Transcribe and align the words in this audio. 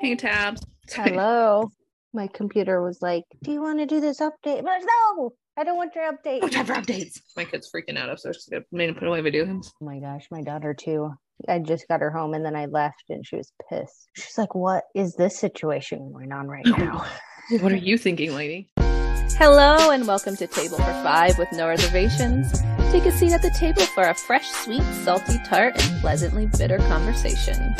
Hey, 0.00 0.14
Tabs. 0.14 0.62
Hello. 0.92 1.72
My 2.14 2.28
computer 2.28 2.80
was 2.80 3.02
like, 3.02 3.24
Do 3.42 3.50
you 3.50 3.60
want 3.60 3.80
to 3.80 3.86
do 3.86 4.00
this 4.00 4.20
update? 4.20 4.62
But 4.62 4.80
no, 4.80 5.32
I 5.56 5.64
don't 5.64 5.76
want 5.76 5.92
your 5.96 6.04
update. 6.04 6.38
Oh, 6.40 6.46
no 6.46 6.48
time 6.48 6.66
for 6.66 6.74
updates. 6.74 7.20
My 7.36 7.44
kid's 7.44 7.68
freaking 7.68 7.98
out 7.98 8.08
upstairs. 8.08 8.46
She's 8.48 8.60
made 8.70 8.90
him 8.90 8.94
put 8.94 9.08
away 9.08 9.20
video 9.22 9.44
games. 9.44 9.72
Oh 9.82 9.86
my 9.86 9.98
gosh, 9.98 10.28
my 10.30 10.40
daughter 10.40 10.72
too. 10.72 11.10
I 11.48 11.58
just 11.58 11.88
got 11.88 12.00
her 12.00 12.12
home 12.12 12.34
and 12.34 12.44
then 12.44 12.54
I 12.54 12.66
left 12.66 13.02
and 13.08 13.26
she 13.26 13.36
was 13.36 13.52
pissed. 13.68 14.08
She's 14.14 14.38
like, 14.38 14.54
What 14.54 14.84
is 14.94 15.16
this 15.16 15.36
situation 15.36 16.12
going 16.12 16.30
on 16.32 16.46
right 16.46 16.66
now? 16.66 17.04
What 17.60 17.72
are 17.72 17.76
you 17.76 17.96
thinking, 17.96 18.34
lady? 18.34 18.70
Hello 18.76 19.90
and 19.90 20.06
welcome 20.06 20.36
to 20.36 20.46
Table 20.46 20.76
for 20.76 21.02
Five 21.02 21.38
with 21.38 21.50
no 21.52 21.66
reservations. 21.66 22.52
Take 22.92 23.06
a 23.06 23.10
seat 23.10 23.32
at 23.32 23.40
the 23.40 23.50
table 23.58 23.82
for 23.82 24.04
a 24.04 24.14
fresh, 24.14 24.46
sweet, 24.46 24.82
salty, 25.02 25.38
tart, 25.46 25.82
and 25.82 26.00
pleasantly 26.02 26.46
bitter 26.58 26.76
conversation. 26.76 27.74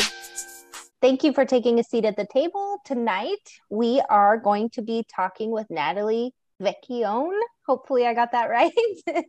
Thank 1.01 1.23
you 1.23 1.33
for 1.33 1.45
taking 1.45 1.79
a 1.79 1.85
seat 1.85 2.05
at 2.05 2.17
the 2.17 2.27
table. 2.27 2.79
Tonight, 2.85 3.61
we 3.71 4.03
are 4.11 4.37
going 4.37 4.69
to 4.71 4.83
be 4.83 5.05
talking 5.15 5.53
with 5.53 5.71
Natalie 5.71 6.35
Vecchione. 6.61 7.39
Hopefully, 7.69 8.05
I 8.05 8.15
got 8.15 8.33
that 8.33 8.47
right. 8.51 8.73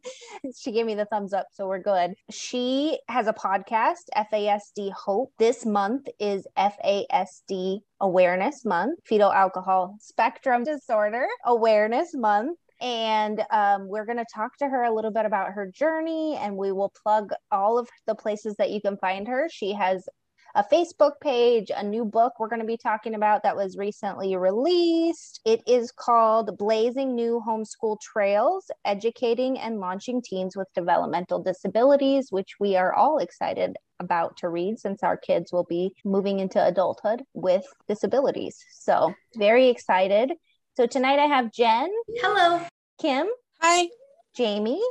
she 0.58 0.72
gave 0.72 0.88
me 0.88 0.95
the 0.95 1.05
thumbs 1.05 1.32
up, 1.32 1.45
so 1.52 1.68
we're 1.68 1.78
good. 1.78 2.16
She 2.32 3.00
has 3.08 3.28
a 3.28 3.34
podcast, 3.34 4.09
FASD 4.18 4.92
Hope. 4.94 5.32
This 5.38 5.64
month 5.64 6.08
is 6.20 6.48
FASD 6.58 7.81
Awareness 8.02 8.66
Month, 8.66 9.02
Fetal 9.06 9.31
Alcohol 9.31 9.95
Spectrum 10.00 10.64
Disorder 10.64 11.28
Awareness 11.45 12.16
Month. 12.16 12.58
And 12.81 13.44
um, 13.52 13.90
we're 13.90 14.06
going 14.06 14.17
to 14.17 14.26
talk 14.34 14.58
to 14.58 14.70
her 14.70 14.84
a 14.84 14.95
little 14.95 15.12
bit 15.12 15.26
about 15.26 15.52
her 15.52 15.70
journey, 15.70 16.36
and 16.38 16.56
we 16.56 16.72
will 16.72 16.92
plug 17.04 17.30
all 17.52 17.78
of 17.78 17.90
the 18.08 18.16
places 18.16 18.56
that 18.58 18.72
you 18.72 18.81
can 18.81 18.98
find 18.98 19.28
her. 19.28 19.48
She 19.52 19.73
has 19.73 20.08
a 20.55 20.63
Facebook 20.63 21.13
page, 21.21 21.71
a 21.76 21.84
new 21.84 22.05
book 22.05 22.34
we're 22.39 22.48
going 22.48 22.62
to 22.62 22.66
be 22.66 22.77
talking 22.77 23.16
about 23.16 23.44
that 23.44 23.55
was 23.55 23.77
recently 23.77 24.35
released. 24.35 25.41
It 25.45 25.62
is 25.67 25.91
called 25.91 26.58
Blazing 26.58 27.16
New 27.16 27.41
Homeschool 27.45 28.00
Trails 28.02 28.72
Educating 28.86 29.59
and 29.59 29.80
Launching 29.80 30.22
Teens 30.22 30.56
with 30.56 30.67
Developmental 30.73 31.41
Disabilities, 31.41 32.31
which 32.31 32.56
we 32.59 32.75
are 32.75 32.94
all 32.94 33.19
excited 33.19 33.75
about 34.00 34.38
to 34.38 34.50
read 34.50 34.80
since 34.80 35.03
our 35.03 35.17
kids 35.17 35.52
will 35.52 35.66
be 35.66 35.94
moving 36.03 36.39
into 36.39 36.66
adulthood 36.66 37.23
with 37.34 37.66
disabilities. 37.88 38.58
So, 38.72 39.13
very 39.36 39.69
excited. 39.69 40.31
So, 40.75 40.88
tonight 40.88 41.19
I 41.19 41.25
have 41.25 41.52
Jen. 41.52 41.89
Hello. 42.17 42.61
Kim. 43.00 43.28
Hi. 43.61 43.88
Jamie. 44.36 44.81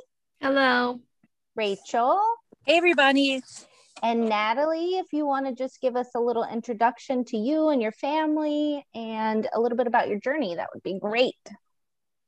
Hello. 0.41 1.01
Rachel. 1.57 2.21
Hey, 2.65 2.77
everybody. 2.77 3.43
And 4.03 4.29
Natalie, 4.29 4.99
if 4.99 5.13
you 5.13 5.27
want 5.27 5.47
to 5.47 5.55
just 5.55 5.81
give 5.81 5.97
us 5.97 6.09
a 6.15 6.21
little 6.21 6.45
introduction 6.45 7.25
to 7.27 7.37
you 7.37 7.71
and 7.71 7.83
your 7.83 7.93
family 7.93 8.85
and 8.95 9.49
a 9.55 9.61
little 9.61 9.77
bit 9.77 9.87
about 9.87 10.09
your 10.09 10.21
journey, 10.21 10.55
that 10.55 10.69
would 10.73 10.83
be 10.83 10.99
great. 10.99 11.35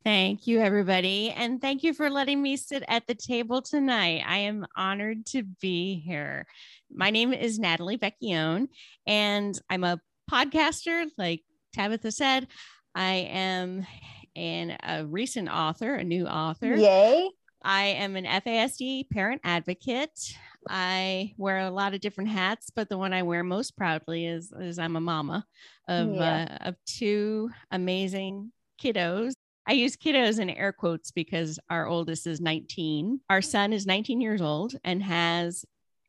Thank 0.03 0.47
you, 0.47 0.61
everybody. 0.61 1.31
And 1.31 1.61
thank 1.61 1.83
you 1.83 1.93
for 1.93 2.09
letting 2.09 2.41
me 2.41 2.57
sit 2.57 2.83
at 2.89 3.07
the 3.07 3.15
table 3.15 3.61
tonight. 3.61 4.25
I 4.27 4.39
am 4.39 4.67
honored 4.75 5.27
to 5.27 5.43
be 5.61 6.03
here. 6.05 6.47
My 6.91 7.11
name 7.11 7.35
is 7.35 7.59
Natalie 7.59 7.99
Vecchione, 7.99 8.69
and 9.07 9.61
I'm 9.69 9.85
a 9.85 10.01
podcaster, 10.31 11.07
like 11.19 11.43
Tabitha 11.75 12.13
said. 12.13 12.49
I 12.95 13.29
am 13.31 13.87
an, 14.35 14.79
a 14.83 15.05
recent 15.07 15.51
author, 15.51 15.95
a 15.95 16.05
new 16.05 16.27
author. 16.27 16.75
Yay. 16.75 17.29
I 17.63 17.85
am 17.85 18.17
an 18.17 18.25
FASD 18.25 19.11
parent 19.11 19.43
advocate. 19.45 20.35
I 20.69 21.35
wear 21.37 21.59
a 21.59 21.71
lot 21.71 21.95
of 21.95 22.01
different 22.01 22.31
hats, 22.31 22.71
but 22.75 22.89
the 22.89 22.99
one 22.99 23.13
I 23.13 23.23
wear 23.23 23.43
most 23.43 23.77
proudly 23.77 24.27
is 24.27 24.53
is 24.59 24.79
I'm 24.79 24.97
a 24.97 25.01
mama 25.01 25.47
of 25.89 26.15
yeah. 26.15 26.59
uh, 26.61 26.69
of 26.69 26.77
two 26.87 27.51
amazing 27.71 28.53
kiddos. 28.81 29.33
I 29.67 29.73
use 29.73 29.97
kiddos 29.97 30.41
in 30.41 30.51
air 30.51 30.73
quotes 30.73 31.11
because 31.11 31.59
our 31.69 31.87
oldest 31.87 32.27
is 32.27 32.41
19. 32.41 33.21
Our 33.31 33.43
son 33.43 33.73
is 33.73 33.87
19 33.87 34.21
years 34.21 34.41
old 34.41 34.75
and 34.85 35.03
has 35.03 35.65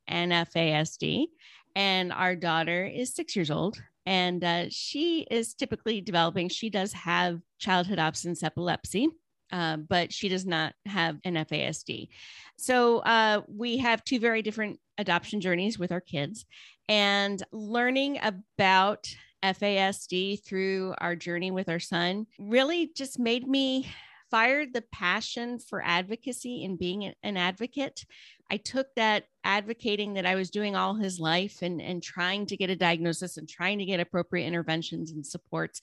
an 0.08 0.30
FASD, 0.30 1.28
and 1.76 2.12
our 2.12 2.36
daughter 2.36 2.86
is 2.86 3.14
six 3.14 3.36
years 3.36 3.52
old 3.52 3.82
and 4.06 4.44
uh, 4.44 4.66
she 4.70 5.28
is 5.30 5.54
typically 5.54 6.02
developing. 6.02 6.50
She 6.50 6.70
does 6.70 6.94
have 6.94 7.40
childhood 7.60 8.00
absence 8.00 8.44
epilepsy. 8.44 9.10
Uh, 9.52 9.78
but 9.78 10.14
she 10.14 10.30
does 10.30 10.46
not 10.46 10.74
have 10.86 11.20
an 11.26 11.36
FASD. 11.36 12.08
So 12.58 13.00
uh, 13.00 13.42
we 13.48 13.78
have 13.78 14.04
two 14.04 14.20
very 14.20 14.42
different 14.42 14.80
adoption 14.98 15.42
journeys 15.42 15.78
with 15.78 15.92
our 15.92 16.02
kids, 16.02 16.46
and 16.88 17.42
learning 17.52 18.20
about 18.22 19.08
FASD 19.44 20.44
through 20.46 20.94
our 21.00 21.16
journey 21.16 21.52
with 21.52 21.68
our 21.68 21.80
son 21.80 22.28
really 22.40 22.92
just 22.96 23.18
made 23.18 23.48
me 23.48 23.90
fired 24.30 24.74
the 24.74 24.84
passion 24.94 25.60
for 25.60 25.84
advocacy 25.84 26.64
and 26.64 26.80
being 26.80 27.14
an 27.24 27.38
advocate. 27.38 28.06
I 28.50 28.58
took 28.58 28.88
that 28.96 29.26
advocating 29.44 30.14
that 30.14 30.26
I 30.26 30.36
was 30.36 30.50
doing 30.50 30.76
all 30.76 30.96
his 30.96 31.20
life 31.20 31.62
and, 31.62 31.82
and 31.82 32.02
trying 32.02 32.46
to 32.48 32.58
get 32.58 32.70
a 32.70 32.76
diagnosis 32.76 33.38
and 33.38 33.50
trying 33.50 33.80
to 33.80 33.86
get 33.86 34.00
appropriate 34.00 34.46
interventions 34.46 35.12
and 35.12 35.26
supports, 35.26 35.82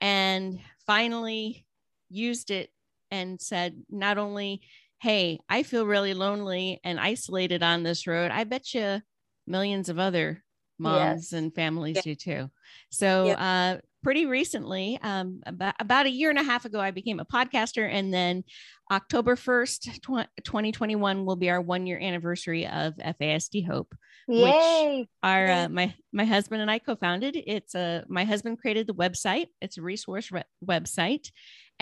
and 0.00 0.60
finally 0.86 1.66
used 2.08 2.50
it 2.50 2.70
and 3.12 3.40
said, 3.40 3.76
not 3.90 4.18
only, 4.18 4.62
hey, 5.00 5.38
I 5.48 5.62
feel 5.62 5.86
really 5.86 6.14
lonely 6.14 6.80
and 6.82 6.98
isolated 6.98 7.62
on 7.62 7.84
this 7.84 8.06
road, 8.06 8.32
I 8.32 8.44
bet 8.44 8.74
you 8.74 9.00
millions 9.46 9.88
of 9.88 9.98
other 9.98 10.42
moms 10.78 11.30
yes. 11.30 11.32
and 11.32 11.54
families 11.54 11.96
yeah. 11.96 12.02
do 12.02 12.14
too. 12.14 12.50
So, 12.90 13.26
yeah. 13.26 13.74
uh, 13.74 13.80
pretty 14.02 14.26
recently, 14.26 14.98
um, 15.02 15.42
about, 15.46 15.74
about 15.78 16.06
a 16.06 16.10
year 16.10 16.30
and 16.30 16.38
a 16.38 16.42
half 16.42 16.64
ago, 16.64 16.80
I 16.80 16.90
became 16.90 17.20
a 17.20 17.26
podcaster. 17.26 17.88
And 17.88 18.12
then 18.12 18.44
October 18.90 19.36
1st, 19.36 20.00
tw- 20.00 20.44
2021 20.44 21.24
will 21.26 21.36
be 21.36 21.50
our 21.50 21.60
one 21.60 21.86
year 21.86 22.00
anniversary 22.00 22.66
of 22.66 22.94
FASD 22.96 23.66
Hope, 23.66 23.94
Yay. 24.26 25.00
which 25.00 25.08
our, 25.22 25.50
uh, 25.50 25.68
my, 25.68 25.94
my 26.12 26.24
husband 26.24 26.62
and 26.62 26.70
I 26.70 26.78
co-founded. 26.78 27.36
It's 27.46 27.74
a, 27.74 28.04
my 28.08 28.24
husband 28.24 28.58
created 28.58 28.86
the 28.86 28.94
website. 28.94 29.48
It's 29.60 29.76
a 29.76 29.82
resource 29.82 30.32
re- 30.32 30.42
website 30.66 31.28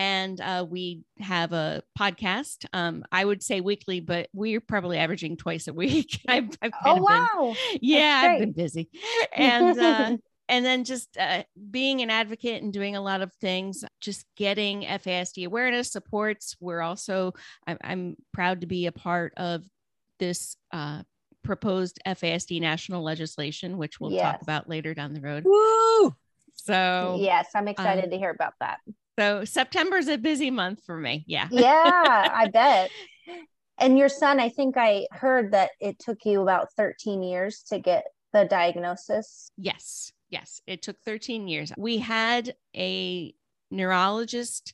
and 0.01 0.41
uh, 0.41 0.65
we 0.67 1.03
have 1.19 1.53
a 1.53 1.83
podcast. 1.99 2.65
Um, 2.73 3.05
I 3.13 3.23
would 3.23 3.43
say 3.43 3.61
weekly, 3.61 4.01
but 4.01 4.31
we're 4.33 4.63
probably 4.63 4.97
averaging 4.97 5.37
twice 5.37 5.69
a 5.69 5.75
week. 5.75 6.23
I've, 6.29 6.49
I've 6.63 6.73
oh 6.87 7.03
wow! 7.03 7.55
Been, 7.71 7.79
yeah, 7.83 8.23
I've 8.25 8.41
been 8.41 8.53
busy, 8.53 8.89
and 9.37 9.79
uh, 9.79 10.17
and 10.49 10.65
then 10.65 10.85
just 10.85 11.19
uh, 11.19 11.43
being 11.71 12.01
an 12.01 12.09
advocate 12.09 12.63
and 12.63 12.73
doing 12.73 12.97
a 12.97 13.03
lot 13.03 13.21
of 13.21 13.31
things, 13.43 13.85
just 14.01 14.25
getting 14.39 14.85
FASD 14.85 15.45
awareness 15.45 15.93
supports. 15.93 16.57
We're 16.61 16.81
also 16.81 17.35
I'm, 17.67 17.77
I'm 17.85 18.17
proud 18.33 18.63
to 18.63 18.67
be 18.67 18.87
a 18.87 18.93
part 18.93 19.35
of 19.37 19.65
this 20.19 20.57
uh, 20.73 21.03
proposed 21.45 21.99
FASD 22.07 22.59
national 22.59 23.03
legislation, 23.03 23.77
which 23.77 24.01
we'll 24.01 24.13
yes. 24.13 24.23
talk 24.23 24.41
about 24.41 24.67
later 24.67 24.95
down 24.95 25.13
the 25.13 25.21
road. 25.21 25.43
Woo! 25.45 26.17
So 26.55 27.19
yes, 27.21 27.51
I'm 27.55 27.69
excited 27.69 28.05
um, 28.05 28.11
to 28.11 28.17
hear 28.17 28.31
about 28.31 28.55
that. 28.61 28.81
So 29.21 29.45
September's 29.45 30.09
a 30.09 30.17
busy 30.17 30.51
month 30.51 30.83
for 30.87 30.97
me. 30.97 31.25
Yeah. 31.27 31.47
Yeah, 31.53 31.93
I 31.95 32.49
bet. 32.51 32.91
And 33.79 33.99
your 33.99 34.09
son, 34.09 34.41
I 34.41 34.49
think 34.49 34.79
I 34.79 35.07
heard 35.11 35.53
that 35.53 35.73
it 35.79 35.99
took 35.99 36.25
you 36.25 36.41
about 36.41 36.69
13 36.79 37.23
years 37.23 37.63
to 37.69 37.79
get 37.79 38.05
the 38.33 38.47
diagnosis. 38.47 39.51
Yes. 39.59 40.13
Yes. 40.31 40.63
It 40.67 40.81
took 40.81 40.97
13 41.05 41.49
years. 41.49 41.71
We 41.77 41.99
had 41.99 42.55
a 42.75 43.35
neurologist 43.71 44.73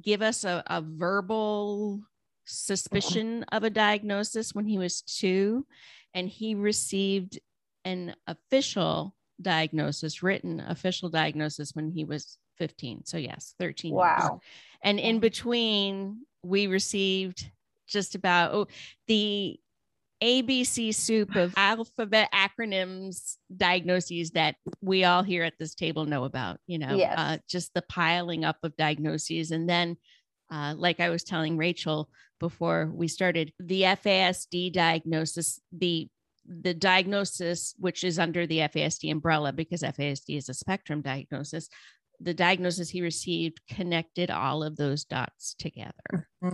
give 0.00 0.22
us 0.22 0.44
a, 0.44 0.62
a 0.68 0.80
verbal 0.80 2.00
suspicion 2.44 3.40
mm-hmm. 3.40 3.56
of 3.56 3.64
a 3.64 3.70
diagnosis 3.70 4.54
when 4.54 4.66
he 4.66 4.78
was 4.78 5.02
two, 5.02 5.66
and 6.14 6.28
he 6.28 6.54
received 6.54 7.40
an 7.84 8.14
official 8.28 9.16
diagnosis, 9.42 10.22
written 10.22 10.60
official 10.60 11.08
diagnosis 11.08 11.74
when 11.74 11.90
he 11.90 12.04
was 12.04 12.38
15. 12.58 13.04
So 13.04 13.16
yes, 13.16 13.54
13 13.58 13.94
wow. 13.94 14.16
Years. 14.18 14.40
And 14.82 15.00
in 15.00 15.20
between, 15.20 16.26
we 16.42 16.66
received 16.66 17.50
just 17.86 18.14
about 18.14 18.54
oh, 18.54 18.66
the 19.06 19.58
ABC 20.22 20.94
soup 20.94 21.36
of 21.36 21.54
alphabet 21.56 22.28
acronyms, 22.34 23.36
diagnoses 23.56 24.32
that 24.32 24.56
we 24.80 25.04
all 25.04 25.22
here 25.22 25.44
at 25.44 25.54
this 25.58 25.74
table 25.74 26.06
know 26.06 26.24
about, 26.24 26.58
you 26.66 26.78
know, 26.78 26.96
yes. 26.96 27.14
uh, 27.16 27.38
just 27.48 27.72
the 27.74 27.82
piling 27.82 28.44
up 28.44 28.56
of 28.62 28.76
diagnoses. 28.76 29.52
And 29.52 29.68
then, 29.68 29.96
uh, 30.50 30.74
like 30.76 31.00
I 31.00 31.10
was 31.10 31.22
telling 31.22 31.56
Rachel 31.56 32.08
before 32.40 32.90
we 32.92 33.06
started, 33.08 33.52
the 33.60 33.82
FASD 33.82 34.72
diagnosis, 34.72 35.60
the 35.72 36.08
the 36.48 36.72
diagnosis, 36.72 37.74
which 37.78 38.02
is 38.02 38.18
under 38.18 38.46
the 38.46 38.60
FASD 38.60 39.12
umbrella 39.12 39.52
because 39.52 39.82
FASD 39.82 40.38
is 40.38 40.48
a 40.48 40.54
spectrum 40.54 41.02
diagnosis, 41.02 41.68
the 42.20 42.34
diagnosis 42.34 42.88
he 42.88 43.02
received 43.02 43.60
connected 43.68 44.30
all 44.30 44.62
of 44.62 44.76
those 44.76 45.04
dots 45.04 45.54
together. 45.58 46.28
Mm-hmm. 46.42 46.48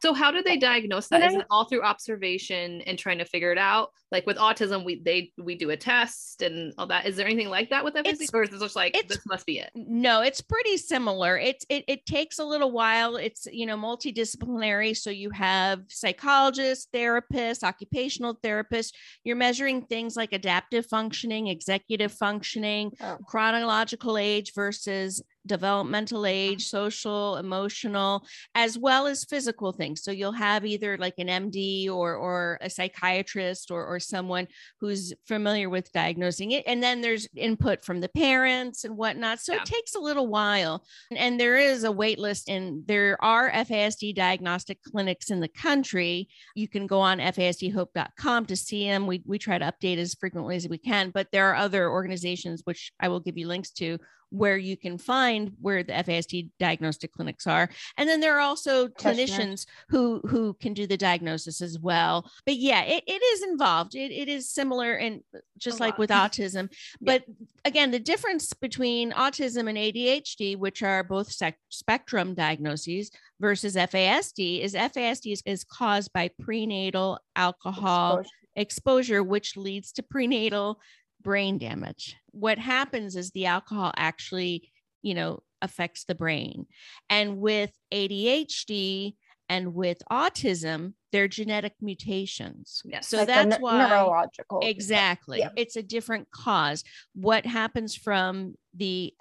So 0.00 0.14
how 0.14 0.30
do 0.30 0.42
they 0.42 0.56
diagnose 0.56 1.08
that? 1.08 1.22
Is 1.22 1.34
it 1.34 1.46
all 1.50 1.64
through 1.64 1.82
observation 1.82 2.80
and 2.82 2.98
trying 2.98 3.18
to 3.18 3.24
figure 3.24 3.52
it 3.52 3.58
out? 3.58 3.90
Like 4.10 4.26
with 4.26 4.36
autism, 4.36 4.84
we 4.84 5.02
they 5.02 5.32
we 5.38 5.54
do 5.54 5.70
a 5.70 5.76
test 5.76 6.42
and 6.42 6.72
all 6.78 6.86
that. 6.86 7.06
Is 7.06 7.16
there 7.16 7.26
anything 7.26 7.48
like 7.48 7.70
that 7.70 7.84
with 7.84 7.94
FASD, 7.94 8.32
or 8.32 8.42
is 8.42 8.52
it 8.52 8.60
just 8.60 8.76
like 8.76 8.96
this 9.08 9.26
must 9.26 9.46
be 9.46 9.58
it? 9.58 9.70
No, 9.74 10.22
it's 10.22 10.40
pretty 10.40 10.76
similar. 10.76 11.36
It's 11.36 11.64
it 11.68 11.84
it 11.88 12.06
takes 12.06 12.38
a 12.38 12.44
little 12.44 12.72
while. 12.72 13.16
It's 13.16 13.46
you 13.50 13.66
know 13.66 13.76
multidisciplinary, 13.76 14.96
so 14.96 15.10
you 15.10 15.30
have 15.30 15.80
psychologists, 15.88 16.88
therapists, 16.94 17.62
occupational 17.62 18.36
therapists. 18.36 18.92
You're 19.24 19.36
measuring 19.36 19.82
things 19.82 20.16
like 20.16 20.32
adaptive 20.32 20.86
functioning, 20.86 21.48
executive 21.48 22.12
functioning, 22.12 22.92
oh. 23.00 23.18
chronological 23.26 24.16
age 24.16 24.52
versus 24.54 25.22
developmental 25.48 26.26
age, 26.26 26.66
social, 26.66 27.36
emotional, 27.36 28.24
as 28.54 28.78
well 28.78 29.06
as 29.06 29.24
physical 29.24 29.72
things. 29.72 30.02
So 30.02 30.12
you'll 30.12 30.32
have 30.32 30.64
either 30.64 30.96
like 30.96 31.14
an 31.18 31.26
MD 31.26 31.88
or 31.88 32.14
or 32.14 32.58
a 32.60 32.70
psychiatrist 32.70 33.70
or 33.70 33.84
or 33.84 33.98
someone 33.98 34.46
who's 34.80 35.12
familiar 35.26 35.68
with 35.68 35.92
diagnosing 35.92 36.52
it. 36.52 36.64
And 36.66 36.82
then 36.82 37.00
there's 37.00 37.26
input 37.34 37.84
from 37.84 38.00
the 38.00 38.08
parents 38.08 38.84
and 38.84 38.96
whatnot. 38.96 39.40
So 39.40 39.54
yeah. 39.54 39.62
it 39.62 39.64
takes 39.64 39.94
a 39.94 40.00
little 40.00 40.28
while. 40.28 40.84
And 41.14 41.40
there 41.40 41.56
is 41.56 41.84
a 41.84 41.92
wait 41.92 42.18
list 42.18 42.48
and 42.48 42.86
there 42.86 43.16
are 43.24 43.50
FASD 43.50 44.14
diagnostic 44.14 44.82
clinics 44.82 45.30
in 45.30 45.40
the 45.40 45.48
country. 45.48 46.28
You 46.54 46.68
can 46.68 46.86
go 46.86 47.00
on 47.00 47.18
FASDhope.com 47.18 48.46
to 48.46 48.56
see 48.56 48.86
them. 48.86 49.06
We 49.06 49.22
we 49.26 49.38
try 49.38 49.58
to 49.58 49.72
update 49.72 49.98
as 49.98 50.14
frequently 50.14 50.56
as 50.56 50.68
we 50.68 50.78
can, 50.78 51.10
but 51.10 51.28
there 51.32 51.50
are 51.50 51.56
other 51.56 51.90
organizations 51.90 52.62
which 52.64 52.92
I 53.00 53.08
will 53.08 53.20
give 53.20 53.38
you 53.38 53.46
links 53.46 53.70
to 53.72 53.98
where 54.30 54.56
you 54.56 54.76
can 54.76 54.98
find 54.98 55.52
where 55.60 55.82
the 55.82 55.92
FASD 55.92 56.50
diagnostic 56.58 57.12
clinics 57.12 57.46
are. 57.46 57.68
And 57.96 58.08
then 58.08 58.20
there 58.20 58.36
are 58.36 58.40
also 58.40 58.88
clinicians 58.88 59.66
who 59.88 60.20
who 60.26 60.54
can 60.54 60.74
do 60.74 60.86
the 60.86 60.96
diagnosis 60.96 61.60
as 61.60 61.78
well. 61.78 62.30
But 62.44 62.56
yeah, 62.56 62.82
it, 62.82 63.04
it 63.06 63.22
is 63.22 63.42
involved. 63.42 63.94
It, 63.94 64.12
it 64.12 64.28
is 64.28 64.50
similar 64.50 64.94
and 64.94 65.22
just 65.56 65.80
like 65.80 65.98
with 65.98 66.10
autism. 66.24 66.70
But 67.00 67.24
yeah. 67.26 67.34
again, 67.64 67.90
the 67.90 67.98
difference 67.98 68.52
between 68.52 69.12
autism 69.12 69.68
and 69.68 69.78
ADHD, 69.78 70.56
which 70.56 70.82
are 70.82 71.02
both 71.02 71.32
sec- 71.32 71.58
spectrum 71.68 72.34
diagnoses, 72.34 73.10
versus 73.40 73.76
FASD 73.76 74.62
is 74.62 74.74
FASD 74.74 75.32
is, 75.32 75.42
is 75.46 75.64
caused 75.64 76.12
by 76.12 76.30
prenatal 76.40 77.18
alcohol 77.36 78.18
exposure. 78.18 78.30
exposure, 78.56 79.22
which 79.22 79.56
leads 79.56 79.92
to 79.92 80.02
prenatal 80.02 80.80
brain 81.22 81.58
damage. 81.58 82.16
What 82.30 82.58
happens 82.58 83.16
is 83.16 83.30
the 83.30 83.46
alcohol 83.46 83.92
actually, 83.96 84.70
you 85.02 85.14
know, 85.14 85.40
affects 85.62 86.04
the 86.04 86.14
brain. 86.14 86.66
And 87.10 87.38
with 87.38 87.72
ADHD 87.92 89.14
and 89.48 89.74
with 89.74 90.02
autism, 90.10 90.92
they're 91.10 91.28
genetic 91.28 91.74
mutations. 91.80 92.82
Yes. 92.84 93.08
So 93.08 93.18
like 93.18 93.28
that's 93.28 93.56
ne- 93.56 93.62
why 93.62 93.88
neurological. 93.88 94.60
Exactly. 94.62 95.38
Yeah. 95.38 95.50
It's 95.56 95.76
a 95.76 95.82
different 95.82 96.30
cause. 96.30 96.84
What 97.14 97.46
happens 97.46 97.94
from 97.94 98.54
the 98.74 99.14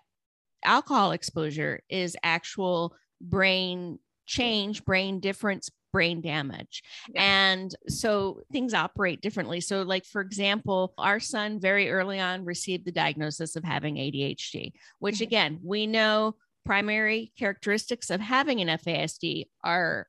alcohol 0.63 1.11
exposure 1.11 1.81
is 1.89 2.17
actual 2.23 2.95
brain 3.21 3.99
change, 4.25 4.83
brain 4.83 5.19
difference, 5.19 5.69
brain 5.91 6.21
damage. 6.21 6.83
Yeah. 7.13 7.21
And 7.23 7.75
so 7.87 8.41
things 8.51 8.73
operate 8.73 9.21
differently. 9.21 9.61
So, 9.61 9.81
like, 9.81 10.05
for 10.05 10.21
example, 10.21 10.93
our 10.97 11.19
son 11.19 11.59
very 11.59 11.89
early 11.89 12.19
on 12.19 12.45
received 12.45 12.85
the 12.85 12.91
diagnosis 12.91 13.55
of 13.55 13.63
having 13.63 13.95
ADHD, 13.95 14.73
which 14.99 15.15
mm-hmm. 15.15 15.23
again, 15.23 15.59
we 15.63 15.87
know 15.87 16.35
primary 16.65 17.31
characteristics 17.37 18.09
of 18.09 18.19
having 18.19 18.59
an 18.61 18.77
FASD 18.77 19.45
are 19.63 20.07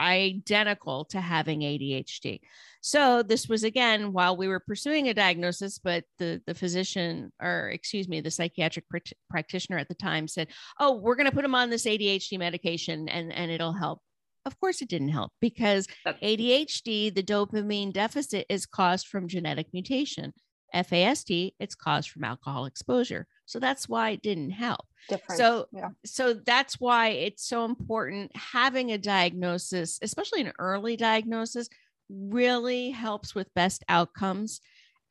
identical 0.00 1.04
to 1.06 1.20
having 1.20 1.60
ADHD. 1.60 2.40
So 2.80 3.22
this 3.22 3.48
was 3.48 3.64
again 3.64 4.12
while 4.12 4.36
we 4.36 4.48
were 4.48 4.60
pursuing 4.60 5.08
a 5.08 5.14
diagnosis, 5.14 5.78
but 5.78 6.04
the 6.18 6.40
the 6.46 6.54
physician 6.54 7.32
or 7.42 7.70
excuse 7.70 8.08
me, 8.08 8.20
the 8.20 8.30
psychiatric 8.30 8.88
pr- 8.88 8.98
practitioner 9.28 9.78
at 9.78 9.88
the 9.88 9.94
time 9.94 10.28
said, 10.28 10.48
"Oh, 10.78 10.96
we're 10.96 11.16
going 11.16 11.28
to 11.28 11.34
put 11.34 11.44
him 11.44 11.54
on 11.54 11.70
this 11.70 11.84
ADHD 11.84 12.38
medication 12.38 13.08
and 13.08 13.32
and 13.32 13.50
it'll 13.50 13.72
help." 13.72 14.00
Of 14.48 14.58
course, 14.58 14.80
it 14.80 14.88
didn't 14.88 15.10
help 15.10 15.32
because 15.42 15.86
ADHD, 16.06 17.14
the 17.14 17.22
dopamine 17.22 17.92
deficit, 17.92 18.46
is 18.48 18.64
caused 18.64 19.06
from 19.08 19.28
genetic 19.28 19.66
mutation. 19.74 20.32
FASD, 20.74 21.52
it's 21.60 21.74
caused 21.74 22.08
from 22.08 22.24
alcohol 22.24 22.64
exposure. 22.64 23.26
So 23.44 23.58
that's 23.58 23.90
why 23.90 24.10
it 24.10 24.22
didn't 24.22 24.52
help. 24.52 24.86
Different. 25.10 25.38
So, 25.38 25.66
yeah. 25.70 25.90
so 26.06 26.32
that's 26.32 26.80
why 26.80 27.08
it's 27.08 27.46
so 27.46 27.66
important 27.66 28.34
having 28.34 28.90
a 28.92 28.96
diagnosis, 28.98 29.98
especially 30.00 30.40
an 30.40 30.54
early 30.58 30.96
diagnosis, 30.96 31.68
really 32.08 32.88
helps 32.88 33.34
with 33.34 33.52
best 33.52 33.84
outcomes. 33.90 34.62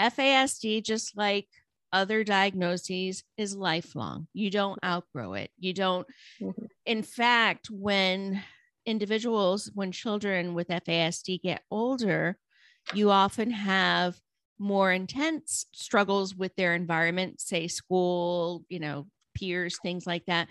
FASD, 0.01 0.83
just 0.83 1.15
like 1.15 1.47
other 1.93 2.23
diagnoses, 2.23 3.23
is 3.37 3.55
lifelong. 3.55 4.27
You 4.33 4.49
don't 4.49 4.79
outgrow 4.83 5.33
it. 5.33 5.51
You 5.59 5.73
don't, 5.73 6.07
mm-hmm. 6.41 6.65
in 6.87 7.03
fact, 7.03 7.69
when 7.69 8.41
individuals, 8.87 9.69
when 9.75 9.91
children 9.91 10.55
with 10.55 10.69
FASD 10.69 11.41
get 11.43 11.61
older, 11.69 12.37
you 12.93 13.11
often 13.11 13.51
have 13.51 14.19
more 14.57 14.91
intense 14.91 15.67
struggles 15.73 16.33
with 16.33 16.55
their 16.55 16.73
environment, 16.73 17.39
say 17.39 17.67
school, 17.67 18.63
you 18.69 18.79
know, 18.79 19.05
peers, 19.35 19.77
things 19.83 20.07
like 20.07 20.25
that, 20.25 20.47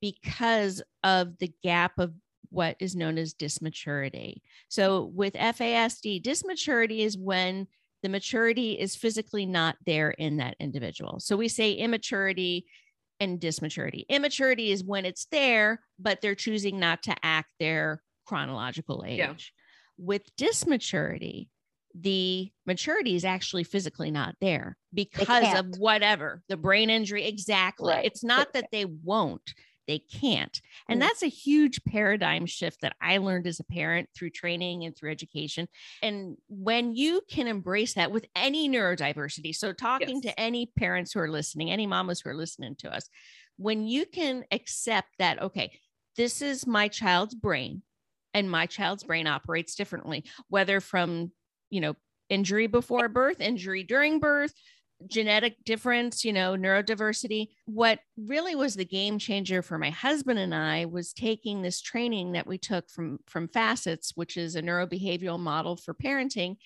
because 0.00 0.80
of 1.02 1.36
the 1.38 1.52
gap 1.64 1.98
of 1.98 2.12
what 2.50 2.76
is 2.78 2.94
known 2.94 3.18
as 3.18 3.34
dysmaturity. 3.34 4.42
So 4.68 5.10
with 5.14 5.34
FASD, 5.34 6.22
dysmaturity 6.22 7.00
is 7.00 7.18
when 7.18 7.66
the 8.02 8.08
maturity 8.08 8.78
is 8.78 8.94
physically 8.94 9.44
not 9.44 9.76
there 9.84 10.10
in 10.10 10.36
that 10.36 10.54
individual. 10.60 11.18
So 11.18 11.36
we 11.36 11.48
say 11.48 11.72
immaturity 11.72 12.66
and 13.20 13.40
dysmaturity. 13.40 14.04
Immaturity 14.08 14.70
is 14.70 14.84
when 14.84 15.04
it's 15.04 15.26
there, 15.30 15.80
but 15.98 16.20
they're 16.20 16.34
choosing 16.34 16.78
not 16.78 17.02
to 17.04 17.14
act 17.22 17.50
their 17.58 18.02
chronological 18.26 19.04
age. 19.06 19.18
Yeah. 19.18 19.34
With 19.96 20.22
dysmaturity, 20.36 21.48
the 21.94 22.52
maturity 22.66 23.16
is 23.16 23.24
actually 23.24 23.64
physically 23.64 24.10
not 24.10 24.36
there 24.40 24.76
because 24.92 25.58
of 25.58 25.78
whatever 25.78 26.42
the 26.48 26.56
brain 26.56 26.90
injury. 26.90 27.26
Exactly. 27.26 27.92
Right. 27.94 28.04
It's 28.04 28.22
not 28.22 28.52
that 28.52 28.68
they 28.70 28.84
won't, 28.84 29.54
they 29.88 29.98
can't. 29.98 30.60
And 30.88 30.98
mm. 30.98 31.04
that's 31.04 31.22
a 31.22 31.28
huge 31.28 31.82
paradigm 31.84 32.46
shift 32.46 32.82
that 32.82 32.94
I 33.00 33.16
learned 33.16 33.46
as 33.48 33.58
a 33.58 33.64
parent 33.64 34.10
through 34.14 34.30
training 34.30 34.84
and 34.84 34.94
through 34.94 35.10
education. 35.10 35.66
And 36.02 36.36
when 36.48 36.94
you 36.94 37.22
can 37.28 37.48
embrace 37.48 37.94
that 37.94 38.12
with 38.12 38.26
any 38.36 38.68
neurodiversity, 38.68 39.56
so 39.56 39.72
talking 39.72 40.20
yes. 40.22 40.34
to 40.34 40.40
any 40.40 40.70
parents 40.78 41.12
who 41.12 41.20
are 41.20 41.30
listening, 41.30 41.70
any 41.70 41.86
mamas 41.86 42.20
who 42.20 42.30
are 42.30 42.36
listening 42.36 42.76
to 42.80 42.94
us, 42.94 43.08
when 43.56 43.86
you 43.86 44.06
can 44.06 44.44
accept 44.52 45.08
that, 45.18 45.42
okay, 45.42 45.72
this 46.16 46.42
is 46.42 46.66
my 46.66 46.86
child's 46.88 47.34
brain 47.34 47.82
and 48.34 48.50
my 48.50 48.66
child's 48.66 49.04
brain 49.04 49.26
operates 49.26 49.74
differently, 49.74 50.24
whether 50.48 50.80
from, 50.80 51.32
you 51.70 51.80
know, 51.80 51.96
injury 52.28 52.66
before 52.66 53.08
birth, 53.08 53.40
injury 53.40 53.82
during 53.82 54.20
birth, 54.20 54.52
genetic 55.06 55.64
difference, 55.64 56.24
you 56.24 56.32
know, 56.32 56.54
neurodiversity. 56.54 57.48
What 57.66 58.00
really 58.16 58.54
was 58.54 58.74
the 58.74 58.84
game 58.84 59.18
changer 59.18 59.62
for 59.62 59.78
my 59.78 59.90
husband 59.90 60.38
and 60.38 60.54
I 60.54 60.86
was 60.86 61.12
taking 61.12 61.62
this 61.62 61.80
training 61.80 62.32
that 62.32 62.46
we 62.46 62.58
took 62.58 62.90
from 62.90 63.18
from 63.26 63.48
FASCETS, 63.48 64.12
which 64.14 64.36
is 64.36 64.56
a 64.56 64.62
neurobehavioral 64.62 65.38
model 65.38 65.76
for 65.76 65.94
parenting 65.94 66.56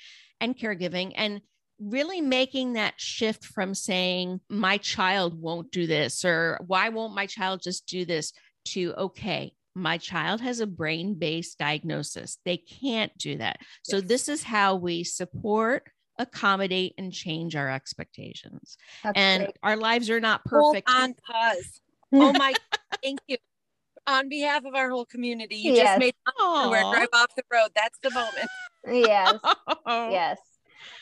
and 0.41 0.57
caregiving 0.57 1.13
and 1.17 1.41
really 1.79 2.21
making 2.21 2.75
that 2.75 2.95
shift 2.97 3.45
from 3.45 3.75
saying 3.75 4.41
my 4.49 4.77
child 4.77 5.41
won't 5.41 5.71
do 5.73 5.87
this 5.87 6.25
or 6.25 6.59
why 6.67 6.89
won't 6.91 7.15
my 7.15 7.27
child 7.27 7.61
just 7.63 7.87
do 7.87 8.05
this 8.05 8.33
to 8.65 8.95
okay 8.97 9.53
my 9.75 9.99
child 9.99 10.41
has 10.41 10.61
a 10.61 10.67
brain 10.67 11.15
based 11.15 11.59
diagnosis. 11.59 12.39
They 12.45 12.57
can't 12.59 13.17
do 13.17 13.39
that. 13.39 13.59
So, 13.83 13.97
yes. 13.97 14.07
this 14.07 14.29
is 14.29 14.43
how 14.43 14.77
we 14.77 15.05
support, 15.05 15.89
accommodate, 16.19 16.95
and 16.99 17.13
change 17.13 17.57
our 17.57 17.71
expectations. 17.71 18.77
That's 19.03 19.19
and 19.19 19.45
great. 19.45 19.57
our 19.63 19.77
lives 19.77 20.11
are 20.11 20.21
not 20.21 20.45
perfect. 20.45 20.89
Hold 20.89 21.03
on 21.03 21.15
pause. 21.27 21.81
oh 22.13 22.33
my, 22.33 22.55
thank 23.03 23.21
you. 23.27 23.37
On 24.07 24.29
behalf 24.29 24.65
of 24.65 24.75
our 24.75 24.91
whole 24.91 25.05
community, 25.05 25.57
you 25.57 25.75
yes. 25.75 25.87
just 25.87 26.01
made 26.01 26.15
where 26.69 26.83
drive 26.83 27.09
off 27.13 27.35
the 27.37 27.45
road. 27.53 27.69
That's 27.75 27.99
the 28.03 28.11
moment. 28.11 28.49
yes. 29.07 29.39
Oh. 29.87 30.11
yes. 30.11 30.39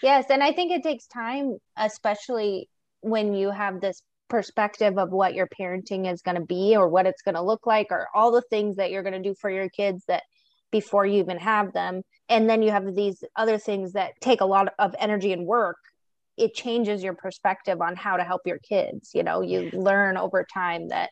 Yes. 0.03 0.27
And 0.29 0.43
I 0.43 0.53
think 0.53 0.73
it 0.73 0.83
takes 0.83 1.07
time, 1.07 1.59
especially 1.77 2.69
when 3.01 3.33
you 3.33 3.51
have 3.51 3.81
this 3.81 4.03
perspective 4.29 4.99
of 4.99 5.11
what 5.11 5.35
your 5.35 5.49
parenting 5.49 6.11
is 6.11 6.23
going 6.23 6.37
to 6.37 6.45
be 6.45 6.77
or 6.77 6.89
what 6.89 7.07
it's 7.07 7.23
going 7.23 7.35
to 7.35 7.43
look 7.43 7.67
like 7.67 7.89
or 7.91 8.09
all 8.15 8.31
the 8.31 8.43
things 8.43 8.77
that 8.77 8.91
you're 8.91 9.03
going 9.03 9.21
to 9.21 9.29
do 9.29 9.35
for 9.35 9.51
your 9.51 9.69
kids 9.69 10.05
that 10.09 10.23
before 10.71 11.07
you 11.07 11.21
even 11.21 11.39
have 11.39 11.73
them. 11.73 12.03
And 12.29 12.49
then 12.49 12.63
you 12.63 12.71
have 12.71 12.95
these 12.95 13.25
other 13.37 13.59
things 13.59 13.93
that 13.95 14.13
take 14.21 14.41
a 14.41 14.47
lot 14.47 14.73
of 14.79 14.95
energy 14.99 15.33
and 15.33 15.47
work. 15.47 15.79
It 16.37 16.55
changes 16.55 17.03
your 17.03 17.15
perspective 17.15 17.81
on 17.81 17.97
how 17.97 18.17
to 18.17 18.25
help 18.25 18.43
your 18.47 18.59
kids. 18.59 19.11
You 19.15 19.23
know 19.23 19.43
you 19.43 19.71
learn 19.73 20.17
over 20.17 20.47
time 20.53 20.89
that 20.89 21.11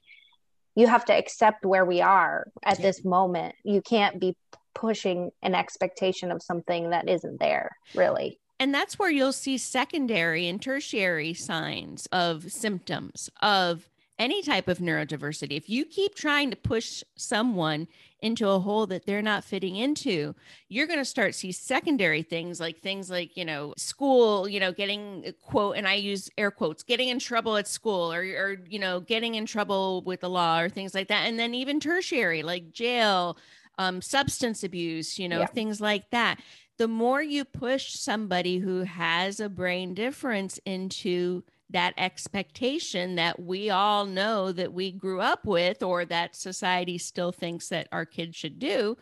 you 0.75 0.87
have 0.87 1.05
to 1.07 1.12
accept 1.12 1.67
where 1.67 1.85
we 1.85 2.00
are 2.00 2.47
at 2.65 2.81
this 2.81 3.05
moment. 3.05 3.57
You 3.65 3.83
can't 3.83 4.21
be 4.21 4.37
pushing 4.75 5.31
an 5.43 5.55
expectation 5.55 6.31
of 6.31 6.41
something 6.41 6.91
that 6.91 7.09
isn't 7.09 7.41
there 7.41 7.77
really. 7.95 8.38
And 8.61 8.73
that's 8.73 8.99
where 8.99 9.11
you'll 9.11 9.33
see 9.33 9.59
secondary 9.59 10.49
and 10.49 10.61
tertiary 10.61 11.35
signs 11.35 12.07
of 12.12 12.50
symptoms 12.50 13.31
of 13.41 13.88
any 14.19 14.43
type 14.43 14.69
of 14.69 14.79
neurodiversity. 14.79 15.57
If 15.57 15.69
you 15.69 15.85
keep 15.85 16.15
trying 16.15 16.51
to 16.51 16.57
push 16.57 17.03
someone 17.15 17.87
into 18.21 18.49
a 18.49 18.59
hole 18.59 18.87
that 18.89 19.07
they're 19.07 19.23
not 19.23 19.45
fitting 19.45 19.77
into, 19.77 20.35
you're 20.69 20.87
going 20.89 20.99
to 20.99 21.05
start 21.05 21.35
see 21.35 21.53
secondary 21.53 22.23
things 22.23 22.59
like 22.59 22.81
things 22.81 23.11
like, 23.11 23.37
you 23.37 23.45
know, 23.45 23.75
school, 23.77 24.49
you 24.49 24.59
know, 24.59 24.73
getting 24.73 25.33
quote 25.43 25.77
and 25.77 25.87
I 25.87 25.95
use 25.95 26.29
air 26.37 26.51
quotes, 26.51 26.83
getting 26.83 27.09
in 27.09 27.19
trouble 27.19 27.57
at 27.57 27.69
school 27.69 28.13
or 28.13 28.21
or 28.21 28.57
you 28.69 28.79
know, 28.79 29.01
getting 29.01 29.37
in 29.37 29.47
trouble 29.47 30.03
with 30.03 30.21
the 30.21 30.31
law 30.31 30.61
or 30.61 30.69
things 30.69 30.95
like 30.95 31.09
that. 31.09 31.29
And 31.29 31.39
then 31.39 31.55
even 31.55 31.79
tertiary 31.79 32.43
like 32.43 32.73
jail, 32.73 33.39
um 33.79 34.03
substance 34.03 34.65
abuse, 34.65 35.19
you 35.19 35.29
know, 35.29 35.41
yeah. 35.41 35.47
things 35.47 35.81
like 35.81 36.11
that 36.11 36.41
the 36.79 36.89
more 36.89 37.21
you 37.21 37.45
push 37.45 37.95
somebody 37.95 38.59
who 38.59 38.85
has 38.85 39.41
a 39.41 39.49
brain 39.49 39.95
difference 39.95 40.59
into 40.65 41.43
that 41.71 41.95
expectation 41.99 43.17
that 43.17 43.41
we 43.41 43.71
all 43.71 44.07
know 44.07 44.53
that 44.53 44.73
we 44.73 44.91
grew 44.91 45.21
up 45.21 45.47
with 45.47 45.83
or 45.83 46.05
that 46.05 46.35
society 46.35 46.97
still 46.97 47.33
thinks 47.33 47.69
that 47.69 47.89
our 47.93 48.07
kids 48.07 48.37
should 48.37 48.59
do 48.59 48.97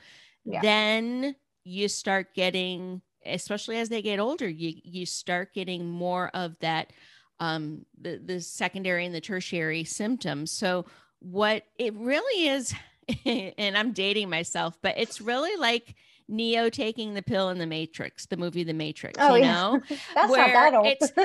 yeah. 0.44 0.60
then 0.60 1.34
you 1.64 1.88
start 1.88 2.34
getting 2.34 3.00
especially 3.24 3.76
as 3.78 3.88
they 3.88 4.02
get 4.02 4.18
older 4.18 4.48
you 4.48 4.72
you 4.84 5.06
start 5.06 5.52
getting 5.52 5.88
more 5.88 6.30
of 6.34 6.58
that 6.60 6.92
um 7.40 7.84
the 8.00 8.20
the 8.24 8.40
secondary 8.40 9.04
and 9.04 9.14
the 9.14 9.20
tertiary 9.20 9.84
symptoms 9.84 10.50
so 10.50 10.84
what 11.20 11.64
it 11.78 11.94
really 11.94 12.48
is 12.48 12.74
and 13.24 13.76
I'm 13.76 13.92
dating 13.92 14.30
myself 14.30 14.78
but 14.82 14.98
it's 14.98 15.20
really 15.20 15.56
like 15.56 15.94
Neo 16.28 16.68
taking 16.68 17.14
the 17.14 17.22
pill 17.22 17.50
in 17.50 17.58
the 17.58 17.66
Matrix, 17.66 18.26
the 18.26 18.36
movie 18.36 18.64
The 18.64 18.72
Matrix. 18.72 19.16
Oh, 19.20 19.36
you 19.36 19.42
know, 19.42 19.80
yeah. 19.88 19.96
that's 20.14 20.30
Where 20.30 20.46
not 20.46 20.52
that 20.52 20.74
old. 20.74 20.86
It's, 20.88 21.12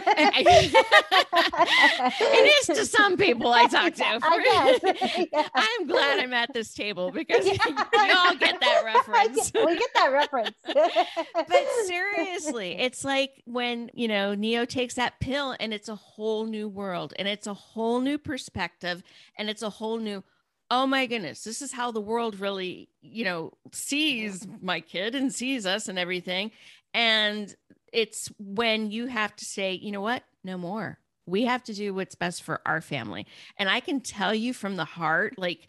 it 2.21 2.69
is 2.69 2.77
to 2.77 2.85
some 2.85 3.17
people 3.17 3.51
I 3.51 3.65
talk 3.67 3.95
to. 3.95 4.03
I 4.23 5.27
yeah. 5.31 5.47
I'm 5.55 5.87
glad 5.87 6.19
I'm 6.19 6.33
at 6.33 6.53
this 6.53 6.73
table 6.73 7.11
because 7.11 7.45
yeah. 7.45 7.53
you 7.67 7.75
all 8.15 8.35
get 8.35 8.59
that 8.59 8.83
reference. 8.85 9.51
Get, 9.51 9.65
we 9.65 9.77
get 9.77 9.89
that 9.95 10.11
reference. 10.11 10.55
but 10.65 11.67
seriously, 11.85 12.77
it's 12.77 13.03
like 13.03 13.41
when 13.45 13.89
you 13.93 14.07
know 14.07 14.35
Neo 14.35 14.65
takes 14.65 14.93
that 14.95 15.19
pill 15.19 15.55
and 15.59 15.73
it's 15.73 15.89
a 15.89 15.95
whole 15.95 16.45
new 16.45 16.69
world 16.69 17.13
and 17.17 17.27
it's 17.27 17.47
a 17.47 17.53
whole 17.53 18.01
new 18.01 18.17
perspective 18.17 19.01
and 19.37 19.49
it's 19.49 19.63
a 19.63 19.69
whole 19.69 19.97
new 19.97 20.23
oh 20.71 20.87
my 20.87 21.05
goodness, 21.05 21.43
this 21.43 21.61
is 21.61 21.73
how 21.73 21.91
the 21.91 22.01
world 22.01 22.39
really, 22.39 22.87
you 23.01 23.25
know, 23.25 23.51
sees 23.73 24.47
my 24.61 24.79
kid 24.79 25.13
and 25.13 25.31
sees 25.31 25.65
us 25.65 25.89
and 25.89 25.99
everything. 25.99 26.49
And 26.93 27.53
it's 27.91 28.29
when 28.39 28.89
you 28.89 29.07
have 29.07 29.35
to 29.35 29.45
say, 29.45 29.73
you 29.73 29.91
know 29.91 30.01
what, 30.01 30.23
no 30.45 30.57
more. 30.57 30.97
We 31.27 31.43
have 31.43 31.61
to 31.65 31.73
do 31.73 31.93
what's 31.93 32.15
best 32.15 32.41
for 32.41 32.61
our 32.65 32.79
family. 32.79 33.27
And 33.57 33.69
I 33.69 33.81
can 33.81 33.99
tell 33.99 34.33
you 34.33 34.53
from 34.53 34.77
the 34.77 34.85
heart, 34.85 35.37
like, 35.37 35.67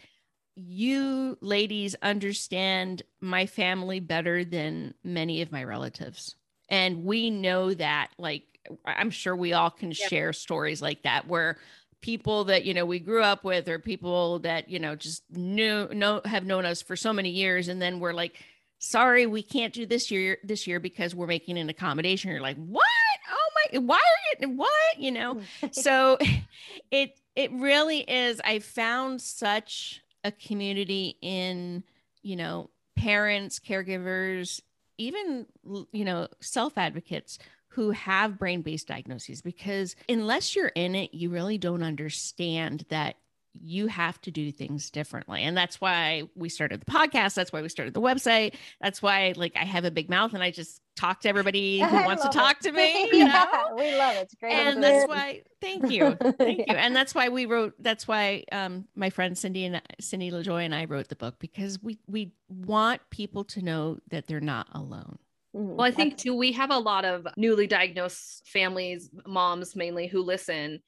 you 0.54 1.36
ladies 1.40 1.96
understand 2.02 3.02
my 3.20 3.46
family 3.46 3.98
better 4.00 4.44
than 4.44 4.94
many 5.02 5.42
of 5.42 5.50
my 5.50 5.64
relatives. 5.64 6.36
And 6.68 7.04
we 7.04 7.28
know 7.30 7.74
that, 7.74 8.10
like, 8.18 8.44
I'm 8.86 9.10
sure 9.10 9.34
we 9.34 9.52
all 9.52 9.70
can 9.70 9.90
yep. 9.90 10.08
share 10.08 10.32
stories 10.32 10.80
like 10.80 11.02
that 11.02 11.26
where 11.26 11.56
people 12.02 12.44
that 12.44 12.64
you 12.64 12.74
know 12.74 12.84
we 12.84 12.98
grew 12.98 13.22
up 13.22 13.44
with 13.44 13.68
or 13.68 13.78
people 13.78 14.40
that 14.40 14.68
you 14.68 14.78
know 14.78 14.94
just 14.94 15.22
knew 15.30 15.88
know 15.92 16.20
have 16.24 16.44
known 16.44 16.66
us 16.66 16.82
for 16.82 16.96
so 16.96 17.12
many 17.12 17.30
years. 17.30 17.68
And 17.68 17.80
then 17.80 18.00
we're 18.00 18.12
like 18.12 18.44
sorry 18.78 19.26
we 19.26 19.42
can't 19.42 19.72
do 19.72 19.86
this 19.86 20.10
year 20.10 20.38
this 20.42 20.66
year 20.66 20.80
because 20.80 21.14
we're 21.14 21.26
making 21.26 21.56
an 21.58 21.70
accommodation. 21.70 22.30
You're 22.30 22.40
like 22.40 22.56
what? 22.56 22.84
Oh 23.30 23.50
my 23.72 23.78
why 23.78 23.96
are 23.96 24.36
you 24.40 24.56
what? 24.56 24.98
You 24.98 25.12
know? 25.12 25.40
So 25.72 26.18
it 26.90 27.16
it 27.34 27.50
really 27.52 28.00
is 28.00 28.40
i 28.44 28.58
found 28.58 29.20
such 29.20 30.02
a 30.24 30.30
community 30.30 31.16
in 31.20 31.82
you 32.22 32.36
know 32.36 32.70
parents 32.96 33.58
caregivers 33.58 34.60
even 34.98 35.46
you 35.92 36.04
know 36.04 36.28
self 36.40 36.76
advocates 36.76 37.38
who 37.74 37.90
have 37.90 38.38
brain 38.38 38.62
based 38.62 38.88
diagnoses 38.88 39.40
because 39.42 39.96
unless 40.08 40.54
you're 40.54 40.68
in 40.68 40.94
it, 40.94 41.14
you 41.14 41.30
really 41.30 41.58
don't 41.58 41.82
understand 41.82 42.84
that 42.88 43.16
you 43.60 43.86
have 43.86 44.20
to 44.22 44.30
do 44.30 44.50
things 44.50 44.90
differently. 44.90 45.42
And 45.42 45.56
that's 45.56 45.80
why 45.80 46.22
we 46.34 46.48
started 46.48 46.80
the 46.80 46.90
podcast. 46.90 47.34
That's 47.34 47.52
why 47.52 47.60
we 47.60 47.68
started 47.68 47.94
the 47.94 48.00
website. 48.00 48.54
That's 48.80 49.02
why 49.02 49.34
like 49.36 49.56
I 49.56 49.64
have 49.64 49.84
a 49.84 49.90
big 49.90 50.08
mouth 50.08 50.32
and 50.34 50.42
I 50.42 50.50
just 50.50 50.80
talk 50.96 51.20
to 51.20 51.28
everybody 51.28 51.80
who 51.82 51.96
wants 52.04 52.22
to 52.22 52.30
talk 52.30 52.56
it. 52.60 52.62
to 52.62 52.72
me. 52.72 53.08
You 53.12 53.18
yeah, 53.18 53.46
know? 53.52 53.76
we 53.76 53.94
love 53.96 54.16
it. 54.16 54.22
It's 54.22 54.34
great. 54.34 54.54
And 54.54 54.82
that's 54.82 55.06
why 55.08 55.42
thank 55.60 55.90
you. 55.90 56.16
Thank 56.38 56.58
you. 56.58 56.64
And 56.68 56.96
that's 56.96 57.14
why 57.14 57.28
we 57.28 57.46
wrote 57.46 57.74
that's 57.78 58.08
why 58.08 58.44
um 58.52 58.86
my 58.94 59.10
friend 59.10 59.36
Cindy 59.36 59.64
and 59.64 59.80
Cindy 60.00 60.30
LaJoy 60.30 60.64
and 60.64 60.74
I 60.74 60.86
wrote 60.86 61.08
the 61.08 61.16
book 61.16 61.36
because 61.38 61.82
we 61.82 61.98
we 62.06 62.32
want 62.48 63.00
people 63.10 63.44
to 63.44 63.62
know 63.62 63.98
that 64.10 64.26
they're 64.26 64.40
not 64.40 64.68
alone. 64.72 65.18
Mm-hmm. 65.54 65.76
Well, 65.76 65.86
I 65.86 65.90
think 65.90 66.16
too, 66.16 66.34
we 66.34 66.52
have 66.52 66.70
a 66.70 66.78
lot 66.78 67.04
of 67.04 67.26
newly 67.36 67.66
diagnosed 67.66 68.46
families, 68.46 69.10
moms 69.26 69.76
mainly, 69.76 70.06
who 70.06 70.22
listen. 70.22 70.80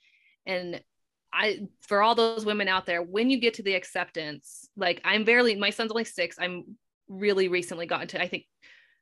And 0.47 0.83
I, 1.33 1.69
for 1.81 2.03
all 2.03 2.15
those 2.15 2.47
women 2.47 2.69
out 2.69 2.87
there, 2.87 3.03
when 3.03 3.29
you 3.29 3.39
get 3.39 3.55
to 3.55 3.63
the 3.63 3.75
acceptance, 3.75 4.69
like 4.77 5.01
I'm 5.05 5.25
barely, 5.25 5.57
my 5.57 5.71
son's 5.71 5.91
only 5.91 6.05
six. 6.05 6.37
I'm 6.39 6.77
really 7.09 7.49
recently 7.49 7.87
gotten 7.87 8.09
to, 8.09 8.23
I 8.23 8.29
think, 8.29 8.45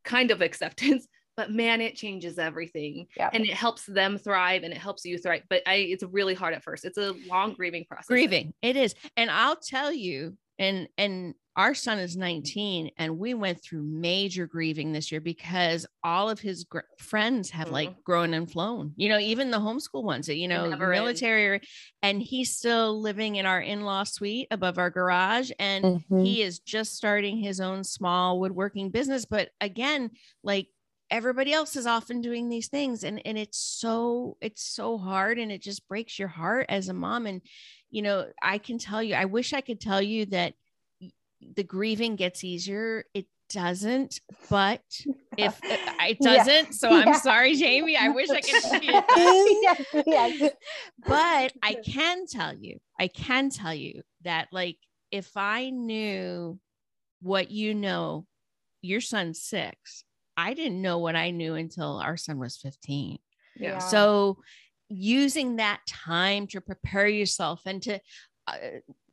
kind 0.04 0.30
of 0.30 0.40
acceptance. 0.42 1.06
But 1.34 1.50
man, 1.50 1.80
it 1.80 1.96
changes 1.96 2.38
everything, 2.38 3.06
yeah. 3.16 3.30
and 3.32 3.46
it 3.46 3.54
helps 3.54 3.86
them 3.86 4.18
thrive, 4.18 4.64
and 4.64 4.72
it 4.72 4.76
helps 4.76 5.06
you 5.06 5.16
thrive. 5.16 5.40
But 5.48 5.62
I, 5.66 5.76
it's 5.76 6.02
really 6.02 6.34
hard 6.34 6.52
at 6.52 6.62
first. 6.62 6.84
It's 6.84 6.98
a 6.98 7.14
long 7.26 7.54
grieving 7.54 7.86
process. 7.88 8.08
Grieving, 8.08 8.52
it 8.60 8.76
is, 8.76 8.94
and 9.16 9.30
I'll 9.30 9.56
tell 9.56 9.90
you, 9.90 10.36
and 10.58 10.88
and 10.98 11.34
our 11.56 11.74
son 11.74 11.98
is 11.98 12.16
19 12.16 12.90
and 12.96 13.18
we 13.18 13.34
went 13.34 13.62
through 13.62 13.82
major 13.82 14.46
grieving 14.46 14.92
this 14.92 15.12
year 15.12 15.20
because 15.20 15.86
all 16.02 16.30
of 16.30 16.40
his 16.40 16.64
gr- 16.64 16.80
friends 16.98 17.50
have 17.50 17.66
mm-hmm. 17.66 17.74
like 17.74 18.04
grown 18.04 18.32
and 18.34 18.50
flown 18.50 18.92
you 18.96 19.08
know 19.08 19.18
even 19.18 19.50
the 19.50 19.58
homeschool 19.58 20.02
ones 20.02 20.28
you 20.28 20.48
know 20.48 20.74
military 20.76 21.60
and 22.02 22.22
he's 22.22 22.56
still 22.56 23.00
living 23.00 23.36
in 23.36 23.46
our 23.46 23.60
in-law 23.60 24.04
suite 24.04 24.48
above 24.50 24.78
our 24.78 24.90
garage 24.90 25.50
and 25.58 25.84
mm-hmm. 25.84 26.24
he 26.24 26.42
is 26.42 26.58
just 26.60 26.96
starting 26.96 27.38
his 27.38 27.60
own 27.60 27.84
small 27.84 28.40
woodworking 28.40 28.90
business 28.90 29.24
but 29.24 29.50
again 29.60 30.10
like 30.42 30.68
everybody 31.10 31.52
else 31.52 31.76
is 31.76 31.86
often 31.86 32.22
doing 32.22 32.48
these 32.48 32.68
things 32.68 33.04
and 33.04 33.20
and 33.26 33.36
it's 33.36 33.58
so 33.58 34.38
it's 34.40 34.64
so 34.64 34.96
hard 34.96 35.38
and 35.38 35.52
it 35.52 35.60
just 35.60 35.86
breaks 35.86 36.18
your 36.18 36.28
heart 36.28 36.64
as 36.70 36.88
a 36.88 36.94
mom 36.94 37.26
and 37.26 37.42
you 37.90 38.00
know 38.00 38.26
i 38.42 38.56
can 38.56 38.78
tell 38.78 39.02
you 39.02 39.14
i 39.14 39.26
wish 39.26 39.52
i 39.52 39.60
could 39.60 39.78
tell 39.78 40.00
you 40.00 40.24
that 40.24 40.54
the 41.54 41.62
grieving 41.64 42.16
gets 42.16 42.44
easier. 42.44 43.04
It 43.14 43.26
doesn't, 43.50 44.20
but 44.48 44.82
if 45.36 45.58
it 45.62 46.18
doesn't, 46.22 46.46
yeah. 46.46 46.70
so 46.70 46.88
I'm 46.90 47.08
yeah. 47.08 47.20
sorry, 47.20 47.54
Jamie. 47.56 47.96
I 47.96 48.08
wish 48.08 48.30
I 48.30 48.40
could 48.40 48.62
see 48.62 48.80
it. 48.82 49.84
yes, 49.94 50.04
yes. 50.06 50.52
But 51.06 51.52
I 51.62 51.74
can 51.84 52.26
tell 52.26 52.54
you, 52.54 52.78
I 52.98 53.08
can 53.08 53.50
tell 53.50 53.74
you 53.74 54.02
that 54.22 54.48
like 54.52 54.78
if 55.10 55.36
I 55.36 55.70
knew 55.70 56.58
what 57.22 57.50
you 57.50 57.74
know, 57.74 58.26
your 58.82 59.00
son's 59.00 59.40
six. 59.40 60.04
I 60.36 60.54
didn't 60.54 60.82
know 60.82 60.98
what 60.98 61.16
I 61.16 61.30
knew 61.30 61.54
until 61.54 61.98
our 61.98 62.16
son 62.16 62.38
was 62.38 62.56
15. 62.56 63.18
Yeah. 63.56 63.78
So 63.78 64.38
using 64.88 65.56
that 65.56 65.80
time 65.86 66.46
to 66.48 66.60
prepare 66.60 67.06
yourself 67.06 67.62
and 67.64 67.80
to 67.82 67.94
uh, 67.94 67.98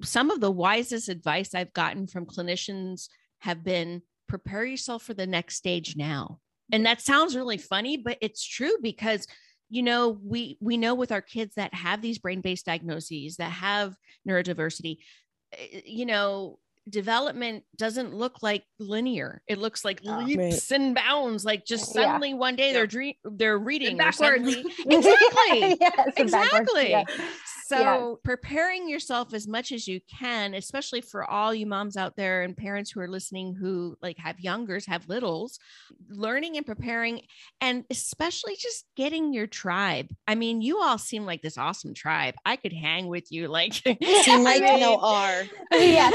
some 0.04 0.32
of 0.32 0.40
the 0.40 0.52
wisest 0.52 1.10
advice 1.10 1.54
I've 1.54 1.74
gotten 1.74 2.08
from 2.08 2.26
clinicians 2.26 3.08
have 3.40 3.64
been 3.64 4.02
prepare 4.28 4.66
yourself 4.66 5.04
for 5.04 5.14
the 5.14 5.28
next 5.28 5.56
stage 5.56 5.96
now. 5.96 6.40
And 6.72 6.86
that 6.86 7.02
sounds 7.02 7.36
really 7.36 7.58
funny, 7.58 7.98
but 7.98 8.18
it's 8.22 8.46
true 8.46 8.78
because 8.82 9.28
you 9.70 9.84
know 9.84 10.20
we 10.24 10.58
we 10.62 10.78
know 10.78 10.96
with 10.96 11.12
our 11.12 11.22
kids 11.22 11.56
that 11.56 11.74
have 11.74 12.02
these 12.02 12.18
brain-based 12.18 12.66
diagnoses 12.66 13.38
that 13.38 13.52
have 13.52 13.94
neurodiversity 14.28 14.98
eh, 15.54 15.82
you 15.86 16.08
know 16.08 16.58
development 16.90 17.64
doesn't 17.76 18.14
look 18.14 18.42
like 18.42 18.64
linear. 18.80 19.42
It 19.48 19.60
looks 19.60 19.86
like 19.86 20.02
oh, 20.08 20.20
leaps 20.20 20.72
right. 20.72 20.80
and 20.80 20.96
bounds. 20.96 21.46
Like 21.46 21.66
just 21.66 21.94
suddenly 21.94 22.30
yeah. 22.30 22.36
one 22.36 22.56
day 22.56 22.74
they're 22.74 22.88
dream 22.88 23.16
they're 23.24 23.58
reading 23.58 23.98
backwards. 23.98 24.18
Suddenly, 24.18 24.64
exactly. 24.86 25.78
yes, 25.82 26.14
exactly. 26.18 26.90
Yeah. 26.92 27.04
So 27.70 28.20
preparing 28.24 28.90
yourself 28.90 29.34
as 29.34 29.48
much 29.48 29.72
as 29.72 29.88
you 29.88 30.00
can, 30.20 30.54
especially 30.54 31.02
for 31.02 31.24
all 31.30 31.54
you 31.54 31.66
moms 31.66 31.96
out 31.98 32.16
there 32.16 32.42
and 32.42 32.58
parents 32.58 32.92
who 32.92 33.00
are 33.00 33.08
listening 33.08 33.54
who 33.54 33.96
like 34.02 34.18
have 34.18 34.40
youngers, 34.40 34.86
have 34.88 35.08
littles, 35.08 35.60
learning 36.10 36.58
and 36.58 36.66
preparing, 36.66 37.22
and 37.62 37.86
especially 37.90 38.56
just 38.58 38.86
getting 38.96 39.34
your 39.34 39.48
tribe. 39.48 40.08
I 40.28 40.36
mean, 40.36 40.62
you 40.62 40.82
all 40.82 40.98
seem 40.98 41.26
like 41.26 41.42
this 41.42 41.58
awesome 41.58 41.94
tribe. 41.94 42.36
I 42.46 42.56
could 42.56 42.74
hang 42.74 43.08
with 43.08 43.32
you 43.32 43.48
like 43.48 43.74
seem 44.24 44.44
like 44.44 44.64
I 44.64 44.78
know 44.78 44.98
are. 45.02 45.44
Yes. 45.74 46.14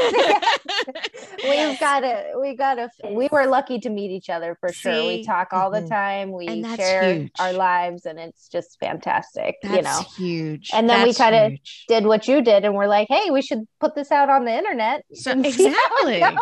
We've 1.48 1.78
got 1.78 2.04
it. 2.04 2.26
We 2.40 2.56
got 2.56 2.78
a 2.78 2.90
we 3.10 3.28
were 3.30 3.46
lucky 3.46 3.78
to 3.80 3.90
meet 3.90 4.10
each 4.10 4.30
other 4.30 4.56
for 4.60 4.72
sure. 4.72 5.06
We 5.06 5.24
talk 5.24 5.52
all 5.52 5.70
Mhm. 5.70 5.82
the 5.82 5.88
time. 5.88 6.32
We 6.32 6.64
share 6.76 7.14
huge. 7.14 7.30
our 7.38 7.52
lives 7.52 8.06
and 8.06 8.18
it's 8.18 8.48
just 8.48 8.78
fantastic, 8.80 9.56
That's 9.62 9.76
you 9.76 9.82
know. 9.82 10.00
huge. 10.16 10.70
And 10.72 10.88
then 10.88 11.00
we 11.00 11.06
That's 11.12 11.18
kinda 11.18 11.43
huge. 11.50 11.84
Did 11.88 12.06
what 12.06 12.26
you 12.28 12.42
did 12.42 12.64
and 12.64 12.74
we're 12.74 12.86
like, 12.88 13.08
"Hey, 13.08 13.30
we 13.30 13.42
should 13.42 13.66
put 13.80 13.94
this 13.94 14.10
out 14.10 14.30
on 14.30 14.44
the 14.44 14.52
internet." 14.56 15.04
So- 15.12 15.30
and 15.32 15.44
it 15.46 15.54
exactly. 15.54 16.20
goes. 16.20 16.36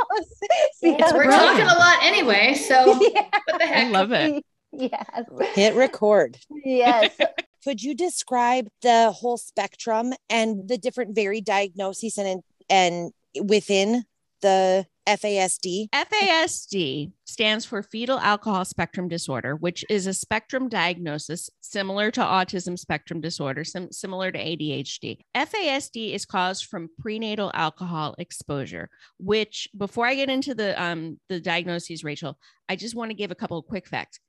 It's 0.84 1.12
We're 1.12 1.22
it 1.22 1.26
brilliant. 1.26 1.32
talking 1.32 1.64
a 1.64 1.78
lot 1.78 1.98
anyway, 2.02 2.54
so. 2.54 3.00
Yeah. 3.14 3.28
what 3.46 3.58
the 3.60 3.78
I 3.78 3.84
love 3.88 4.12
it. 4.12 4.44
Yes. 4.72 5.24
Hit 5.54 5.74
record. 5.74 6.38
Yes. 6.64 7.16
Could 7.62 7.82
you 7.82 7.94
describe 7.94 8.68
the 8.80 9.12
whole 9.12 9.36
spectrum 9.36 10.12
and 10.30 10.66
the 10.68 10.78
different 10.78 11.14
varied 11.14 11.44
diagnoses 11.44 12.18
and 12.18 12.42
and 12.68 13.12
within 13.44 14.04
the 14.40 14.86
FASD? 15.06 15.88
FASD 15.90 17.12
stands 17.24 17.64
for 17.64 17.82
fetal 17.82 18.18
alcohol 18.20 18.64
spectrum 18.64 19.08
disorder, 19.08 19.56
which 19.56 19.84
is 19.90 20.06
a 20.06 20.14
spectrum 20.14 20.68
diagnosis 20.68 21.50
similar 21.60 22.10
to 22.12 22.20
autism 22.20 22.78
spectrum 22.78 23.20
disorder, 23.20 23.64
sim- 23.64 23.90
similar 23.90 24.30
to 24.30 24.38
ADHD. 24.38 25.18
FASD 25.36 26.14
is 26.14 26.24
caused 26.24 26.66
from 26.66 26.88
prenatal 26.98 27.50
alcohol 27.54 28.14
exposure, 28.18 28.88
which 29.18 29.68
before 29.76 30.06
I 30.06 30.14
get 30.14 30.30
into 30.30 30.54
the 30.54 30.80
um 30.82 31.18
the 31.28 31.40
diagnoses, 31.40 32.04
Rachel, 32.04 32.38
I 32.68 32.76
just 32.76 32.94
want 32.94 33.10
to 33.10 33.16
give 33.16 33.30
a 33.30 33.36
couple 33.36 33.58
of 33.58 33.66
quick 33.66 33.88
facts. 33.88 34.20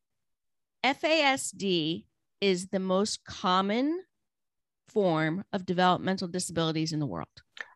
FASD 0.84 2.06
is 2.42 2.68
the 2.68 2.80
most 2.80 3.24
common 3.26 4.04
form 4.94 5.44
of 5.54 5.66
developmental 5.66 6.28
disabilities 6.28 6.94
in 6.94 7.00
the 7.00 7.06
world. 7.06 7.28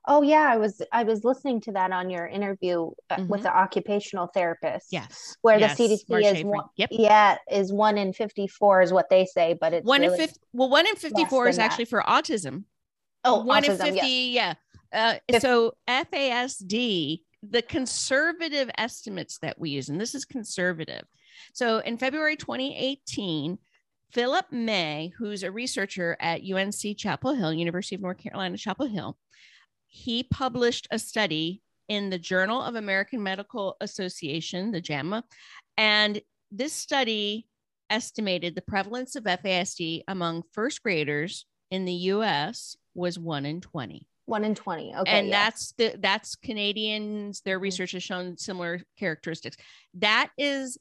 Oh 0.09 0.21
yeah, 0.21 0.47
I 0.50 0.57
was 0.57 0.81
I 0.91 1.03
was 1.03 1.24
listening 1.24 1.59
to 1.62 1.71
that 1.74 1.91
on 1.91 2.09
your 2.09 2.25
interview 2.27 2.91
uh, 3.09 3.25
with 3.27 3.41
Mhm. 3.41 3.43
the 3.43 3.57
occupational 3.57 4.27
therapist. 4.27 4.88
Yes. 4.91 5.36
Where 5.41 5.59
Yes, 5.59 5.77
the 5.77 5.83
CDC 5.83 6.38
is 6.39 6.43
one, 6.45 6.63
Yep. 6.77 6.89
yeah, 6.91 7.38
is 7.51 7.74
one 7.74 7.97
in 7.97 8.13
54 8.13 8.81
is 8.83 8.93
what 8.93 9.09
they 9.09 9.25
say, 9.25 9.53
but 9.59 9.74
it's 9.74 9.86
one 9.86 10.01
really, 10.01 10.13
in 10.13 10.19
50 10.19 10.39
well 10.53 10.69
one 10.69 10.88
in 10.88 10.95
54 10.95 11.47
is 11.50 11.55
than 11.57 11.63
that. 11.63 11.71
actually 11.71 11.86
for 11.86 12.01
autism 12.03 12.63
oh, 13.25 13.43
one 13.43 13.65
in 13.65 13.77
50 13.77 13.95
yes. 13.95 14.55
yeah 14.93 15.19
uh, 15.33 15.39
so 15.39 15.74
fasd 15.88 16.67
the 17.43 17.62
conservative 17.62 18.69
estimates 18.77 19.38
that 19.39 19.59
we 19.59 19.69
use 19.71 19.89
and 19.89 20.00
this 20.00 20.15
is 20.15 20.24
conservative 20.25 21.03
so 21.53 21.79
in 21.79 21.97
february 21.97 22.36
2018 22.36 23.57
philip 24.12 24.46
may 24.52 25.12
who's 25.18 25.44
a 25.44 25.52
researcher 25.52 26.18
at 26.20 26.42
unc 26.54 26.98
chapel 26.98 27.34
hill 27.34 27.54
university 27.54 27.96
of 27.96 28.02
north 28.02 28.18
carolina 28.18 28.58
chapel 28.58 28.88
hill 28.88 29.18
he 29.88 30.24
published 30.24 30.88
a 30.92 31.00
study 31.00 31.62
in 31.88 32.10
the 32.10 32.20
journal 32.20 32.62
of 32.62 32.76
american 32.76 33.22
medical 33.22 33.78
association 33.82 34.72
the 34.72 34.82
jama 34.82 35.24
and 35.78 36.22
this 36.52 36.74
study 36.74 37.48
estimated 37.90 38.56
the 38.56 38.62
prevalence 38.62 39.16
of 39.16 39.24
FASD 39.24 40.04
among 40.08 40.44
first 40.54 40.84
graders 40.84 41.46
in 41.72 41.86
the 41.86 41.94
US 41.94 42.76
was 42.94 43.20
1 43.20 43.46
in 43.46 43.62
20. 43.62 44.08
One 44.26 44.44
in 44.44 44.56
20. 44.56 44.94
Okay. 44.96 45.12
and 45.12 45.28
yeah. 45.28 45.46
that's 45.46 45.72
the 45.78 45.96
that's 46.00 46.36
Canadians 46.36 47.42
their 47.42 47.58
mm-hmm. 47.58 47.64
research 47.64 47.94
has 47.94 48.04
shown 48.04 48.38
similar 48.38 48.82
characteristics. 49.00 49.56
That 49.96 50.32
is 50.38 50.78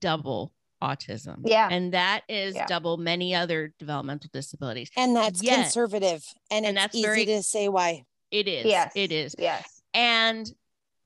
double 0.00 0.52
autism. 0.82 1.42
Yeah. 1.44 1.68
And 1.70 1.92
that 1.94 2.22
is 2.28 2.54
Yeah. 2.54 2.66
double 2.66 2.96
many 2.96 3.34
other 3.34 3.74
developmental 3.78 4.30
disabilities. 4.32 4.90
And 4.96 5.14
that's 5.14 5.42
Yet- 5.42 5.56
conservative. 5.56 6.24
And, 6.50 6.64
and 6.66 6.76
it's 6.76 6.84
that's 6.84 6.94
easy 6.96 7.02
very- 7.06 7.24
to 7.26 7.42
say 7.42 7.68
why. 7.68 8.04
It 8.30 8.46
is. 8.48 8.64
yes. 8.66 8.92
It 8.94 9.10
is. 9.12 9.34
Yes. 9.38 9.82
And 9.92 10.52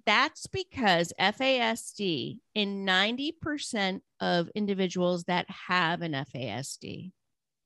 that's 0.06 0.46
because 0.46 1.12
FASD 1.18 2.38
in 2.54 2.84
90% 2.84 4.02
of 4.20 4.48
individuals 4.54 5.24
that 5.24 5.48
have 5.48 6.02
an 6.02 6.12
FASD, 6.12 7.12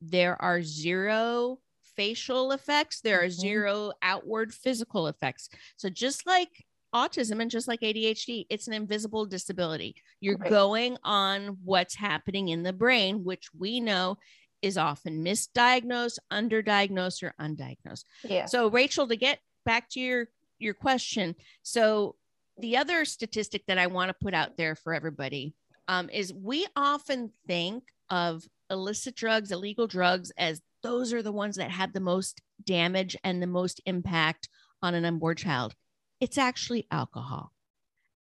there 0.00 0.40
are 0.40 0.62
zero 0.62 1.58
facial 1.96 2.52
effects, 2.52 3.00
there 3.00 3.20
are 3.20 3.26
Mhm. 3.26 3.40
zero 3.40 3.92
outward 4.02 4.54
physical 4.54 5.08
effects. 5.08 5.48
So 5.76 5.88
just 5.88 6.24
like 6.26 6.64
autism 6.94 7.40
and 7.40 7.50
just 7.50 7.68
like 7.68 7.80
ADHD, 7.80 8.46
it's 8.48 8.66
an 8.66 8.72
invisible 8.72 9.26
disability. 9.26 9.94
You're 10.20 10.38
Right. 10.38 10.50
going 10.50 10.96
on 11.04 11.58
what's 11.64 11.94
happening 11.94 12.48
in 12.48 12.62
the 12.62 12.72
brain, 12.72 13.24
which 13.24 13.52
we 13.54 13.80
know 13.80 14.18
is 14.62 14.76
often 14.76 15.24
misdiagnosed, 15.24 16.18
underdiagnosed, 16.32 17.22
or 17.22 17.34
undiagnosed. 17.40 18.04
Yeah. 18.24 18.46
So 18.46 18.68
Rachel, 18.70 19.06
to 19.08 19.16
get 19.16 19.40
back 19.64 19.88
to 19.90 20.00
your 20.00 20.28
your 20.60 20.74
question, 20.74 21.36
so 21.62 22.16
the 22.58 22.76
other 22.76 23.04
statistic 23.04 23.64
that 23.66 23.78
I 23.78 23.86
want 23.86 24.08
to 24.08 24.14
put 24.24 24.34
out 24.34 24.56
there 24.56 24.74
for 24.74 24.92
everybody 24.92 25.54
um, 25.86 26.10
is 26.10 26.34
we 26.34 26.66
often 26.74 27.32
think 27.46 27.84
of 28.10 28.44
illicit 28.68 29.14
drugs, 29.14 29.52
illegal 29.52 29.86
drugs, 29.86 30.32
as 30.36 30.60
those 30.82 31.12
are 31.12 31.22
the 31.22 31.30
ones 31.32 31.54
that 31.56 31.70
have 31.70 31.92
the 31.92 32.00
most 32.00 32.40
damage 32.64 33.16
and 33.22 33.40
the 33.40 33.46
most 33.46 33.80
impact 33.86 34.48
on 34.82 34.94
an 34.94 35.04
unborn 35.04 35.36
child. 35.36 35.74
It's 36.20 36.38
actually 36.38 36.86
alcohol. 36.90 37.52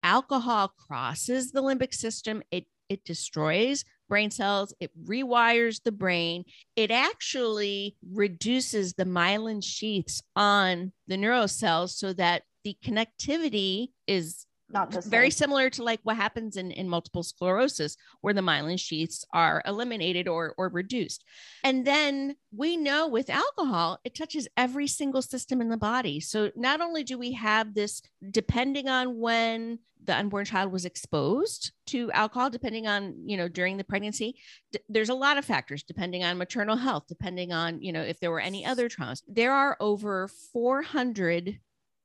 Alcohol 0.03 0.69
crosses 0.69 1.51
the 1.51 1.61
limbic 1.61 1.93
system. 1.93 2.43
It 2.51 2.65
it 2.89 3.03
destroys 3.03 3.83
brain 4.07 4.31
cells. 4.31 4.73
It 4.79 4.91
rewires 5.05 5.83
the 5.83 5.91
brain 5.91 6.45
it 6.77 6.91
actually 6.91 7.97
reduces 8.13 8.93
the 8.93 9.03
myelin 9.03 9.63
sheaths 9.63 10.21
on 10.35 10.93
the 11.07 11.17
neurocells 11.17 11.89
so 11.89 12.13
that 12.13 12.43
the 12.63 12.77
connectivity 12.83 13.89
is 14.07 14.46
Not 14.69 14.91
the 14.91 15.01
very 15.01 15.29
similar 15.29 15.69
to 15.71 15.83
like 15.83 16.01
what 16.03 16.17
happens 16.17 16.57
in, 16.57 16.71
in 16.71 16.89
multiple 16.89 17.23
sclerosis 17.23 17.95
where 18.21 18.33
the 18.33 18.41
myelin 18.41 18.77
sheaths 18.77 19.25
are 19.33 19.61
eliminated 19.65 20.27
or, 20.27 20.53
or 20.57 20.67
reduced. 20.67 21.23
And 21.63 21.85
then 21.85 22.35
we 22.51 22.75
know 22.75 23.07
with 23.07 23.29
alcohol 23.29 23.99
it 24.03 24.13
touches 24.13 24.47
every 24.57 24.87
single 24.87 25.21
system 25.21 25.61
in 25.61 25.69
the 25.69 25.77
body. 25.77 26.19
So 26.19 26.51
not 26.55 26.81
only 26.81 27.03
do 27.03 27.17
we 27.17 27.31
have 27.33 27.73
this 27.73 28.01
depending 28.31 28.89
on 28.89 29.19
when 29.19 29.79
the 30.03 30.17
unborn 30.17 30.45
child 30.45 30.71
was 30.71 30.85
exposed 30.85 31.71
to 31.87 32.11
alcohol 32.11 32.49
depending 32.49 32.87
on 32.87 33.15
you 33.25 33.35
know 33.35 33.47
during 33.47 33.77
the 33.77 33.83
pregnancy 33.83 34.35
d- 34.71 34.79
there's 34.87 35.09
a 35.09 35.13
lot 35.13 35.37
of 35.37 35.43
factors 35.43 35.83
depending 35.83 36.23
on 36.23 36.37
maternal 36.37 36.77
health 36.77 37.03
depending 37.07 37.51
on 37.51 37.81
you 37.81 37.91
know 37.91 38.01
if 38.01 38.19
there 38.19 38.31
were 38.31 38.39
any 38.39 38.65
other 38.65 38.89
traumas. 38.89 39.21
There 39.27 39.51
are 39.51 39.75
over 39.79 40.27
400 40.53 41.59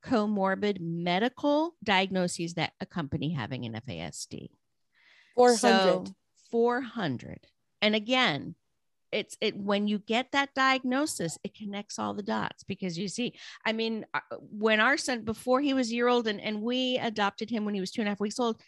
comorbid 0.05 0.81
medical 0.81 1.75
diagnoses 1.83 2.55
that 2.55 2.73
accompany 2.81 3.33
having 3.33 3.65
an 3.65 3.81
FASD. 3.87 4.51
400. 5.35 5.59
So 5.59 6.05
400. 6.51 7.47
And 7.81 7.95
again, 7.95 8.55
it's 9.11 9.37
it 9.41 9.57
when 9.57 9.87
you 9.87 9.99
get 9.99 10.33
that 10.33 10.55
diagnosis, 10.55 11.39
it 11.45 11.55
connects 11.55 11.99
all 11.99 12.15
the 12.15 12.23
dots 12.23 12.65
because 12.65 12.99
you 12.99 13.09
see, 13.09 13.35
I 13.65 13.73
mean, 13.73 14.07
uh, 14.15 14.21
when 14.41 14.81
our 14.81 14.97
son 14.97 15.23
before 15.23 15.61
he 15.61 15.75
was 15.75 15.91
a 15.91 15.95
year 15.95 16.09
old 16.09 16.27
and, 16.27 16.41
and 16.41 16.63
we 16.63 16.99
adopted 16.99 17.51
him 17.51 17.65
when 17.65 17.75
he 17.75 17.81
was 17.81 17.91
two 17.91 18.01
and 18.01 18.09
a 18.09 18.11
half 18.13 18.21
weeks 18.21 18.41
old, 18.41 18.61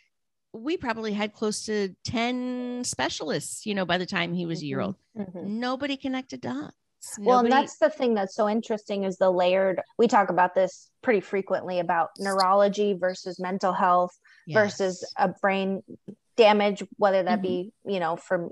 we 0.52 0.76
probably 0.76 1.12
had 1.12 1.32
close 1.32 1.64
to 1.64 1.94
10 2.04 2.84
specialists, 2.84 3.66
you 3.66 3.74
know, 3.74 3.84
by 3.84 3.98
the 3.98 4.06
time 4.06 4.34
he 4.34 4.46
was 4.46 4.62
a 4.62 4.66
year 4.66 4.80
old. 4.80 4.96
Mhm. 5.16 5.44
Nobody 5.44 5.96
connected 5.96 6.40
dots. 6.42 6.76
Well, 7.18 7.40
and 7.40 7.52
that's 7.52 7.78
the 7.78 7.90
thing 7.90 8.14
that's 8.14 8.34
so 8.34 8.48
interesting 8.48 9.04
is 9.04 9.16
the 9.16 9.30
layered. 9.30 9.80
We 9.98 10.08
talk 10.08 10.30
about 10.30 10.54
this 10.54 10.90
pretty 11.02 11.20
frequently 11.20 11.78
about 11.78 12.10
neurology 12.18 12.94
versus 12.94 13.38
mental 13.38 13.72
health 13.72 14.18
versus 14.48 15.04
a 15.16 15.28
brain 15.28 15.82
damage, 16.36 16.82
whether 16.96 17.22
that 17.22 17.42
be, 17.42 17.72
mm-hmm. 17.86 17.90
you 17.90 18.00
know, 18.00 18.16
from 18.16 18.50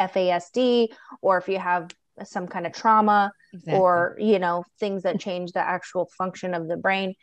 FASD 0.00 0.88
or 1.22 1.38
if 1.38 1.48
you 1.48 1.58
have 1.58 1.88
some 2.24 2.48
kind 2.48 2.66
of 2.66 2.72
trauma 2.72 3.32
Exactly. 3.52 3.74
or, 3.74 4.16
you 4.18 4.38
know, 4.38 4.64
things 4.78 5.04
that 5.04 5.20
change 5.20 5.52
the 5.52 5.60
actual 5.60 6.08
function 6.18 6.54
of 6.54 6.68
the 6.68 6.76
brain. 6.76 7.14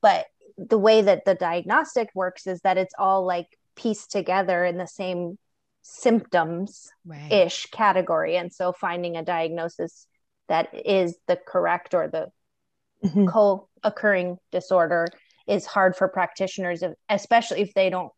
But 0.00 0.26
the 0.56 0.78
way 0.78 1.02
that 1.02 1.24
the 1.24 1.34
diagnostic 1.34 2.10
works 2.14 2.46
is 2.46 2.60
that 2.60 2.78
it's 2.78 2.94
all 2.98 3.24
like 3.26 3.48
pieced 3.76 4.10
together 4.10 4.64
in 4.64 4.78
the 4.78 4.86
same 4.86 5.38
symptoms 5.82 6.90
right. 7.04 7.32
ish 7.32 7.66
category. 7.66 8.36
And 8.36 8.52
so 8.52 8.72
finding 8.72 9.16
a 9.16 9.24
diagnosis 9.24 10.06
that 10.48 10.68
is 10.86 11.16
the 11.26 11.36
correct 11.36 11.94
or 11.94 12.08
the 12.08 12.30
Mhm. 13.04 13.28
co 13.28 13.68
occurring 13.82 14.38
disorder 14.50 15.06
is 15.46 15.66
hard 15.66 15.94
for 15.96 16.08
practitioners, 16.08 16.82
if- 16.82 16.94
especially 17.08 17.60
if 17.60 17.74
they 17.74 17.90
don't 17.90 18.12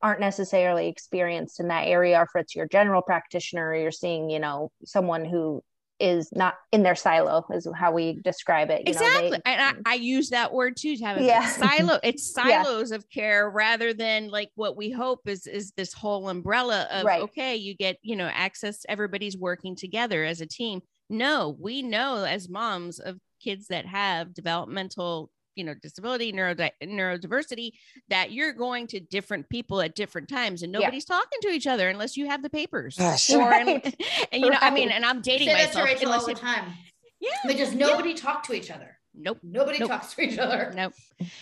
aren't 0.00 0.20
necessarily 0.20 0.88
experienced 0.88 1.60
in 1.60 1.68
that 1.68 1.86
area 1.86 2.18
or 2.18 2.22
if 2.24 2.28
it's 2.34 2.56
your 2.56 2.66
general 2.66 3.02
practitioner 3.02 3.72
you're 3.76 3.92
seeing 3.92 4.28
you 4.28 4.40
know 4.40 4.68
someone 4.84 5.24
who 5.24 5.62
is 6.00 6.28
not 6.32 6.54
in 6.72 6.82
their 6.82 6.96
silo 6.96 7.44
is 7.52 7.68
how 7.76 7.92
we 7.92 8.20
describe 8.24 8.68
it 8.68 8.80
you 8.80 8.90
exactly 8.90 9.30
know, 9.30 9.36
they, 9.44 9.52
and 9.52 9.80
I, 9.86 9.92
I, 9.92 9.94
use 9.94 10.30
that 10.30 10.52
word 10.52 10.76
too 10.76 10.96
to 10.96 11.04
have 11.04 11.18
a 11.18 11.24
Yeah. 11.24 11.46
silo 11.46 12.00
it's 12.02 12.34
Yeah. 12.36 12.64
silos 12.64 12.90
of 12.90 13.08
care 13.10 13.48
rather 13.48 13.94
than 13.94 14.28
like 14.28 14.50
what 14.56 14.76
we 14.76 14.90
hope 14.90 15.20
is 15.28 15.46
is 15.46 15.70
this 15.76 15.92
whole 15.92 16.28
umbrella 16.28 16.88
of 16.90 17.04
Right. 17.04 17.22
okay 17.22 17.54
you 17.54 17.76
get 17.76 17.96
you 18.02 18.16
know 18.16 18.26
access 18.26 18.84
everybody's 18.88 19.38
working 19.38 19.76
together 19.76 20.24
as 20.24 20.40
a 20.40 20.46
team 20.46 20.82
no 21.10 21.56
we 21.60 21.82
know 21.82 22.24
as 22.24 22.48
moms 22.48 22.98
of 22.98 23.18
kids 23.42 23.66
that 23.68 23.86
have 23.86 24.32
developmental 24.34 25.30
you 25.54 25.64
know 25.64 25.74
disability 25.82 26.32
neurodi- 26.32 26.70
neurodiversity 26.82 27.72
that 28.08 28.32
you're 28.32 28.52
going 28.54 28.86
to 28.86 29.00
different 29.00 29.48
people 29.50 29.80
at 29.82 29.94
different 29.94 30.28
times 30.28 30.62
and 30.62 30.72
Yeah. 30.72 30.78
nobody's 30.80 31.04
talking 31.04 31.38
to 31.42 31.48
each 31.48 31.66
other 31.66 31.88
unless 31.90 32.16
you 32.16 32.26
have 32.28 32.42
the 32.42 32.48
papers 32.50 32.96
Gosh. 32.96 33.28
or 33.30 33.48
Right. 33.50 33.94
and 34.32 34.42
you 34.42 34.48
know 34.50 34.58
i 34.60 34.70
mean 34.70 34.90
and 34.90 35.04
i'm 35.04 35.20
dating 35.20 35.48
say 35.48 35.54
that 35.54 35.72
to 35.72 35.78
myself 35.78 35.86
Rachel 35.86 36.06
all 36.12 36.20
unless 36.20 36.26
the 36.26 36.34
time. 36.46 36.72
yeah 37.20 37.30
Because 37.46 37.74
nobody 37.74 38.14
talk 38.14 38.44
to 38.44 38.54
each 38.54 38.70
other. 38.70 38.96
Nope 39.14 39.38
Nobody 39.42 39.78
Nope. 39.78 39.88
talks 39.90 40.14
to 40.14 40.22
each 40.22 40.38
other. 40.38 40.72
Nope. 40.74 40.92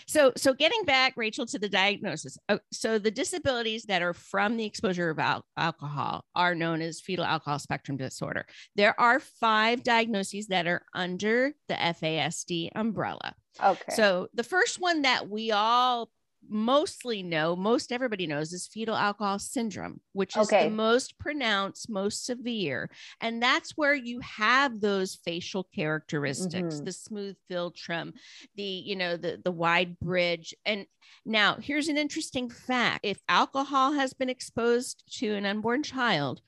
So, 0.07 0.31
so 0.37 0.53
getting 0.53 0.83
back, 0.85 1.13
Rachel, 1.15 1.45
to 1.47 1.57
the 1.59 1.69
diagnosis. 1.69 2.37
Oh, 2.49 2.59
so 2.71 2.99
the 2.99 3.11
disabilities 3.11 3.83
that 3.85 4.01
are 4.01 4.13
from 4.13 4.57
the 4.57 4.65
exposure 4.65 5.09
of 5.09 5.19
al- 5.19 5.45
alcohol 5.57 6.25
are 6.35 6.53
known 6.55 6.81
as 6.81 6.99
fetal 7.01 7.25
alcohol 7.25 7.59
spectrum 7.59 7.97
disorder. 7.97 8.45
There 8.75 8.99
are 8.99 9.19
five 9.19 9.83
diagnoses 9.83 10.47
that 10.47 10.67
are 10.67 10.83
under 10.93 11.53
the 11.67 11.75
FASD 11.75 12.69
umbrella. 12.75 13.33
okay 13.63 13.95
So 13.95 14.27
the 14.33 14.43
first 14.43 14.79
one 14.79 15.03
that 15.03 15.29
we 15.29 15.51
all 15.51 16.09
mostly 16.47 17.23
know, 17.23 17.55
most 17.55 17.91
everybody 17.91 18.27
knows, 18.27 18.53
is 18.53 18.67
fetal 18.67 18.95
alcohol 18.95 19.39
syndrome, 19.39 20.01
which 20.13 20.35
is 20.37 20.53
Okay. 20.53 20.55
the 20.55 20.67
most 20.67 21.17
pronounced, 21.19 21.89
most 21.89 22.25
severe. 22.25 22.89
And 23.21 23.41
that's 23.41 23.77
where 23.77 23.93
you 23.93 24.19
have 24.21 24.81
those 24.81 25.15
facial 25.15 25.63
characteristics, 25.63 26.79
Mhm. 26.79 26.85
the 26.85 26.91
smooth 26.93 27.37
philtrum, 27.49 28.13
the, 28.55 28.63
you 28.63 28.95
know, 28.95 29.17
the 29.17 29.41
the 29.43 29.51
wide 29.51 29.99
bridge. 29.99 30.53
And 30.65 30.87
now 31.25 31.55
here's 31.55 31.87
an 31.87 31.97
interesting 31.97 32.49
fact. 32.49 33.05
If 33.05 33.21
alcohol 33.29 33.93
has 33.93 34.13
been 34.13 34.29
exposed 34.29 35.03
to 35.19 35.33
an 35.35 35.45
unborn 35.45 35.83
child, 35.83 36.41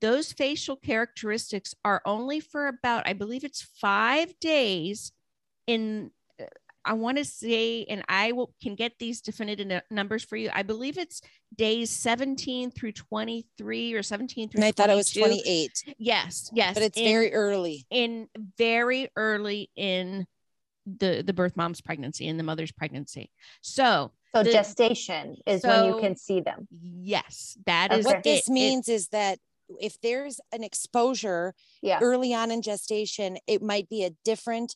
those 0.00 0.32
facial 0.32 0.76
characteristics 0.76 1.74
are 1.84 2.02
only 2.04 2.40
for 2.40 2.68
about, 2.68 3.06
I 3.08 3.12
believe 3.14 3.44
it's 3.44 3.62
five 3.62 4.38
days 4.40 5.12
in 5.66 6.12
I 6.84 6.94
want 6.94 7.18
to 7.18 7.24
say, 7.24 7.84
and 7.84 8.02
I 8.08 8.32
will 8.32 8.54
can 8.62 8.74
get 8.74 8.92
these 8.98 9.20
definitive 9.20 9.66
nu- 9.66 9.80
numbers 9.90 10.24
for 10.24 10.36
you. 10.36 10.50
I 10.52 10.62
believe 10.62 10.96
it's 10.96 11.20
days 11.54 11.90
17 11.90 12.70
through 12.70 12.92
23 12.92 13.94
or 13.94 14.02
17 14.02 14.48
through 14.48 14.58
And 14.58 14.64
I 14.64 14.72
thought 14.72 14.88
it 14.90 14.94
was 14.94 15.10
28, 15.12 15.94
Yes, 15.98 16.50
yes. 16.52 16.74
but 16.74 16.82
it's 16.82 16.96
in- 16.96 17.04
very 17.04 17.32
early. 17.34 17.86
in 17.90 18.28
very 18.56 19.10
early 19.16 19.70
in 19.76 20.26
the 20.86 21.22
the 21.26 21.34
birth 21.34 21.54
mom's 21.56 21.82
pregnancy 21.82 22.26
and 22.28 22.38
the 22.38 22.44
mother's 22.44 22.72
pregnancy. 22.72 23.30
So 23.60 24.12
so 24.34 24.42
the- 24.42 24.52
gestation 24.52 25.36
is 25.46 25.62
when 25.64 25.84
you 25.84 26.00
can 26.00 26.16
see 26.16 26.40
them 26.40 26.66
yes, 26.70 27.58
that 27.66 27.92
is 27.92 28.06
Okay. 28.06 28.14
What 28.14 28.24
this 28.24 28.48
it. 28.48 28.50
It- 28.50 28.54
means 28.54 28.88
is 28.88 29.08
that 29.08 29.38
if 29.80 30.00
there's 30.00 30.40
an 30.52 30.64
exposure 30.64 31.54
yeah 31.82 31.98
early 32.00 32.32
on 32.32 32.50
in 32.50 32.62
gestation, 32.62 33.36
it 33.46 33.60
might 33.60 33.90
be 33.90 34.02
a 34.04 34.10
different 34.24 34.74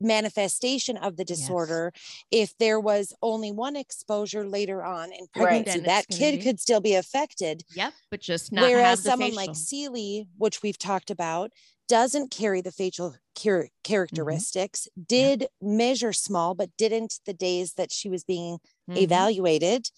manifestation 0.00 0.96
of 0.96 1.16
the 1.16 1.24
Yes. 1.28 1.38
disorder. 1.40 1.92
If 2.30 2.56
there 2.58 2.78
was 2.80 3.12
only 3.22 3.52
one 3.52 3.76
exposure 3.76 4.46
later 4.48 4.84
on 4.84 5.12
in 5.12 5.26
pregnancy, 5.28 5.78
it's 5.80 5.86
that 5.86 6.08
kid 6.08 6.38
be- 6.38 6.42
could 6.42 6.60
still 6.60 6.80
be 6.80 6.94
affected. 6.94 7.64
Yep, 7.74 7.92
but 8.10 8.20
just 8.20 8.52
not 8.52 8.62
Whereas 8.64 9.02
someone 9.02 9.30
facial. 9.30 9.46
like 9.46 9.56
Seeley, 9.56 10.28
which 10.36 10.62
we've 10.62 10.78
talked 10.78 11.10
about, 11.10 11.52
doesn't 11.88 12.30
carry 12.30 12.60
the 12.60 12.72
facial 12.72 13.14
char- 13.36 13.64
Mm-hmm. 13.64 13.66
characteristics, 13.84 14.88
did 15.06 15.46
measure 15.60 16.12
small, 16.12 16.54
but 16.54 16.76
didn't 16.76 17.20
the 17.26 17.34
days 17.34 17.74
that 17.74 17.92
she 17.92 18.08
was 18.08 18.24
being 18.24 18.58
Mhm. 18.90 18.96
evaluated, 18.98 19.90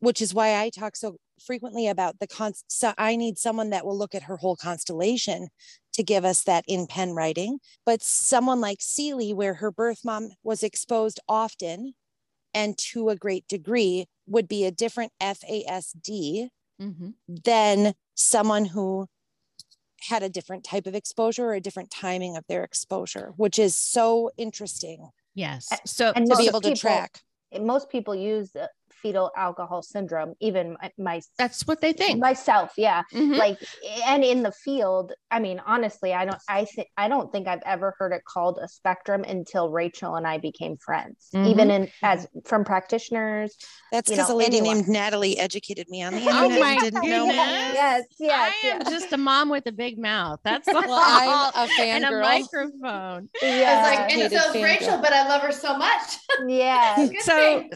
which 0.00 0.22
is 0.22 0.32
why 0.32 0.60
I 0.60 0.70
talk 0.70 0.96
so 0.96 1.16
frequently 1.40 1.86
about 1.88 2.18
the 2.20 2.26
con. 2.26 2.52
So 2.68 2.92
I 2.98 3.16
need 3.16 3.38
someone 3.38 3.70
that 3.70 3.84
will 3.86 3.96
look 3.96 4.14
at 4.14 4.24
her 4.24 4.36
whole 4.36 4.56
constellation 4.56 5.48
to 5.94 6.02
give 6.02 6.24
us 6.24 6.44
that 6.44 6.64
in 6.68 6.86
pen 6.86 7.12
writing. 7.12 7.58
But 7.84 8.02
someone 8.02 8.60
like 8.60 8.78
Seeley, 8.80 9.32
where 9.34 9.54
her 9.54 9.70
birth 9.70 10.00
mom 10.04 10.30
was 10.42 10.62
exposed 10.62 11.20
often 11.28 11.94
and 12.54 12.76
to 12.78 13.08
a 13.08 13.16
great 13.16 13.46
degree, 13.48 14.06
would 14.26 14.48
be 14.48 14.64
a 14.64 14.70
different 14.70 15.12
FASD 15.20 16.48
Mhm. 16.80 17.14
than 17.28 17.94
someone 18.14 18.66
who 18.66 19.06
had 20.02 20.22
a 20.22 20.28
different 20.28 20.64
type 20.64 20.86
of 20.86 20.94
exposure 20.94 21.46
or 21.46 21.54
a 21.54 21.60
different 21.60 21.90
timing 21.90 22.36
of 22.36 22.44
their 22.48 22.62
exposure, 22.62 23.32
which 23.36 23.58
is 23.58 23.76
so 23.76 24.30
interesting 24.36 25.10
Yes. 25.34 25.68
So 25.84 26.12
and 26.14 26.28
to 26.28 26.36
be 26.36 26.46
able 26.46 26.60
to 26.60 26.74
track. 26.74 27.22
most 27.60 27.88
people 27.90 28.14
use 28.14 28.52
fetal 29.02 29.30
alcohol 29.36 29.82
syndrome 29.82 30.34
even 30.40 30.76
my, 30.80 30.90
my 30.98 31.20
that's 31.38 31.66
what 31.66 31.80
they 31.80 31.92
think. 31.92 32.20
myself 32.20 32.72
yeah 32.76 33.02
Mhm. 33.12 33.36
like 33.38 33.58
and 34.06 34.24
in 34.24 34.42
the 34.42 34.52
field 34.52 35.12
i 35.30 35.38
mean 35.38 35.60
honestly 35.66 36.12
i 36.12 36.24
don't 36.24 36.38
i 36.48 36.64
think 36.64 36.88
i 36.96 37.08
don't 37.08 37.30
think 37.32 37.46
i've 37.48 37.62
ever 37.64 37.94
heard 37.98 38.12
it 38.12 38.22
called 38.24 38.58
a 38.62 38.68
spectrum 38.68 39.24
until 39.24 39.70
rachel 39.70 40.14
and 40.16 40.26
i 40.26 40.38
became 40.38 40.76
friends 40.76 41.28
Mhm. 41.34 41.46
even 41.48 41.70
in 41.70 41.90
as 42.02 42.26
from 42.44 42.64
practitioners 42.64 43.56
That's 43.92 44.10
because 44.10 44.28
a 44.30 44.34
lady 44.34 44.58
anyone. 44.58 44.76
named 44.78 44.88
Natalie 44.88 45.38
educated 45.38 45.88
me 45.88 46.02
on 46.02 46.14
the 46.14 46.20
Oh 46.30 46.48
my 46.48 46.76
didn't 46.78 47.08
know 47.08 47.26
goodness. 47.26 47.36
more. 47.36 47.44
yes 47.74 48.04
yes 48.18 48.54
I 48.64 48.66
am 48.68 48.84
just 48.84 49.12
a 49.12 49.16
mom 49.16 49.48
with 49.48 49.66
a 49.66 49.72
big 49.72 49.98
mouth. 49.98 50.40
That's 50.44 50.68
all. 50.68 50.82
Well, 50.88 51.52
I'm 51.54 51.68
a 51.68 51.82
and 51.82 52.04
a 52.04 52.10
microphone. 52.20 52.82
I 52.82 53.16
was 53.18 53.28
yeah 53.42 53.82
like, 53.82 54.12
and 54.12 54.32
so 54.32 54.36
is 54.36 54.42
fangirl. 54.56 54.62
Rachel, 54.64 54.98
but 55.00 55.12
I 55.12 55.28
love 55.28 55.42
her 55.42 55.52
so 55.52 55.76
much. 55.76 56.18
yeah 56.48 57.06
So, 57.20 57.34
thing. 57.60 57.70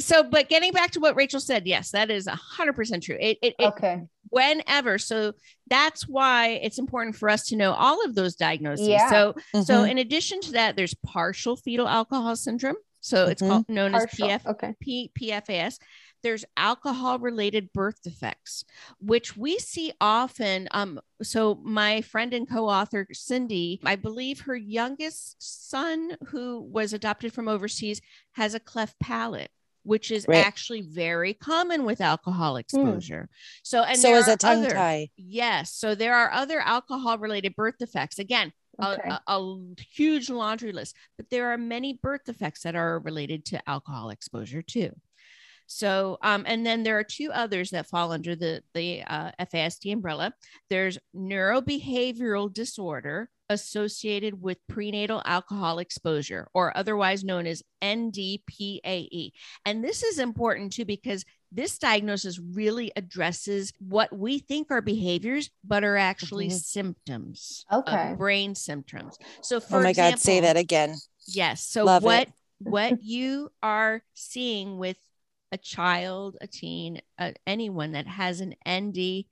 So, 0.00 0.22
but 0.22 0.48
getting 0.48 0.72
back 0.72 0.90
to 0.92 1.00
what 1.00 1.16
Rachel 1.16 1.40
said, 1.40 1.66
yes, 1.66 1.90
that 1.92 2.10
is 2.10 2.26
a 2.26 2.34
hundred 2.34 2.74
percent 2.74 3.02
true. 3.02 3.16
It, 3.20 3.38
it, 3.42 3.54
it 3.58 3.64
okay 3.66 4.02
whenever. 4.30 4.98
So 4.98 5.34
that's 5.68 6.08
why 6.08 6.48
it's 6.62 6.78
important 6.78 7.14
for 7.14 7.28
us 7.28 7.46
to 7.48 7.56
know 7.56 7.72
all 7.72 8.04
of 8.04 8.14
those 8.16 8.34
diagnoses. 8.34 8.88
Yeah. 8.88 9.08
So, 9.08 9.34
so 9.62 9.82
Mhm. 9.84 9.90
in 9.90 9.98
addition 9.98 10.40
to 10.42 10.52
that, 10.52 10.74
there's 10.76 10.94
partial 10.94 11.56
fetal 11.56 11.86
alcohol 11.86 12.34
syndrome. 12.34 12.76
So 13.00 13.26
it's 13.28 13.42
Mhm. 13.42 13.48
called 13.48 13.68
known 13.68 13.92
Partial. 13.92 14.30
as 14.30 14.40
PF, 14.42 14.46
okay 14.50 14.74
P, 14.80 15.10
PFAS. 15.14 15.78
There's 16.22 16.44
alcohol 16.56 17.18
related 17.18 17.72
birth 17.72 18.02
defects, 18.02 18.64
which 18.98 19.36
we 19.36 19.58
see 19.58 19.92
often. 20.00 20.68
Um, 20.70 21.00
so 21.22 21.56
my 21.62 22.00
friend 22.00 22.32
and 22.32 22.48
co-author 22.48 23.06
Cindy, 23.12 23.78
I 23.84 23.94
believe 23.96 24.40
her 24.40 24.56
youngest 24.56 25.36
son, 25.38 26.16
who 26.28 26.60
was 26.62 26.92
adopted 26.94 27.32
from 27.34 27.46
overseas, 27.46 28.00
has 28.32 28.54
a 28.54 28.60
cleft 28.60 28.98
palate, 28.98 29.50
which 29.84 30.10
is 30.10 30.26
Right. 30.26 30.44
actually 30.44 30.82
very 30.82 31.34
common 31.34 31.84
with 31.84 32.00
alcohol 32.00 32.54
hmm. 32.54 32.60
exposure. 32.60 33.28
So 33.62 33.82
and 33.82 33.98
so 33.98 34.14
is 34.14 34.28
a 34.28 34.36
tongue 34.36 34.64
other- 34.64 34.74
tie. 34.74 35.10
Yes. 35.16 35.72
So 35.72 35.94
there 35.94 36.14
are 36.14 36.32
other 36.32 36.60
alcohol 36.60 37.18
related 37.18 37.54
birth 37.54 37.76
defects. 37.78 38.18
Again, 38.18 38.52
a- 38.78 39.20
a, 39.26 39.38
a 39.38 39.58
huge 39.92 40.30
laundry 40.30 40.72
list, 40.72 40.96
but 41.16 41.30
there 41.30 41.52
are 41.52 41.58
many 41.58 41.98
birth 42.02 42.24
defects 42.24 42.62
that 42.62 42.74
are 42.74 42.98
related 42.98 43.44
to 43.46 43.68
alcohol 43.68 44.10
exposure 44.10 44.62
too. 44.62 44.90
So, 45.66 46.18
um, 46.22 46.44
and 46.46 46.64
then 46.64 46.82
there 46.82 46.98
are 46.98 47.04
two 47.04 47.30
others 47.32 47.70
that 47.70 47.86
fall 47.88 48.12
under 48.12 48.36
the 48.36 48.62
the 48.74 49.02
uh, 49.06 49.30
FASD 49.40 49.92
umbrella. 49.92 50.34
There's 50.70 50.98
neurobehavioral 51.16 52.52
disorder 52.52 53.30
associated 53.50 54.40
with 54.40 54.58
prenatal 54.68 55.22
alcohol 55.26 55.78
exposure, 55.78 56.48
or 56.54 56.76
otherwise 56.76 57.24
known 57.24 57.46
as 57.46 57.62
NDPAE. 57.82 59.32
And 59.66 59.84
this 59.84 60.02
is 60.02 60.18
important 60.18 60.72
too 60.72 60.84
because 60.84 61.24
this 61.52 61.78
diagnosis 61.78 62.38
really 62.40 62.90
addresses 62.96 63.72
what 63.78 64.12
we 64.16 64.38
think 64.40 64.70
are 64.70 64.80
behaviors, 64.80 65.50
but 65.62 65.84
are 65.84 65.96
actually 65.96 66.48
Mhm. 66.48 66.60
symptoms, 66.60 67.64
Okay. 67.70 68.12
of 68.12 68.18
brain 68.18 68.54
symptoms. 68.54 69.18
So, 69.42 69.60
for 69.60 69.78
Oh 69.78 69.82
my 69.82 69.92
God, 69.92 70.18
say 70.18 70.40
that 70.40 70.56
again. 70.56 70.96
Yes. 71.28 71.64
So 71.64 71.84
Love 71.84 72.02
it. 72.02 72.06
what 72.06 72.28
what 72.60 72.98
you 73.02 73.50
are 73.62 74.02
seeing 74.14 74.78
with 74.78 74.96
a 75.54 75.58
child, 75.58 76.36
a 76.40 76.48
teen, 76.48 77.00
uh, 77.16 77.30
anyone 77.46 77.92
that 77.92 78.08
has 78.08 78.40
an 78.40 78.56
NDPAE 78.66 79.24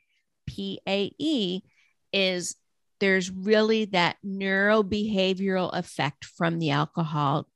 is 2.13 2.57
there's 3.01 3.29
really 3.31 3.87
that 3.87 4.17
neurobehavioral 4.25 5.77
effect 5.77 6.25
from 6.25 6.61
the 6.61 6.71
alcohol 6.71 7.49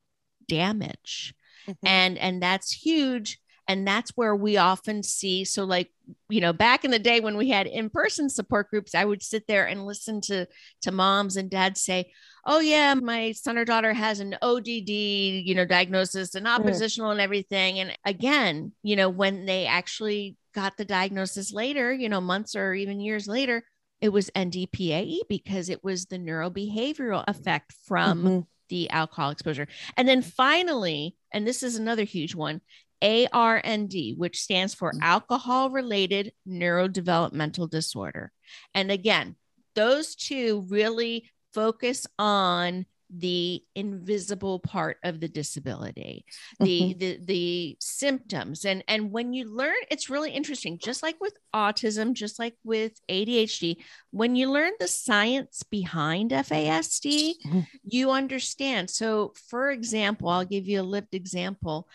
damage 0.48 1.32
Mhm. 1.68 1.76
and 1.84 2.18
and 2.18 2.42
that's 2.42 2.72
huge 2.72 3.38
and 3.68 3.86
that's 3.86 4.10
where 4.16 4.34
we 4.36 4.56
often 4.56 5.02
see 5.02 5.44
so 5.44 5.64
like 5.64 5.90
you 6.28 6.40
know 6.40 6.52
back 6.52 6.84
in 6.84 6.90
the 6.90 6.98
day 6.98 7.20
when 7.20 7.36
we 7.36 7.48
had 7.48 7.66
in-person 7.66 8.28
support 8.30 8.70
groups 8.70 8.94
i 8.94 9.04
would 9.04 9.22
sit 9.22 9.46
there 9.46 9.66
and 9.66 9.86
listen 9.86 10.20
to 10.20 10.46
to 10.82 10.92
moms 10.92 11.36
and 11.36 11.50
dads 11.50 11.80
say 11.80 12.10
oh 12.46 12.60
yeah 12.60 12.94
my 12.94 13.32
son 13.32 13.58
or 13.58 13.64
daughter 13.64 13.92
has 13.92 14.20
an 14.20 14.36
odd 14.42 14.66
you 14.66 15.54
know 15.54 15.64
diagnosis 15.64 16.34
and 16.34 16.46
oppositional 16.46 17.10
and 17.10 17.20
everything 17.20 17.78
and 17.80 17.96
again 18.04 18.72
you 18.82 18.96
know 18.96 19.08
when 19.08 19.46
they 19.46 19.66
actually 19.66 20.36
got 20.54 20.76
the 20.76 20.84
diagnosis 20.84 21.52
later 21.52 21.92
you 21.92 22.08
know 22.08 22.20
months 22.20 22.54
or 22.54 22.72
even 22.74 23.00
years 23.00 23.26
later 23.26 23.64
it 23.98 24.10
was 24.10 24.30
NDPAE 24.36 25.20
because 25.26 25.70
it 25.70 25.82
was 25.82 26.04
the 26.04 26.18
neurobehavioral 26.18 27.24
effect 27.26 27.72
from 27.86 28.22
Mhm. 28.22 28.46
the 28.68 28.90
alcohol 28.90 29.30
exposure. 29.30 29.66
And 29.96 30.06
then 30.06 30.20
finally, 30.20 31.16
and 31.32 31.46
this 31.46 31.62
is 31.62 31.76
another 31.76 32.04
huge 32.04 32.34
one, 32.34 32.60
ARND, 33.02 33.94
which 34.16 34.40
stands 34.40 34.74
for 34.74 34.92
alcohol 35.02 35.70
related 35.70 36.32
neurodevelopmental 36.48 37.68
disorder. 37.70 38.32
And 38.74 38.90
again, 38.90 39.36
those 39.74 40.14
two 40.14 40.64
really 40.68 41.30
focus 41.52 42.06
on 42.18 42.86
the 43.08 43.62
invisible 43.76 44.58
part 44.58 44.96
of 45.04 45.20
the 45.20 45.28
disability 45.28 46.24
the 46.58 46.92
the 46.94 47.18
the 47.24 47.76
symptoms. 47.78 48.64
And 48.64 48.82
and 48.88 49.12
when 49.12 49.32
you 49.32 49.48
learn 49.48 49.76
it's 49.92 50.10
really 50.10 50.32
interesting. 50.32 50.76
Just 50.78 51.04
like 51.04 51.14
with 51.20 51.34
autism 51.54 52.14
just 52.14 52.40
like 52.40 52.56
with 52.64 53.00
ADHD 53.08 53.76
when 54.10 54.34
you 54.34 54.50
learn 54.50 54.72
the 54.80 54.88
science 54.88 55.62
behind 55.62 56.32
FASD 56.32 57.34
Mhm. 57.46 57.66
you 57.84 58.10
understand. 58.10 58.90
So 58.90 59.34
for 59.48 59.70
example 59.70 60.28
I'll 60.28 60.44
give 60.44 60.66
you 60.66 60.80
a 60.80 60.82
lived 60.82 61.14
example 61.14 61.88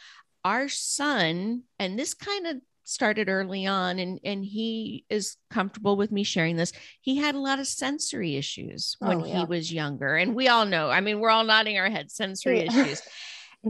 our 0.44 0.68
son 0.70 1.64
and 1.80 1.98
this 1.98 2.14
kind 2.14 2.48
of 2.48 2.58
started 2.84 3.30
early 3.30 3.66
on 3.66 4.00
and 4.00 4.20
and 4.24 4.44
he 4.44 5.06
is 5.10 5.38
comfortable 5.50 5.96
with 5.96 6.12
me 6.12 6.24
sharing 6.24 6.56
this 6.56 6.74
he 7.00 7.16
had 7.18 7.36
a 7.36 7.40
lot 7.40 7.60
of 7.60 7.68
sensory 7.68 8.36
issues 8.36 8.98
when 9.00 9.22
Oh, 9.22 9.24
he 9.24 9.46
was 9.46 9.72
younger 9.72 10.16
and 10.16 10.36
we 10.36 10.48
all 10.48 10.66
know 10.66 10.90
i 10.90 11.00
mean 11.00 11.20
we're 11.20 11.30
all 11.30 11.44
nodding 11.44 11.78
our 11.78 11.90
heads 11.90 12.16
sensory 12.16 12.60
Yeah. 12.60 12.82
issues. 12.82 13.02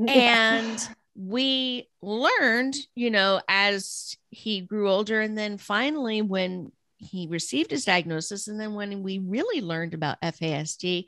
And 0.08 0.80
we 1.16 1.90
learned 2.02 2.76
you 2.96 3.12
know 3.12 3.42
as 3.50 4.16
he 4.30 4.62
grew 4.62 4.90
older 4.90 5.20
and 5.20 5.38
then 5.38 5.58
finally 5.58 6.22
when 6.22 6.72
he 6.98 7.28
received 7.28 7.72
his 7.72 7.84
diagnosis 7.84 8.48
and 8.48 8.60
then 8.60 8.74
when 8.74 9.04
we 9.04 9.20
really 9.20 9.60
learned 9.62 9.94
about 9.94 10.22
FASD 10.22 11.08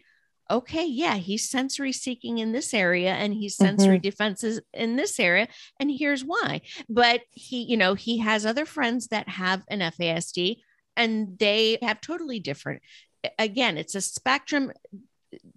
okay 0.50 0.86
yeah 0.86 1.16
he's 1.16 1.50
sensory 1.50 1.92
seeking 1.92 2.38
in 2.38 2.52
this 2.52 2.74
area 2.74 3.14
and 3.14 3.34
he's 3.34 3.56
sensory 3.56 3.96
mm-hmm. 3.96 4.02
defenses 4.02 4.62
in 4.74 4.96
this 4.96 5.20
area 5.20 5.48
and 5.80 5.92
here's 5.92 6.24
why. 6.24 6.62
But 6.90 7.22
he 7.32 7.64
you 7.64 7.78
know 7.78 7.94
he 7.94 8.20
has 8.20 8.46
other 8.46 8.66
friends 8.66 9.08
that 9.08 9.28
have 9.30 9.64
an 9.70 9.80
FASD 9.80 10.58
and 10.96 11.38
they 11.40 11.78
have 11.82 12.02
totally 12.02 12.40
different 12.40 12.82
again 13.40 13.78
it's 13.78 13.96
a 13.96 14.02
spectrum 14.02 14.72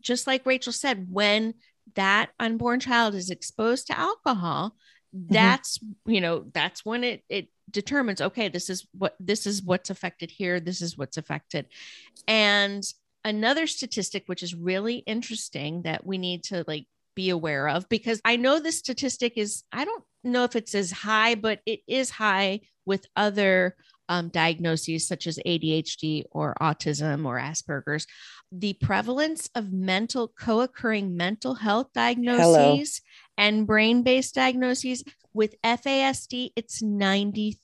just 0.00 0.26
like 0.26 0.46
Rachel 0.46 0.72
said 0.72 1.06
when 1.10 1.54
that 1.94 2.30
unborn 2.38 2.80
child 2.80 3.14
is 3.14 3.30
exposed 3.30 3.88
to 3.88 3.98
alcohol 3.98 4.76
mm-hmm. 5.14 5.32
that's 5.32 5.78
you 6.06 6.20
know 6.20 6.44
that's 6.52 6.84
when 6.84 7.04
it 7.04 7.24
it 7.28 7.48
determines 7.70 8.20
okay 8.20 8.48
this 8.48 8.70
is 8.70 8.86
what 8.96 9.16
this 9.18 9.46
is 9.46 9.62
what's 9.62 9.90
affected 9.90 10.30
here 10.30 10.60
this 10.60 10.80
is 10.80 10.96
what's 10.96 11.16
affected. 11.16 11.66
And 12.28 12.84
another 13.26 13.66
statistic 13.66 14.22
which 14.26 14.42
is 14.42 14.54
really 14.54 14.98
interesting 14.98 15.82
that 15.82 16.06
we 16.06 16.16
need 16.16 16.44
to 16.44 16.64
like 16.68 16.86
be 17.16 17.28
aware 17.30 17.68
of 17.68 17.88
because 17.88 18.20
i 18.24 18.36
know 18.36 18.60
this 18.60 18.78
statistic 18.78 19.36
is 19.36 19.64
i 19.72 19.84
don't 19.84 20.04
know 20.22 20.44
if 20.44 20.54
it's 20.54 20.74
as 20.74 20.92
high 20.92 21.34
but 21.34 21.60
it 21.66 21.80
is 21.88 22.08
high 22.08 22.60
with 22.86 23.04
other 23.16 23.74
um, 24.08 24.28
diagnoses 24.28 25.08
such 25.08 25.26
as 25.26 25.40
adhd 25.44 26.24
or 26.30 26.54
autism 26.60 27.26
or 27.26 27.38
asperger's 27.40 28.06
the 28.52 28.74
prevalence 28.74 29.50
of 29.56 29.72
mental 29.72 30.32
co-occurring 30.38 31.16
mental 31.16 31.54
health 31.54 31.88
diagnoses 31.92 33.00
and 33.36 33.66
brain-based 33.66 34.34
diagnoses 34.36 35.02
with 35.34 35.60
FASD, 35.62 36.52
it's 36.56 36.80
93%. 36.80 37.58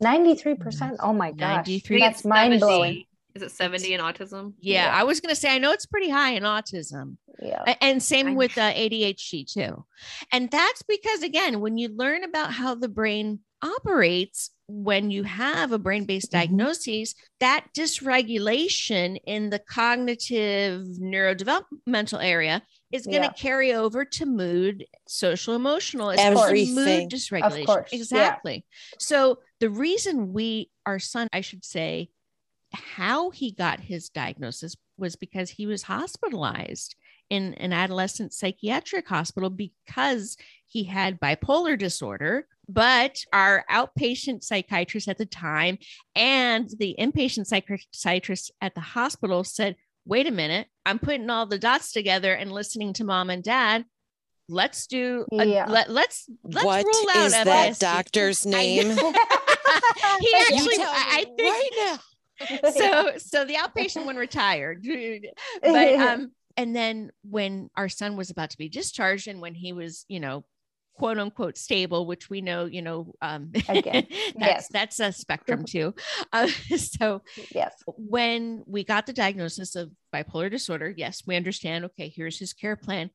93%. 0.00 0.96
Oh 1.00 1.12
my 1.12 1.32
gosh. 1.32 1.66
93. 1.66 2.00
That's 2.00 2.24
mind 2.24 2.52
70. 2.52 2.58
blowing. 2.60 3.04
Is 3.34 3.42
it 3.42 3.50
70 3.50 3.94
in 3.94 4.00
autism? 4.00 4.52
Yeah, 4.60 4.86
Yeah. 4.86 4.94
I 5.00 5.04
was 5.04 5.20
going 5.20 5.34
to 5.34 5.40
say, 5.40 5.54
I 5.54 5.58
know 5.58 5.72
it's 5.72 5.86
pretty 5.86 6.10
high 6.10 6.32
in 6.32 6.42
autism. 6.42 7.16
Yeah. 7.40 7.74
And 7.80 8.02
same 8.02 8.28
I- 8.28 8.32
with 8.34 8.58
uh, 8.58 8.72
ADHD 8.72 9.50
too. 9.50 9.84
And 10.32 10.50
that's 10.50 10.82
because, 10.82 11.22
again, 11.22 11.60
when 11.60 11.78
you 11.78 11.88
learn 11.88 12.24
about 12.24 12.52
how 12.52 12.74
the 12.74 12.88
brain 12.88 13.40
operates, 13.62 14.50
when 14.68 15.10
you 15.10 15.22
have 15.22 15.72
a 15.72 15.78
brain 15.78 16.04
based 16.04 16.28
Mhm. 16.28 16.32
diagnosis, 16.32 17.14
that 17.40 17.66
dysregulation 17.76 19.18
in 19.26 19.50
the 19.50 19.58
cognitive 19.58 20.82
neurodevelopmental 21.00 22.22
area 22.22 22.62
is 22.90 23.06
going 23.06 23.22
to 23.22 23.28
Yeah. 23.28 23.32
carry 23.32 23.72
over 23.72 24.04
to 24.04 24.26
mood, 24.26 24.84
social 25.06 25.54
emotional, 25.54 26.10
it's 26.10 26.20
Everything. 26.20 26.74
mood 26.74 27.10
dysregulation. 27.10 27.66
course, 27.66 27.88
yeah. 27.92 27.98
Exactly. 27.98 28.64
So 28.98 29.38
the 29.60 29.70
reason 29.70 30.32
we, 30.32 30.70
our 30.86 30.98
son, 30.98 31.28
I 31.32 31.40
should 31.40 31.64
say, 31.64 32.10
how 32.72 33.30
he 33.30 33.52
got 33.52 33.80
his 33.80 34.08
diagnosis 34.08 34.76
was 34.96 35.16
because 35.16 35.50
he 35.50 35.66
was 35.66 35.82
hospitalized 35.82 36.94
in 37.30 37.54
an 37.54 37.72
adolescent 37.72 38.32
psychiatric 38.32 39.08
hospital 39.08 39.48
because 39.48 40.36
he 40.66 40.84
had 40.84 41.20
bipolar 41.20 41.78
disorder. 41.78 42.46
But 42.68 43.24
our 43.32 43.64
outpatient 43.70 44.44
psychiatrist 44.44 45.08
at 45.08 45.18
the 45.18 45.26
time 45.26 45.78
and 46.14 46.70
the 46.78 46.94
inpatient 46.98 47.46
psychiatrist 47.92 48.52
at 48.60 48.74
the 48.74 48.80
hospital 48.80 49.44
said, 49.44 49.76
wait 50.04 50.26
a 50.26 50.30
minute, 50.30 50.66
I'm 50.84 50.98
putting 50.98 51.30
all 51.30 51.46
the 51.46 51.58
dots 51.58 51.92
together 51.92 52.32
and 52.34 52.52
listening 52.52 52.92
to 52.94 53.04
mom 53.04 53.30
and 53.30 53.42
dad. 53.42 53.84
Let's 54.48 54.86
do, 54.86 55.24
a, 55.32 55.44
Yeah. 55.44 55.66
let, 55.68 55.90
let's, 55.90 56.28
let's 56.44 56.66
What 56.66 56.84
rule 56.84 57.06
out 57.14 57.26
is 57.26 57.32
that 57.32 57.78
doctor's 57.78 58.44
name? 58.44 58.88
he 60.20 60.34
actually, 60.50 60.78
I, 60.78 61.06
I 61.10 61.24
think 61.36 61.40
right 61.40 61.70
now. 61.76 61.98
so 62.74 63.12
so 63.18 63.44
the 63.44 63.54
outpatient 63.54 64.04
one 64.04 64.16
retired 64.16 64.82
but 65.62 65.94
um 65.94 66.32
and 66.56 66.76
then 66.76 67.10
when 67.22 67.70
our 67.76 67.88
son 67.88 68.16
was 68.16 68.30
about 68.30 68.50
to 68.50 68.58
be 68.58 68.68
discharged 68.68 69.28
and 69.28 69.40
when 69.40 69.54
he 69.54 69.72
was 69.72 70.04
you 70.08 70.20
know 70.20 70.44
quote 70.94 71.18
unquote 71.18 71.56
stable 71.56 72.06
which 72.06 72.28
we 72.28 72.40
know 72.40 72.66
you 72.66 72.82
know 72.82 73.14
um 73.22 73.50
Again, 73.68 74.06
that's 74.36 74.36
yes. 74.36 74.68
that's 74.68 75.00
a 75.00 75.10
spectrum 75.10 75.64
too 75.64 75.94
uh, 76.32 76.46
so 76.76 77.22
yes. 77.54 77.74
when 77.86 78.62
we 78.66 78.84
got 78.84 79.06
the 79.06 79.12
diagnosis 79.12 79.74
of 79.74 79.90
bipolar 80.14 80.50
disorder 80.50 80.92
yes 80.94 81.22
we 81.26 81.34
understand 81.34 81.86
okay 81.86 82.12
here's 82.14 82.38
his 82.38 82.52
care 82.52 82.76
plan 82.76 83.10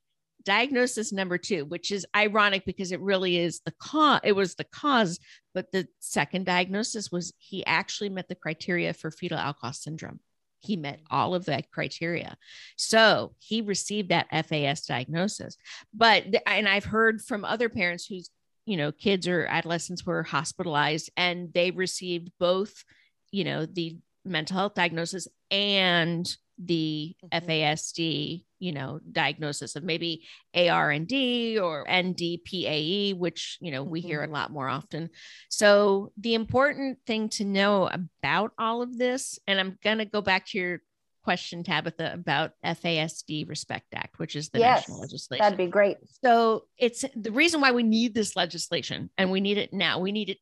diagnosis 0.48 1.12
number 1.12 1.38
two 1.38 1.66
which 1.66 1.92
is 1.92 2.06
ironic 2.16 2.64
because 2.66 2.94
it 2.94 3.02
really 3.02 3.38
is 3.38 3.60
the 3.66 3.74
cause 3.82 4.22
it 4.24 4.32
was 4.32 4.56
the 4.56 4.64
cause 4.64 5.20
but 5.58 5.72
the 5.72 5.88
second 6.00 6.46
diagnosis 6.46 7.12
was 7.12 7.34
he 7.40 7.66
actually 7.66 8.10
met 8.10 8.28
the 8.28 8.36
criteria 8.36 8.94
for 8.94 9.10
fetal 9.10 9.40
alcohol 9.40 9.74
syndrome. 9.74 10.20
He 10.60 10.76
met 10.76 11.00
all 11.10 11.34
of 11.34 11.46
that 11.46 11.72
criteria. 11.72 12.38
So 12.76 13.34
he 13.40 13.62
received 13.62 14.10
that 14.10 14.28
fas 14.30 14.86
diagnosis. 14.86 15.58
But 15.96 16.26
and 16.46 16.70
i've 16.70 16.86
heard 16.86 17.24
from 17.24 17.44
other 17.44 17.70
parents 17.70 18.06
whose 18.06 18.30
you 18.68 18.78
know 18.78 18.92
kids 18.92 19.28
or 19.28 19.48
adolescents 19.48 20.06
were 20.06 20.22
hospitalized 20.22 21.10
and 21.18 21.52
they 21.54 21.72
received 21.72 22.30
both 22.40 22.84
you 23.32 23.44
know 23.44 23.66
the 23.66 23.98
mental 24.26 24.58
health 24.58 24.76
diagnosis 24.76 25.28
and 25.50 26.38
the 26.58 27.16
Mhm. 27.24 27.46
FASD, 27.46 28.46
you 28.60 28.72
know, 28.72 29.00
diagnosis 29.12 29.76
of 29.76 29.84
maybe 29.84 30.28
ARND 30.54 31.12
or 31.60 31.86
NDPAE, 31.88 33.14
which, 33.14 33.58
you 33.62 33.72
know, 33.72 33.84
we 33.84 34.02
hear 34.02 34.24
a 34.24 34.30
lot 34.30 34.52
more 34.52 34.68
often. 34.68 35.10
So 35.50 36.12
the 36.18 36.34
important 36.34 37.00
thing 37.06 37.30
to 37.30 37.46
know 37.46 37.88
about 37.88 38.54
all 38.58 38.82
of 38.82 38.98
this, 38.98 39.40
and 39.48 39.60
I'm 39.60 39.78
going 39.84 40.00
to 40.00 40.06
go 40.06 40.22
back 40.22 40.48
to 40.48 40.58
your 40.58 40.82
question, 41.24 41.64
Tabitha, 41.64 42.14
about 42.14 42.54
FASD 42.64 43.48
Respect 43.48 43.88
Act, 43.94 44.18
which 44.18 44.36
is 44.36 44.50
the 44.50 44.60
Yes, 44.60 44.88
national 44.88 45.02
legislation. 45.02 45.44
That'd 45.44 45.58
be 45.58 45.68
great. 45.68 45.98
So 46.24 46.68
it's 46.78 47.04
the 47.16 47.32
reason 47.32 47.62
why 47.62 47.72
we 47.72 47.84
need 47.84 48.14
this 48.14 48.36
legislation 48.36 49.10
and 49.18 49.30
we 49.30 49.42
need 49.42 49.58
it 49.58 49.74
now. 49.74 50.00
We 50.00 50.12
need 50.12 50.30
it 50.30 50.38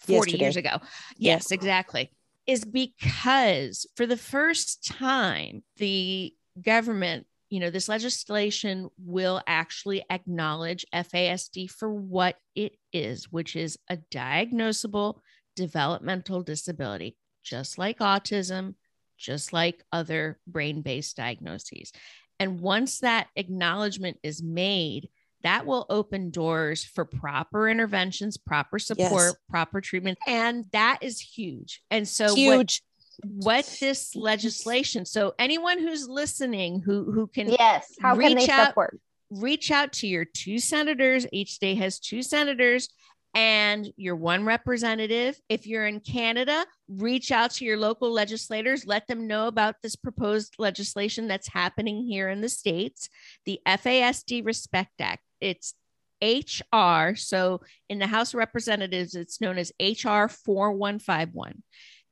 40 0.00 0.32
years 0.32 0.56
Yesterday. 0.56 0.74
ago. 0.74 0.84
Yes, 1.16 1.52
exactly. 1.52 2.10
Is 2.46 2.64
because 2.64 3.86
for 3.96 4.06
the 4.06 4.16
first 4.16 4.84
time, 4.84 5.62
the 5.76 6.34
government, 6.60 7.26
you 7.50 7.60
know, 7.60 7.70
this 7.70 7.88
legislation 7.88 8.88
will 8.98 9.40
actually 9.46 10.04
acknowledge 10.10 10.84
FASD 10.92 11.70
for 11.70 11.92
what 11.92 12.36
it 12.54 12.72
is, 12.92 13.30
which 13.30 13.54
is 13.54 13.78
a 13.88 13.98
diagnosable 14.10 15.20
developmental 15.54 16.42
disability, 16.42 17.16
just 17.44 17.78
like 17.78 17.98
autism, 17.98 18.74
just 19.16 19.52
like 19.52 19.84
other 19.92 20.38
brain 20.46 20.82
based 20.82 21.16
diagnoses. 21.16 21.92
And 22.40 22.60
once 22.60 23.00
that 23.00 23.28
acknowledgement 23.36 24.18
is 24.22 24.42
made, 24.42 25.10
that 25.42 25.66
will 25.66 25.86
open 25.90 26.30
doors 26.30 26.84
for 26.84 27.04
proper 27.04 27.68
interventions, 27.68 28.36
proper 28.36 28.78
support, 28.78 29.10
Yes. 29.12 29.34
proper 29.48 29.80
treatment. 29.80 30.18
And 30.26 30.66
that 30.72 30.98
is 31.02 31.20
huge. 31.20 31.82
And 31.90 32.06
so, 32.08 32.34
Huge. 32.34 32.82
what 33.24 33.64
this 33.80 34.14
legislation, 34.16 35.04
so 35.04 35.34
anyone 35.38 35.78
who's 35.78 36.08
listening 36.08 36.80
who, 36.80 37.10
who 37.12 37.26
can 37.26 37.48
Yes. 37.50 37.94
How 38.00 38.16
can 38.16 38.34
they 38.36 38.48
out- 38.48 38.68
support? 38.68 39.00
reach 39.30 39.70
out 39.70 39.92
to 39.94 40.06
your 40.06 40.24
two 40.26 40.58
senators. 40.58 41.26
Each 41.32 41.52
state 41.52 41.78
has 41.78 41.98
two 41.98 42.22
senators 42.22 42.88
and 43.34 43.90
your 43.96 44.14
one 44.14 44.44
representative. 44.44 45.40
If 45.48 45.66
you're 45.66 45.86
in 45.86 46.00
Canada, 46.00 46.66
reach 46.86 47.32
out 47.32 47.50
to 47.52 47.64
your 47.64 47.78
local 47.78 48.10
legislators, 48.12 48.84
let 48.86 49.06
them 49.06 49.26
know 49.26 49.46
about 49.46 49.76
this 49.82 49.96
proposed 49.96 50.56
legislation 50.58 51.28
that's 51.28 51.48
happening 51.48 52.04
here 52.04 52.28
in 52.28 52.42
the 52.42 52.50
States, 52.50 53.08
the 53.46 53.58
FASD 53.66 54.44
Respect 54.44 55.00
Act. 55.00 55.22
It's 55.42 55.74
HR. 56.22 57.14
So 57.16 57.60
in 57.88 57.98
the 57.98 58.06
House 58.06 58.32
of 58.32 58.38
Representatives, 58.38 59.14
it's 59.14 59.40
known 59.40 59.58
as 59.58 59.72
HR 59.80 60.28
4151. 60.28 61.62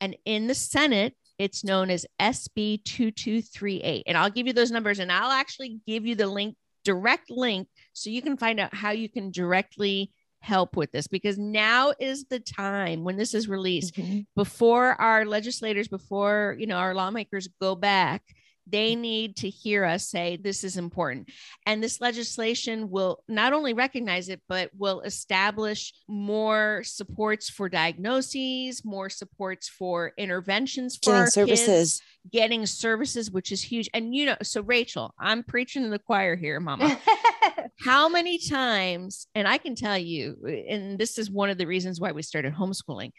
And 0.01 0.17
in 0.25 0.47
the 0.47 0.55
Senate, 0.55 1.15
it's 1.39 1.65
known 1.65 1.91
as 1.91 2.07
SB 2.21 2.85
2238. 2.85 4.03
And 4.07 4.19
I'll 4.19 4.31
give 4.31 4.47
you 4.47 4.53
those 4.53 4.71
numbers 4.71 4.99
and 4.99 5.11
I'll 5.11 5.31
actually 5.31 5.81
give 5.87 6.05
you 6.05 6.15
the 6.15 6.27
link, 6.27 6.57
direct 6.85 7.31
link, 7.31 7.69
so 7.93 8.11
you 8.11 8.21
can 8.21 8.37
find 8.37 8.61
out 8.61 8.75
how 8.75 8.91
you 8.91 9.09
can 9.09 9.31
directly 9.31 10.13
help 10.41 10.77
with 10.77 10.91
this 10.91 11.07
because 11.07 11.39
now 11.39 11.93
is 12.01 12.25
the 12.25 12.41
time 12.41 13.05
when 13.05 13.17
this 13.17 13.35
is 13.35 13.49
released 13.49 13.95
mm-hmm. 13.95 14.21
before 14.35 14.93
our 15.01 15.27
legislators 15.27 15.87
before 15.87 16.57
you 16.59 16.67
know 16.67 16.79
our 16.79 16.95
lawmakers 16.95 17.47
go 17.61 17.75
back 17.75 18.23
they 18.71 18.95
need 18.95 19.37
to 19.37 19.49
hear 19.49 19.85
us 19.85 20.09
say 20.09 20.37
this 20.37 20.65
is 20.65 20.77
important. 20.77 21.31
And 21.67 21.83
this 21.83 22.01
legislation 22.01 22.91
will 22.91 23.23
not 23.29 23.53
only 23.53 23.73
recognize 23.73 24.29
it, 24.29 24.41
but 24.49 24.71
will 24.77 25.01
establish 25.01 25.93
more 26.09 26.83
supports 26.85 27.51
for 27.51 27.69
diagnoses, 27.69 28.85
more 28.85 29.09
supports 29.09 29.69
for 29.69 30.13
interventions 30.17 30.99
for 31.03 31.13
getting 31.13 31.31
services. 31.31 31.67
Kids, 31.67 32.03
getting 32.33 32.67
services, 32.67 33.31
which 33.31 33.53
is 33.53 33.63
huge. 33.63 33.89
And 33.95 34.15
you 34.15 34.27
know, 34.27 34.37
so 34.43 34.63
Rachel, 34.63 35.15
I'm 35.19 35.43
preaching 35.43 35.83
to 35.85 35.91
the 35.91 35.99
choir 35.99 36.37
here, 36.37 36.61
mama. 36.61 36.99
How 37.81 38.09
many 38.09 38.39
times, 38.39 39.27
and 39.35 39.49
I 39.49 39.59
can 39.59 39.75
tell 39.75 39.97
you, 39.97 40.37
and 40.69 40.99
this 40.99 41.19
is 41.19 41.31
one 41.31 41.49
of 41.49 41.59
the 41.59 41.67
reasons 41.67 42.01
why 42.01 42.13
we 42.13 42.23
started 42.23 42.55
homeschooling 42.55 43.13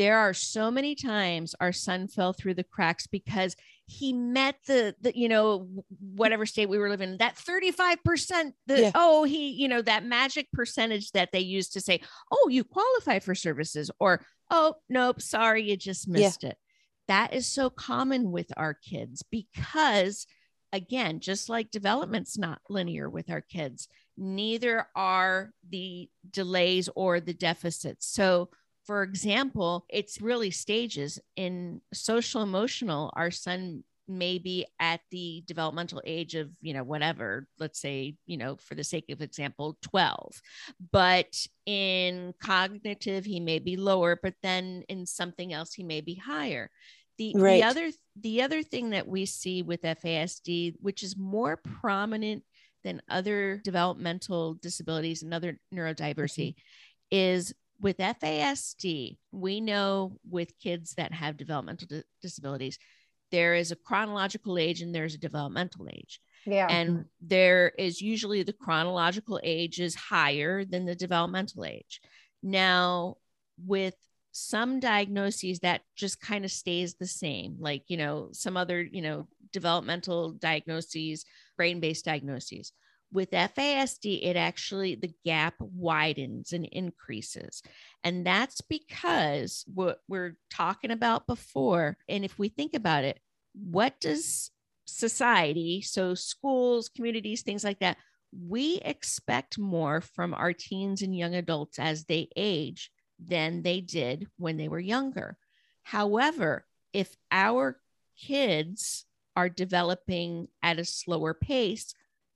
there 0.00 0.16
are 0.16 0.32
so 0.32 0.70
many 0.70 0.94
times 0.94 1.54
our 1.60 1.72
son 1.72 2.08
fell 2.08 2.32
through 2.32 2.54
the 2.54 2.64
cracks 2.64 3.06
because 3.06 3.54
he 3.90 4.12
met 4.12 4.54
the, 4.68 4.94
the 5.00 5.16
you 5.18 5.28
know 5.28 5.68
whatever 6.14 6.46
state 6.46 6.68
we 6.68 6.78
were 6.78 6.88
living 6.88 7.10
in 7.10 7.16
that 7.18 7.34
35% 7.34 8.52
the 8.66 8.82
yeah. 8.82 8.90
oh 8.94 9.24
he 9.24 9.50
you 9.50 9.66
know 9.66 9.82
that 9.82 10.04
magic 10.04 10.50
percentage 10.52 11.10
that 11.10 11.32
they 11.32 11.40
used 11.40 11.72
to 11.72 11.80
say 11.80 12.00
oh 12.30 12.48
you 12.48 12.62
qualify 12.62 13.18
for 13.18 13.34
services 13.34 13.90
or 13.98 14.24
oh 14.50 14.74
nope 14.88 15.20
sorry 15.20 15.64
you 15.64 15.76
just 15.76 16.08
missed 16.08 16.44
yeah. 16.44 16.50
it 16.50 16.56
that 17.08 17.34
is 17.34 17.46
so 17.46 17.68
common 17.68 18.30
with 18.30 18.46
our 18.56 18.74
kids 18.74 19.24
because 19.28 20.26
again 20.72 21.18
just 21.18 21.48
like 21.48 21.72
development's 21.72 22.38
not 22.38 22.60
linear 22.68 23.10
with 23.10 23.28
our 23.28 23.40
kids 23.40 23.88
neither 24.16 24.86
are 24.94 25.50
the 25.68 26.08
delays 26.30 26.88
or 26.94 27.18
the 27.18 27.34
deficits 27.34 28.06
so 28.06 28.48
for 28.90 29.04
example, 29.04 29.86
it's 29.88 30.20
really 30.20 30.50
stages 30.50 31.20
in 31.36 31.80
social 31.94 32.42
emotional. 32.42 33.12
Our 33.14 33.30
son 33.30 33.84
may 34.08 34.38
be 34.38 34.66
at 34.80 34.98
the 35.12 35.44
developmental 35.46 36.02
age 36.04 36.34
of, 36.34 36.50
you 36.60 36.74
know, 36.74 36.82
whatever, 36.82 37.46
let's 37.60 37.78
say, 37.78 38.16
you 38.26 38.36
know, 38.36 38.56
for 38.56 38.74
the 38.74 38.82
sake 38.82 39.04
of 39.10 39.22
example, 39.22 39.78
12. 39.82 40.40
But 40.90 41.46
in 41.66 42.34
cognitive, 42.42 43.24
he 43.24 43.38
may 43.38 43.60
be 43.60 43.76
lower, 43.76 44.18
but 44.20 44.34
then 44.42 44.82
in 44.88 45.06
something 45.06 45.52
else, 45.52 45.72
he 45.72 45.84
may 45.84 46.00
be 46.00 46.16
higher. 46.16 46.68
The, 47.16 47.34
right. 47.36 47.60
the 47.60 47.68
other 47.68 47.90
the 48.20 48.42
other 48.42 48.64
thing 48.64 48.90
that 48.90 49.06
we 49.06 49.24
see 49.24 49.62
with 49.62 49.82
FASD, 49.82 50.74
which 50.80 51.04
is 51.04 51.16
more 51.16 51.60
prominent 51.80 52.42
than 52.82 53.02
other 53.08 53.60
developmental 53.62 54.54
disabilities 54.54 55.22
and 55.22 55.32
other 55.32 55.60
neurodiversity, 55.72 56.54
mm-hmm. 56.54 57.12
is 57.12 57.54
with 57.80 57.98
FASD, 57.98 59.16
we 59.32 59.60
know 59.60 60.18
with 60.28 60.58
kids 60.58 60.94
that 60.94 61.12
have 61.12 61.36
developmental 61.36 61.88
di- 61.88 62.02
disabilities, 62.20 62.78
there 63.30 63.54
is 63.54 63.72
a 63.72 63.76
chronological 63.76 64.58
age 64.58 64.82
and 64.82 64.94
there's 64.94 65.14
a 65.14 65.18
developmental 65.18 65.88
age. 65.92 66.20
Yeah. 66.46 66.66
And 66.68 67.06
there 67.20 67.72
is 67.78 68.00
usually 68.00 68.42
the 68.42 68.52
chronological 68.52 69.40
age 69.42 69.80
is 69.80 69.94
higher 69.94 70.64
than 70.64 70.84
the 70.84 70.94
developmental 70.94 71.64
age. 71.64 72.00
Now, 72.42 73.16
with 73.64 73.94
some 74.32 74.80
diagnoses 74.80 75.60
that 75.60 75.82
just 75.96 76.20
kind 76.20 76.44
of 76.44 76.50
stays 76.50 76.94
the 76.94 77.06
same, 77.06 77.56
like, 77.58 77.84
you 77.88 77.96
know, 77.96 78.28
some 78.32 78.56
other, 78.56 78.80
you 78.80 79.02
know, 79.02 79.28
developmental 79.52 80.32
diagnoses, 80.32 81.24
brain 81.56 81.80
based 81.80 82.04
diagnoses 82.04 82.72
with 83.12 83.30
FASD, 83.30 84.20
it 84.22 84.36
actually, 84.36 84.94
the 84.94 85.12
gap 85.24 85.54
widens 85.58 86.52
and 86.52 86.64
increases. 86.66 87.62
And 88.04 88.24
that's 88.24 88.60
because 88.60 89.64
what 89.72 89.98
we're 90.08 90.36
talking 90.50 90.90
about 90.90 91.26
before, 91.26 91.96
and 92.08 92.24
if 92.24 92.38
we 92.38 92.48
think 92.48 92.74
about 92.74 93.04
it, 93.04 93.18
what 93.54 93.98
does 94.00 94.50
society, 94.86 95.82
so 95.82 96.14
schools, 96.14 96.88
communities, 96.88 97.42
things 97.42 97.64
like 97.64 97.80
that, 97.80 97.96
we 98.32 98.76
expect 98.84 99.58
more 99.58 100.00
from 100.00 100.34
our 100.34 100.52
teens 100.52 101.02
and 101.02 101.16
young 101.16 101.34
adults 101.34 101.78
as 101.78 102.04
they 102.04 102.28
age 102.36 102.90
than 103.18 103.62
they 103.62 103.80
did 103.80 104.28
when 104.38 104.56
they 104.56 104.68
were 104.68 104.80
younger. 104.80 105.36
However, 105.82 106.64
if 106.92 107.14
our 107.32 107.80
kids 108.18 109.04
are 109.36 109.48
developing 109.48 110.48
at 110.62 110.78
a 110.78 110.84
slower 110.84 111.34
pace, 111.34 111.92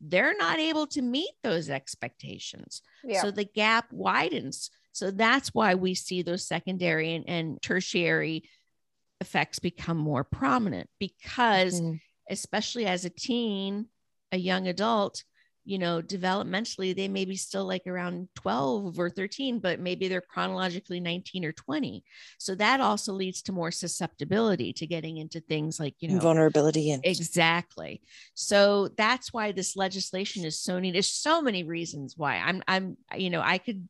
they're 0.09 0.37
not 0.37 0.59
able 0.59 0.87
to 0.89 1.03
meet 1.03 1.33
those 1.43 1.71
expectations. 1.71 2.83
Yeah. 3.03 3.23
So 3.23 3.31
the 3.31 3.45
gap 3.45 3.93
widens. 3.93 4.71
So 4.93 5.11
that's 5.11 5.55
why 5.55 5.75
we 5.75 5.95
see 5.95 6.23
those 6.23 6.47
secondary 6.47 7.15
and, 7.15 7.29
and 7.29 7.63
tertiary 7.63 8.45
effects 9.21 9.59
become 9.59 9.97
more 9.97 10.25
prominent 10.25 10.89
because, 10.99 11.81
mm-hmm. 11.81 11.95
especially 12.31 12.87
as 12.87 13.05
a 13.05 13.11
teen, 13.11 13.87
a 14.31 14.37
young 14.37 14.69
adult, 14.69 15.25
you 15.65 15.79
know, 15.79 16.03
developmentally, 16.03 16.95
they 16.95 17.09
may 17.09 17.25
be 17.25 17.37
still 17.37 17.65
like 17.65 17.87
around 17.87 18.29
12 18.37 18.99
or 18.99 19.09
13, 19.09 19.59
but 19.59 19.81
maybe 19.81 20.09
they're 20.09 20.21
chronologically 20.21 21.01
19 21.01 21.45
or 21.45 21.53
20. 21.53 22.05
So 22.39 22.55
that 22.57 22.81
also 22.81 23.13
leads 23.13 23.43
to 23.43 23.53
more 23.53 23.71
susceptibility 23.71 24.73
to 24.75 24.87
getting 24.87 25.17
into 25.17 25.41
things 25.41 25.81
like, 25.81 25.95
you 26.01 26.09
know, 26.09 26.21
vulnerability. 26.21 26.91
And- 26.91 27.05
exactly. 27.05 28.03
So 28.35 28.89
that's 28.97 29.33
why 29.33 29.53
this 29.53 29.77
legislation 29.77 30.45
is 30.45 30.61
so 30.61 30.79
neat. 30.79 30.93
There's 30.93 31.09
so 31.09 31.41
many 31.41 31.65
reasons 31.65 32.15
why 32.17 32.37
I'm, 32.37 32.63
I'm, 32.69 32.97
you 33.17 33.31
know, 33.31 33.41
I 33.41 33.59
could 33.59 33.89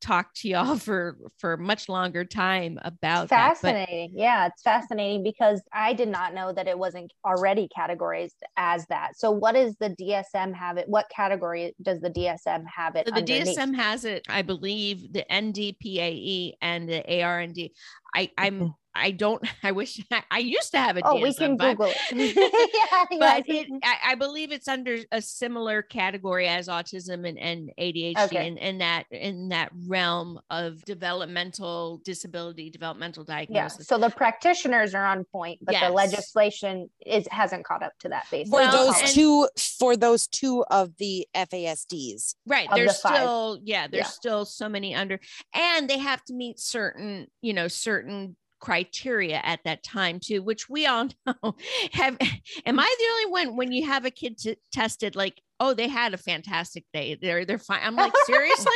talk 0.00 0.32
to 0.34 0.48
y'all 0.48 0.76
for 0.78 1.16
for 1.38 1.56
much 1.56 1.88
longer 1.88 2.24
time 2.24 2.78
about 2.82 3.28
fascinating 3.28 4.12
that, 4.12 4.20
yeah 4.20 4.46
it's 4.46 4.62
fascinating 4.62 5.22
because 5.22 5.62
i 5.72 5.92
did 5.92 6.08
not 6.08 6.34
know 6.34 6.52
that 6.52 6.68
it 6.68 6.78
wasn't 6.78 7.12
already 7.24 7.68
categorized 7.76 8.36
as 8.56 8.86
that 8.86 9.16
so 9.16 9.30
what 9.30 9.56
is 9.56 9.76
the 9.80 9.90
dsm 10.00 10.54
have 10.54 10.76
it 10.76 10.88
what 10.88 11.08
category 11.08 11.74
does 11.82 12.00
the 12.00 12.10
dsm 12.10 12.64
have 12.72 12.96
it 12.96 13.06
so 13.06 13.12
the 13.12 13.20
underneath? 13.20 13.56
dsm 13.56 13.74
has 13.74 14.04
it 14.04 14.24
i 14.28 14.42
believe 14.42 15.12
the 15.12 15.24
ndpae 15.30 16.52
and 16.60 16.88
the 16.88 17.02
arnd 17.08 17.70
i 18.14 18.30
i'm 18.38 18.54
mm-hmm. 18.54 18.66
I 18.94 19.10
don't. 19.10 19.44
I 19.62 19.72
wish 19.72 20.00
I, 20.10 20.22
I 20.30 20.38
used 20.38 20.72
to 20.72 20.78
have 20.78 20.96
a. 20.96 21.00
Oh, 21.04 21.16
DSM, 21.16 21.22
we 21.22 21.34
can 21.34 21.56
Google 21.56 21.92
it. 22.12 22.36
yeah, 22.36 23.18
but 23.18 23.48
it, 23.48 23.68
I, 23.82 24.12
I, 24.12 24.14
believe 24.14 24.52
it's 24.52 24.68
under 24.68 24.98
a 25.10 25.20
similar 25.20 25.82
category 25.82 26.48
as 26.48 26.68
autism 26.68 27.26
and, 27.28 27.38
and 27.38 27.70
ADHD, 27.78 28.18
okay. 28.18 28.48
and, 28.48 28.58
and 28.58 28.80
that 28.80 29.04
in 29.10 29.48
that 29.48 29.70
realm 29.86 30.40
of 30.50 30.84
developmental 30.84 32.00
disability, 32.04 32.70
developmental 32.70 33.24
diagnosis. 33.24 33.80
Yeah. 33.80 33.96
So 33.96 33.98
the 33.98 34.10
practitioners 34.10 34.94
are 34.94 35.04
on 35.04 35.24
point, 35.24 35.58
but 35.62 35.72
yes. 35.74 35.88
the 35.88 35.92
legislation 35.92 36.90
is 37.04 37.26
hasn't 37.30 37.64
caught 37.64 37.82
up 37.82 37.92
to 38.00 38.08
that 38.10 38.26
base. 38.30 38.48
For 38.48 38.56
well, 38.56 38.86
those 38.86 39.12
two, 39.12 39.48
for 39.78 39.96
those 39.96 40.26
two 40.26 40.64
of 40.70 40.96
the 40.98 41.26
FASDs, 41.34 42.34
right? 42.46 42.68
There's 42.74 43.00
the 43.00 43.14
still, 43.14 43.58
yeah, 43.62 43.86
there's 43.88 44.04
yeah. 44.04 44.08
still 44.08 44.44
so 44.44 44.68
many 44.68 44.94
under, 44.94 45.18
and 45.54 45.88
they 45.88 45.98
have 45.98 46.24
to 46.26 46.34
meet 46.34 46.60
certain, 46.60 47.26
you 47.42 47.52
know, 47.52 47.68
certain 47.68 48.36
criteria 48.64 49.42
at 49.44 49.62
that 49.64 49.82
time 49.82 50.18
too 50.18 50.42
which 50.42 50.70
we 50.70 50.86
all 50.86 51.06
know. 51.26 51.54
Have 51.92 52.16
am 52.64 52.76
mm. 52.76 52.80
i 52.80 52.96
the 52.98 53.10
only 53.10 53.46
one 53.46 53.56
when 53.58 53.72
you 53.72 53.86
have 53.86 54.06
a 54.06 54.10
kid 54.10 54.38
t- 54.38 54.56
tested 54.72 55.14
like 55.14 55.42
oh, 55.60 55.74
they 55.74 55.88
had 55.88 56.14
a 56.14 56.16
fantastic 56.16 56.84
day. 56.92 57.16
They're 57.20 57.44
they're 57.44 57.58
fine. 57.58 57.80
I'm 57.82 57.96
like, 57.96 58.12
seriously, 58.26 58.72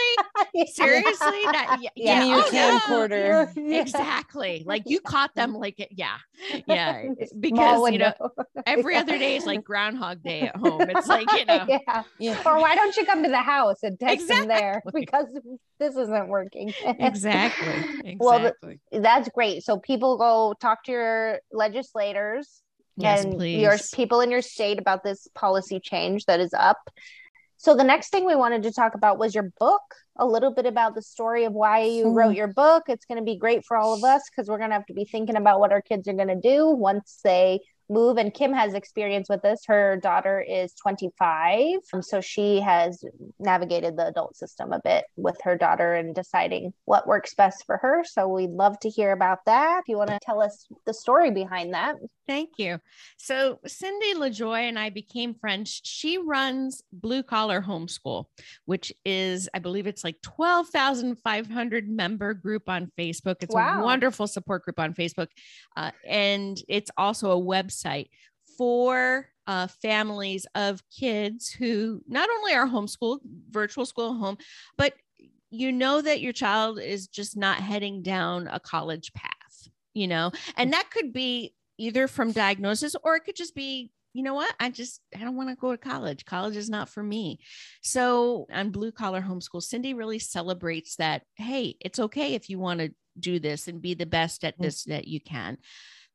seriously, 0.66 1.40
that, 1.44 1.78
yeah, 1.80 1.88
oh, 1.88 1.92
yeah. 1.96 2.18
Give 2.18 2.22
me 2.22 2.30
your 2.30 2.38
oh, 2.38 2.78
camcorder. 2.78 3.52
Yeah. 3.56 3.80
Exactly. 3.80 4.62
Like 4.66 4.84
you 4.86 5.00
caught 5.00 5.34
them. 5.34 5.54
Like 5.54 5.88
yeah, 5.90 6.18
yeah. 6.66 7.04
Because 7.40 7.90
you 7.92 7.98
know, 7.98 8.12
every 8.66 8.96
other 8.96 9.18
day 9.18 9.36
is 9.36 9.46
like 9.46 9.64
Groundhog 9.64 10.22
Day 10.22 10.42
at 10.42 10.56
home. 10.56 10.82
It's 10.82 11.08
like 11.08 11.30
you 11.32 11.44
know, 11.44 11.66
yeah. 11.68 12.02
yeah. 12.18 12.42
Or 12.46 12.58
why 12.58 12.74
don't 12.74 12.96
you 12.96 13.04
come 13.04 13.22
to 13.22 13.28
the 13.28 13.38
house 13.38 13.82
and 13.82 13.98
test 13.98 14.14
exactly. 14.14 14.46
them 14.46 14.48
there 14.48 14.82
because 14.92 15.26
this 15.78 15.96
isn't 15.96 16.28
working. 16.28 16.72
exactly. 16.84 17.68
exactly. 17.68 18.16
Well, 18.18 18.52
that's 18.92 19.28
great. 19.30 19.62
So 19.64 19.78
people 19.78 20.16
go 20.16 20.54
talk 20.60 20.84
to 20.84 20.92
your 20.92 21.40
legislators 21.52 22.62
yes, 22.98 23.24
and 23.24 23.34
please. 23.34 23.60
your 23.62 23.76
people 23.94 24.20
in 24.20 24.30
your 24.30 24.42
state 24.42 24.78
about 24.78 25.04
this 25.04 25.26
policy 25.34 25.80
change 25.80 26.26
that 26.26 26.40
is 26.40 26.52
up 26.54 26.90
So 27.56 27.74
the 27.74 27.84
next 27.84 28.10
thing 28.10 28.24
we 28.26 28.36
wanted 28.36 28.62
to 28.64 28.72
talk 28.72 28.94
about 28.94 29.18
was 29.18 29.34
your 29.34 29.50
book, 29.58 29.82
a 30.16 30.26
little 30.26 30.52
bit 30.54 30.66
about 30.66 30.94
the 30.94 31.02
story 31.02 31.44
of 31.44 31.52
why 31.52 31.82
you 31.84 32.04
Hmm. 32.08 32.14
wrote 32.14 32.36
your 32.36 32.48
book. 32.48 32.84
It's 32.88 33.04
going 33.06 33.18
to 33.18 33.24
be 33.24 33.36
great 33.36 33.64
for 33.64 33.76
all 33.76 33.94
of 33.94 34.04
us 34.04 34.22
because 34.30 34.48
we're 34.48 34.58
going 34.58 34.70
to 34.70 34.74
have 34.76 34.86
to 34.86 34.94
be 34.94 35.04
thinking 35.04 35.36
about 35.36 35.60
what 35.60 35.72
our 35.72 35.82
kids 35.82 36.06
are 36.08 36.12
going 36.12 36.28
to 36.28 36.36
do 36.40 36.68
once 36.68 37.20
they 37.24 37.60
move 37.88 38.18
and 38.18 38.32
Kim 38.34 38.52
has 38.52 38.74
experience 38.74 39.28
with 39.28 39.42
this. 39.42 39.60
Her 39.66 39.96
daughter 39.96 40.40
is 40.40 40.74
25, 40.74 41.78
um, 41.92 42.02
so 42.02 42.20
she 42.20 42.60
has 42.60 43.02
navigated 43.38 43.96
the 43.96 44.08
adult 44.08 44.36
system 44.36 44.72
a 44.72 44.80
bit 44.84 45.04
with 45.16 45.36
her 45.42 45.56
daughter 45.56 45.94
and 45.94 46.14
deciding 46.14 46.72
what 46.84 47.06
works 47.06 47.34
best 47.34 47.64
for 47.64 47.78
her. 47.78 48.02
So 48.04 48.28
we'd 48.28 48.50
love 48.50 48.78
to 48.80 48.90
hear 48.90 49.12
about 49.12 49.44
that. 49.46 49.80
If 49.80 49.88
you 49.88 49.96
want 49.96 50.10
to 50.10 50.18
tell 50.22 50.42
us 50.42 50.66
the 50.86 50.92
story 50.94 51.30
behind 51.30 51.72
that. 51.74 51.96
Thank 52.26 52.58
you. 52.58 52.78
So 53.16 53.58
Cindy 53.66 54.12
LaJoy 54.12 54.68
and 54.68 54.78
I 54.78 54.90
became 54.90 55.34
friends. 55.34 55.80
She 55.82 56.18
runs 56.18 56.82
Blue 56.92 57.22
Collar 57.22 57.62
Homeschool, 57.62 58.26
which 58.66 58.92
is, 59.06 59.48
I 59.54 59.60
believe 59.60 59.86
it's 59.86 60.04
like 60.04 60.20
12,500 60.20 61.88
member 61.88 62.34
group 62.34 62.68
on 62.68 62.92
Facebook. 62.98 63.36
It's 63.40 63.54
Wow. 63.54 63.80
a 63.80 63.84
wonderful 63.84 64.26
support 64.26 64.64
group 64.64 64.78
on 64.78 64.92
Facebook. 64.92 65.28
Uh, 65.74 65.90
and 66.06 66.58
it's 66.68 66.90
also 66.98 67.30
a 67.30 67.42
website 67.42 67.77
for 68.56 69.28
uh, 69.46 69.66
families 69.66 70.46
of 70.54 70.82
kids 70.90 71.48
who 71.48 72.02
not 72.06 72.28
only 72.28 72.52
are 72.52 72.66
homeschooled, 72.66 73.20
virtual 73.50 73.86
school 73.86 74.14
home, 74.14 74.36
but 74.76 74.94
you 75.50 75.72
know 75.72 76.02
that 76.02 76.20
your 76.20 76.32
child 76.32 76.78
is 76.78 77.06
just 77.06 77.36
not 77.36 77.58
heading 77.60 78.02
down 78.02 78.48
a 78.48 78.60
college 78.60 79.12
path, 79.14 79.68
you 79.94 80.06
know, 80.06 80.30
and 80.56 80.72
that 80.72 80.90
could 80.90 81.12
be 81.12 81.54
either 81.78 82.08
from 82.08 82.32
diagnosis 82.32 82.94
or 83.02 83.16
it 83.16 83.24
could 83.24 83.36
just 83.36 83.54
be 83.54 83.90
you 84.14 84.24
know 84.24 84.34
what? 84.34 84.52
I 84.58 84.70
just 84.70 85.00
i 85.14 85.20
don't 85.20 85.36
want 85.36 85.50
to 85.50 85.54
go 85.54 85.70
to 85.70 85.78
college. 85.78 86.24
College 86.24 86.56
is 86.56 86.68
not 86.68 86.88
for 86.88 87.02
me. 87.02 87.38
So 87.82 88.46
on 88.52 88.70
blue 88.70 88.90
collar 88.90 89.22
homeschool 89.22 89.62
cindy 89.62 89.94
really 89.94 90.18
celebrates 90.18 90.96
that 90.96 91.22
hey 91.36 91.76
it's 91.80 91.98
okay 91.98 92.34
if 92.34 92.50
you 92.50 92.58
want 92.58 92.80
to 92.80 92.92
do 93.18 93.38
this 93.38 93.68
and 93.68 93.82
be 93.82 93.94
the 93.94 94.06
best 94.06 94.44
at 94.44 94.58
this 94.58 94.84
that 94.84 95.06
you 95.06 95.20
can 95.20 95.58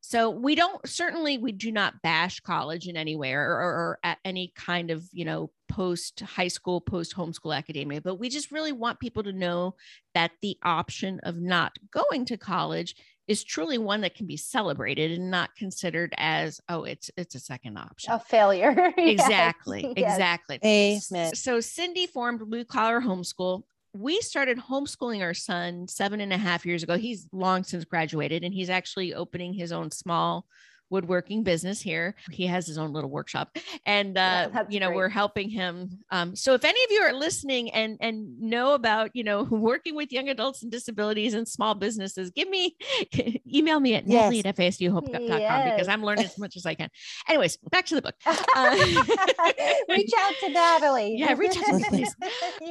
so 0.06 0.30
we 0.30 0.54
don't 0.54 0.86
certainly 0.88 1.38
we 1.38 1.54
do 1.54 1.72
not 1.72 2.02
bash 2.02 2.42
college 2.42 2.88
in 2.88 2.98
any 2.98 3.16
way 3.16 3.32
or, 3.32 3.42
or, 3.42 3.62
or 3.62 4.00
at 4.04 4.18
any 4.26 4.52
kind 4.54 4.92
of 4.92 5.08
you 5.14 5.24
know 5.24 5.50
post 5.70 6.20
high 6.20 6.50
school 6.50 6.82
post 6.82 7.16
homeschool 7.16 7.56
academia 7.56 8.02
but 8.02 8.16
we 8.16 8.28
just 8.28 8.52
really 8.52 8.74
want 8.74 9.00
people 9.00 9.24
to 9.24 9.32
know 9.32 9.74
that 10.14 10.32
the 10.42 10.58
option 10.62 11.22
of 11.24 11.38
not 11.38 11.72
going 11.90 12.26
to 12.26 12.38
college 12.38 12.96
is 13.30 13.46
truly 13.46 13.78
one 13.78 14.02
that 14.02 14.14
can 14.14 14.28
be 14.28 14.36
celebrated 14.36 15.12
and 15.12 15.32
not 15.32 15.56
considered 15.56 16.14
as 16.18 16.60
oh 16.68 16.84
it's 16.84 17.10
it's 17.16 17.36
a 17.36 17.40
second 17.40 17.78
option 17.78 18.12
A 18.12 18.20
failure. 18.20 18.94
Yes, 18.98 19.22
exactly 19.22 19.94
yes. 19.96 20.14
exactly 20.14 20.60
Amen. 20.66 21.34
so 21.34 21.62
cindy 21.62 22.08
formed 22.08 22.42
blue 22.50 22.66
collar 22.66 23.00
homeschool 23.00 23.64
we 23.94 24.20
started 24.22 24.58
homeschooling 24.58 25.22
our 25.22 25.36
son 25.36 25.88
seven 25.88 26.20
and 26.20 26.34
a 26.34 26.38
half 26.38 26.66
years 26.66 26.84
ago. 26.84 26.98
He's 26.98 27.28
long 27.32 27.64
since 27.64 27.86
graduated 27.86 28.44
and 28.44 28.54
he's 28.54 28.70
actually 28.70 29.14
opening 29.14 29.54
his 29.54 29.72
own 29.72 29.92
small 29.92 30.48
woodworking 30.90 31.44
business 31.44 31.82
here 31.82 32.16
he 32.32 32.46
has 32.46 32.68
his 32.68 32.78
own 32.78 32.94
little 32.94 33.10
workshop 33.10 33.58
and 33.86 34.18
uh, 34.18 34.50
that's 34.54 34.72
you 34.74 34.80
know 34.80 34.88
great. 34.88 34.96
we're 34.98 35.10
helping 35.10 35.50
him 35.50 35.90
um, 36.12 36.36
so 36.36 36.54
if 36.54 36.64
any 36.64 36.84
of 36.84 36.92
you 36.92 37.02
are 37.02 37.14
listening 37.14 37.72
and 37.72 37.98
and 38.00 38.40
know 38.40 38.74
about 38.74 39.10
you 39.14 39.24
know 39.24 39.44
working 39.52 39.96
with 39.96 40.12
young 40.12 40.30
adults 40.30 40.62
and 40.64 40.72
disabilities 40.72 41.34
and 41.34 41.48
small 41.48 41.74
businesses 41.76 42.30
give 42.32 42.48
me 42.50 42.76
email 43.54 43.80
me 43.80 43.96
at 43.96 44.08
Yes. 44.08 44.32
natalie 44.32 44.46
at 44.46 44.56
fasduhope.com 44.56 45.64
because 45.64 45.88
i'm 45.88 46.04
learning 46.04 46.26
as 46.26 46.38
much 46.38 46.56
as 46.58 46.66
i 46.66 46.74
can 46.76 46.90
anyways 47.28 47.58
back 47.72 47.86
to 47.88 47.96
the 47.96 48.02
book 48.02 48.16
Uh, 48.56 48.76
reach 49.90 50.12
out 50.20 50.34
to 50.40 50.50
Natalie. 50.50 51.16
Yeah, 51.18 51.34
reach 51.36 51.58
out 51.58 51.66
to 51.66 51.74
me, 51.74 51.84
please. 51.90 52.16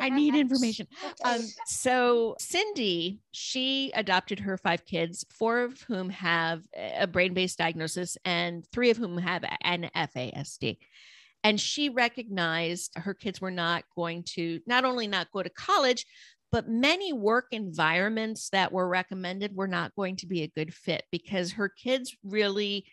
I 0.00 0.08
need 0.10 0.34
Yeah. 0.34 0.40
information. 0.40 0.86
Um, 1.24 1.40
so 1.66 2.36
Cindy, 2.38 3.18
she 3.32 3.90
adopted 3.94 4.40
her 4.40 4.56
five 4.56 4.84
kids, 4.86 5.24
four 5.30 5.60
of 5.62 5.80
whom 5.82 6.08
have 6.10 6.62
a 6.76 7.06
brain-based 7.06 7.58
diagnosis 7.58 8.01
and 8.24 8.64
three 8.72 8.90
of 8.90 8.96
whom 8.96 9.18
have 9.18 9.44
an 9.62 9.90
FASD. 9.94 10.78
And 11.44 11.60
she 11.60 11.88
recognized 11.88 12.92
her 12.96 13.14
kids 13.14 13.40
were 13.40 13.50
not 13.50 13.84
going 13.96 14.22
to 14.34 14.60
not 14.66 14.84
only 14.84 15.08
not 15.08 15.32
go 15.32 15.42
to 15.42 15.50
college, 15.50 16.06
but 16.52 16.68
many 16.68 17.12
work 17.12 17.46
environments 17.50 18.50
that 18.50 18.72
were 18.72 18.86
recommended 18.86 19.56
were 19.56 19.66
not 19.66 19.94
going 19.96 20.16
to 20.16 20.26
be 20.26 20.42
a 20.42 20.52
good 20.54 20.72
fit 20.72 21.04
because 21.10 21.52
her 21.52 21.68
kids 21.68 22.14
really 22.22 22.84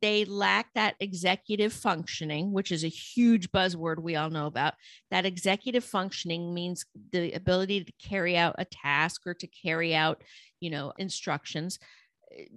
they 0.00 0.24
lack 0.24 0.72
that 0.74 0.94
executive 1.00 1.72
functioning, 1.72 2.52
which 2.52 2.72
is 2.72 2.84
a 2.84 2.88
huge 2.88 3.50
buzzword 3.50 4.02
we 4.02 4.16
all 4.16 4.30
know 4.30 4.46
about. 4.46 4.74
That 5.10 5.26
executive 5.26 5.84
functioning 5.84 6.52
means 6.52 6.84
the 7.12 7.32
ability 7.32 7.84
to 7.84 7.92
carry 7.98 8.36
out 8.36 8.56
a 8.58 8.66
task 8.66 9.26
or 9.26 9.34
to 9.34 9.46
carry 9.46 9.94
out, 9.94 10.22
you 10.60 10.70
know, 10.70 10.92
instructions. 10.98 11.78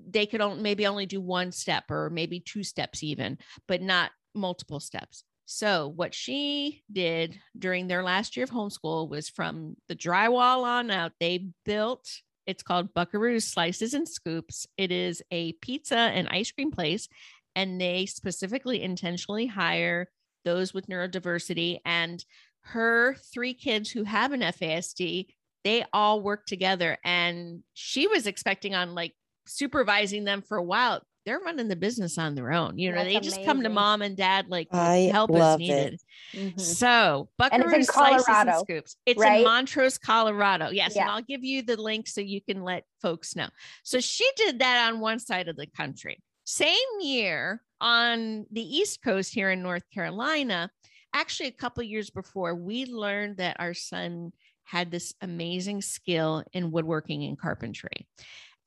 They 0.09 0.25
could 0.25 0.41
only, 0.41 0.61
maybe 0.61 0.87
only 0.87 1.05
do 1.05 1.21
one 1.21 1.51
step 1.51 1.89
or 1.89 2.09
maybe 2.09 2.39
two 2.39 2.63
steps 2.63 3.03
even, 3.03 3.37
but 3.67 3.81
not 3.81 4.11
multiple 4.33 4.79
steps. 4.79 5.23
So 5.45 5.91
what 5.95 6.13
she 6.13 6.83
did 6.91 7.37
during 7.57 7.87
their 7.87 8.03
last 8.03 8.37
year 8.37 8.45
of 8.45 8.51
homeschool 8.51 9.09
was 9.09 9.29
from 9.29 9.75
the 9.87 9.95
drywall 9.95 10.63
on 10.63 10.89
out, 10.91 11.11
they 11.19 11.47
built 11.65 12.07
it's 12.47 12.63
called 12.63 12.93
Buckaroo's 12.93 13.47
Slices 13.47 13.93
and 13.93 14.07
Scoops. 14.07 14.67
It 14.77 14.91
is 14.91 15.21
a 15.31 15.53
pizza 15.53 15.95
and 15.95 16.27
ice 16.29 16.51
cream 16.51 16.71
place, 16.71 17.07
and 17.55 17.79
they 17.79 18.05
specifically 18.05 18.81
intentionally 18.81 19.47
hire 19.47 20.09
those 20.43 20.73
with 20.73 20.87
neurodiversity. 20.87 21.79
And 21.85 22.23
her 22.63 23.15
three 23.33 23.53
kids 23.53 23.91
who 23.91 24.03
have 24.03 24.31
an 24.31 24.41
FASD, 24.41 25.27
they 25.63 25.85
all 25.93 26.21
work 26.21 26.45
together. 26.45 26.97
And 27.05 27.63
she 27.73 28.07
was 28.07 28.27
expecting 28.27 28.73
on 28.73 28.95
like 28.95 29.13
supervising 29.47 30.23
them 30.23 30.41
for 30.41 30.57
a 30.57 30.63
while. 30.63 31.01
They're 31.25 31.39
running 31.39 31.67
the 31.67 31.75
business 31.75 32.17
on 32.17 32.33
their 32.33 32.51
own. 32.51 32.79
You 32.79 32.89
know, 32.89 32.95
That's 33.03 33.13
they 33.13 33.19
just 33.19 33.43
come 33.45 33.61
to 33.61 33.69
mom 33.69 34.01
and 34.01 34.17
dad 34.17 34.47
like 34.49 34.67
I 34.71 35.09
help 35.11 35.29
is 35.29 35.37
it. 35.37 35.59
needed. 35.59 35.99
Mhm. 36.33 36.59
So 36.59 37.29
And 37.39 37.63
it's 37.63 37.73
in 37.73 37.83
Slices 37.83 38.25
and 38.27 38.35
Colorado, 38.47 38.63
Scoops. 38.63 38.95
It's 39.05 39.19
right? 39.19 39.37
in 39.37 39.43
Montrose, 39.43 39.99
Colorado. 39.99 40.69
Yes, 40.71 40.95
Yeah. 40.95 41.03
and 41.03 41.11
I'll 41.11 41.21
give 41.21 41.43
you 41.43 41.61
the 41.61 41.77
link 41.79 42.07
so 42.07 42.21
you 42.21 42.41
can 42.41 42.63
let 42.63 42.85
folks 43.03 43.35
know. 43.35 43.49
So 43.83 43.99
she 43.99 44.27
did 44.35 44.59
that 44.59 44.91
on 44.91 44.99
one 44.99 45.19
side 45.19 45.47
of 45.47 45.55
the 45.57 45.67
country. 45.67 46.23
Same 46.43 46.75
year 47.01 47.61
on 47.79 48.47
the 48.51 48.61
East 48.63 49.03
Coast 49.03 49.31
here 49.31 49.51
in 49.51 49.61
North 49.61 49.83
Carolina, 49.93 50.71
actually 51.13 51.49
a 51.49 51.51
couple 51.51 51.83
years 51.83 52.09
before, 52.09 52.55
we 52.55 52.85
learned 52.85 53.37
that 53.37 53.57
our 53.59 53.75
son 53.75 54.31
had 54.63 54.89
this 54.89 55.13
amazing 55.21 55.81
skill 55.83 56.43
in 56.53 56.71
woodworking 56.71 57.23
and 57.25 57.37
carpentry. 57.37 58.07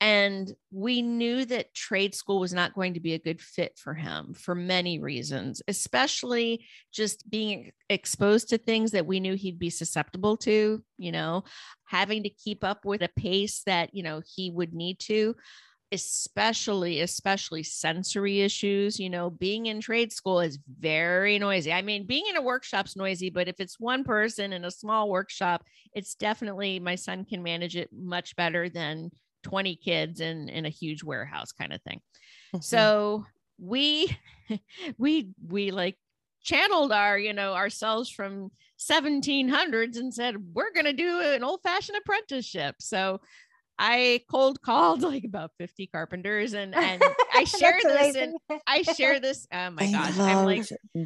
And 0.01 0.53
we 0.71 1.01
knew 1.01 1.45
that 1.45 1.73
trade 1.73 2.13
school 2.13 2.39
was 2.39 2.53
not 2.53 2.75
going 2.75 2.95
to 2.95 2.99
be 2.99 3.13
a 3.13 3.19
good 3.19 3.41
fit 3.41 3.77
for 3.77 3.93
him 3.93 4.33
for 4.33 4.53
many 4.53 4.99
reasons, 4.99 5.61
especially 5.69 6.65
just 6.91 7.29
being 7.29 7.71
exposed 7.89 8.49
to 8.49 8.57
things 8.57 8.91
that 8.91 9.05
we 9.05 9.21
knew 9.21 9.35
he'd 9.35 9.57
be 9.57 9.69
susceptible 9.69 10.35
to, 10.37 10.83
you 10.97 11.11
know, 11.11 11.45
having 11.85 12.23
to 12.23 12.29
keep 12.29 12.63
up 12.63 12.83
with 12.83 13.01
a 13.03 13.09
pace 13.15 13.63
that, 13.65 13.95
you 13.95 14.03
know, 14.03 14.21
he 14.35 14.51
would 14.51 14.73
need 14.73 14.99
to, 14.99 15.33
especially, 15.93 16.99
especially 16.99 17.63
sensory 17.63 18.41
issues. 18.41 18.99
You 18.99 19.09
know, 19.09 19.29
being 19.29 19.67
in 19.67 19.79
trade 19.79 20.11
school 20.11 20.41
is 20.41 20.59
very 20.77 21.39
noisy. 21.39 21.71
I 21.71 21.81
mean, 21.81 22.05
being 22.05 22.25
in 22.29 22.35
a 22.35 22.41
workshop's 22.41 22.97
noisy, 22.97 23.29
but 23.29 23.47
if 23.47 23.61
it's 23.61 23.79
one 23.79 24.03
person 24.03 24.51
in 24.51 24.65
a 24.65 24.71
small 24.71 25.09
workshop, 25.09 25.63
it's 25.93 26.15
definitely 26.15 26.81
my 26.81 26.95
son 26.95 27.23
can 27.23 27.41
manage 27.41 27.77
it 27.77 27.89
much 27.93 28.35
better 28.35 28.67
than 28.67 29.09
20 29.45 29.75
kids 29.75 30.19
in 30.21 30.49
in 30.49 30.65
a 30.65 30.69
huge 30.69 31.03
warehouse 31.03 31.51
kind 31.51 31.71
of 31.71 31.81
thing. 31.83 32.01
Mm-hmm. 32.53 32.61
So 32.61 33.25
we 33.59 34.17
we 34.97 35.29
we 35.47 35.71
like 35.71 35.97
channeled 36.41 36.91
our 36.91 37.17
you 37.17 37.33
know 37.33 37.53
ourselves 37.53 38.09
from 38.09 38.51
1700s 38.79 39.97
and 39.97 40.13
said 40.13 40.35
we're 40.53 40.73
going 40.73 40.85
to 40.85 40.93
do 40.93 41.21
an 41.21 41.43
old 41.43 41.61
fashioned 41.63 41.97
apprenticeship 41.97 42.75
so 42.79 43.19
i 43.79 44.21
cold 44.29 44.61
called 44.61 45.01
like 45.11 45.23
about 45.23 45.51
50 45.57 45.87
carpenters 45.87 46.53
and 46.53 46.75
and 46.75 47.01
i 47.33 47.43
share 47.45 47.79
this 47.81 48.15
and 48.15 48.35
i 48.67 48.83
share 48.83 49.19
this 49.19 49.47
oh 49.51 49.71
my 49.71 49.85
I 49.85 49.91
gosh 49.91 50.19
i'm 50.19 50.45
like 50.45 50.65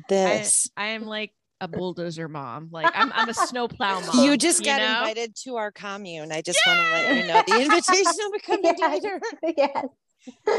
this. 0.10 0.70
I, 0.76 0.84
I 0.84 0.88
am 0.90 1.06
like 1.06 1.32
a 1.62 1.68
bulldozer 1.68 2.28
mom 2.28 2.70
like 2.72 2.90
i'm, 2.96 3.12
I'm 3.14 3.30
a 3.30 3.34
snowplow 3.34 4.00
mom 4.14 4.26
you 4.26 4.38
just 4.38 4.64
got 4.64 4.78
know? 4.80 5.02
invited 5.02 5.36
to 5.44 5.58
our 5.58 5.72
commune. 5.72 6.32
I 6.32 6.42
just 6.42 6.60
want 6.66 6.80
to 6.80 6.92
let 6.92 7.18
you 7.18 7.28
know 7.28 7.42
the 7.46 7.62
invitation 7.62 8.14
will 8.18 8.32
become 8.32 8.60
Yes. 8.64 8.80
later. 8.82 9.22
yes. 9.58 9.86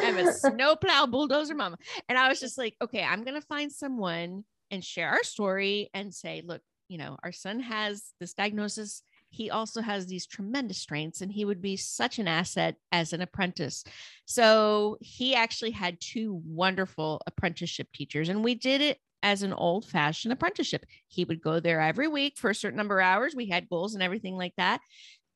I'm 0.02 0.16
a 0.18 0.32
snowplow 0.32 1.06
bulldozer 1.06 1.54
mom. 1.54 1.76
And 2.08 2.18
I 2.18 2.28
was 2.28 2.40
just 2.40 2.58
like, 2.58 2.76
okay, 2.82 3.02
I'm 3.02 3.24
going 3.24 3.34
to 3.34 3.46
find 3.46 3.70
someone 3.70 4.44
and 4.70 4.84
share 4.84 5.10
our 5.10 5.22
story 5.22 5.90
and 5.94 6.14
say, 6.14 6.42
look, 6.44 6.62
you 6.88 6.98
know, 6.98 7.16
our 7.22 7.32
son 7.32 7.60
has 7.60 8.12
this 8.20 8.34
diagnosis. 8.34 9.02
He 9.30 9.50
also 9.50 9.80
has 9.80 10.06
these 10.06 10.26
tremendous 10.26 10.78
strengths 10.78 11.20
and 11.20 11.30
he 11.30 11.44
would 11.44 11.62
be 11.62 11.76
such 11.76 12.18
an 12.18 12.26
asset 12.26 12.76
as 12.90 13.12
an 13.12 13.20
apprentice. 13.20 13.84
So 14.24 14.98
he 15.00 15.34
actually 15.34 15.70
had 15.70 16.00
two 16.00 16.40
wonderful 16.44 17.20
apprenticeship 17.26 17.88
teachers 17.94 18.28
and 18.28 18.42
we 18.42 18.54
did 18.54 18.80
it 18.80 18.98
as 19.22 19.42
an 19.42 19.52
old 19.52 19.84
fashioned 19.84 20.32
apprenticeship. 20.32 20.86
He 21.08 21.24
would 21.24 21.42
go 21.42 21.60
there 21.60 21.80
every 21.80 22.08
week 22.08 22.38
for 22.38 22.50
a 22.50 22.54
certain 22.54 22.76
number 22.76 23.00
of 23.00 23.06
hours. 23.06 23.34
We 23.34 23.48
had 23.48 23.68
goals 23.68 23.94
and 23.94 24.02
everything 24.02 24.36
like 24.36 24.54
that. 24.56 24.80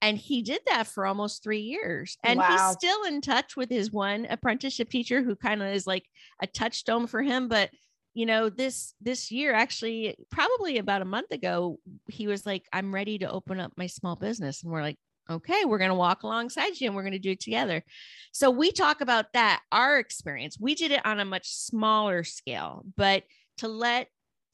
And 0.02 0.18
he 0.18 0.42
did 0.42 0.60
that 0.66 0.86
for 0.86 1.06
almost 1.06 1.42
three 1.42 1.60
years. 1.60 2.18
And 2.22 2.38
Wow. 2.38 2.48
he's 2.50 2.76
still 2.76 3.04
in 3.04 3.20
touch 3.20 3.56
with 3.56 3.70
his 3.70 3.90
one 3.90 4.26
apprenticeship 4.28 4.90
teacher 4.90 5.22
who 5.22 5.34
kind 5.34 5.62
of 5.62 5.68
is 5.72 5.86
like 5.86 6.04
a 6.42 6.46
touchstone 6.46 7.06
for 7.06 7.22
him. 7.22 7.48
But 7.48 7.70
you 8.12 8.26
know, 8.26 8.48
this 8.48 8.94
this 9.00 9.32
year, 9.32 9.52
actually, 9.52 10.14
probably 10.30 10.78
about 10.78 11.02
a 11.02 11.06
month 11.06 11.32
ago, 11.32 11.80
he 12.08 12.28
was 12.28 12.46
like, 12.46 12.62
I'm 12.72 12.94
ready 12.94 13.18
to 13.18 13.30
open 13.30 13.58
up 13.58 13.72
my 13.76 13.88
small 13.88 14.14
business. 14.14 14.62
And 14.62 14.70
we're 14.70 14.82
like, 14.82 14.98
okay, 15.28 15.64
we're 15.64 15.78
going 15.78 15.90
to 15.90 15.96
walk 15.96 16.22
alongside 16.22 16.78
you 16.78 16.86
and 16.86 16.94
we're 16.94 17.02
going 17.02 17.12
to 17.14 17.18
do 17.18 17.32
it 17.32 17.40
together. 17.40 17.82
So 18.30 18.50
we 18.50 18.70
talk 18.70 19.00
about 19.00 19.32
that, 19.32 19.62
our 19.72 19.98
experience. 19.98 20.58
We 20.60 20.74
did 20.74 20.92
it 20.92 21.04
on 21.04 21.18
a 21.18 21.24
much 21.24 21.48
smaller 21.48 22.22
scale, 22.24 22.84
but 22.96 23.24
to 23.58 23.68
let 23.68 24.08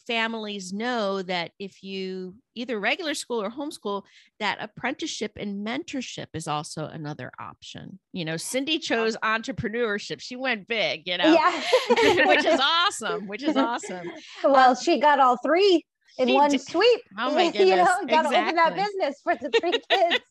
families 0.07 0.73
know 0.73 1.23
that 1.23 1.53
if 1.59 1.83
you 1.83 2.35
either 2.57 2.81
regular 2.81 3.15
school 3.15 3.41
or 3.41 3.51
homeschool, 3.51 4.03
that 4.41 4.59
apprenticeship 4.61 5.33
and 5.37 5.65
mentorship 5.65 6.27
is 6.35 6.49
also 6.49 6.87
another 6.87 7.31
option. 7.39 7.99
You 8.13 8.25
know, 8.25 8.37
Cindy 8.37 8.79
chose 8.91 9.17
entrepreneurship. 9.23 10.21
She 10.21 10.37
went 10.37 10.67
big, 10.67 11.03
you 11.07 11.19
know, 11.19 11.33
Yeah. 11.33 12.27
which 12.27 12.45
is 12.45 12.61
awesome, 12.63 13.29
which 13.29 13.43
is 13.43 13.57
awesome. 13.57 14.11
well, 14.43 14.71
um, 14.71 14.77
she 14.77 14.99
got 14.99 15.21
all 15.21 15.37
three 15.45 15.85
in 16.21 16.29
She 16.29 16.35
one 16.35 16.51
did- 16.51 16.61
sweep. 16.61 17.01
Oh 17.19 17.35
my 17.35 17.43
you 17.47 17.53
goodness, 17.53 17.77
know, 17.79 18.07
got 18.07 18.23
to 18.23 18.29
open 18.29 18.55
that 18.55 18.73
exactly. 18.73 18.83
business 18.85 19.21
for 19.23 19.35
the 19.35 19.51
three 19.59 19.73
kids. 19.91 20.25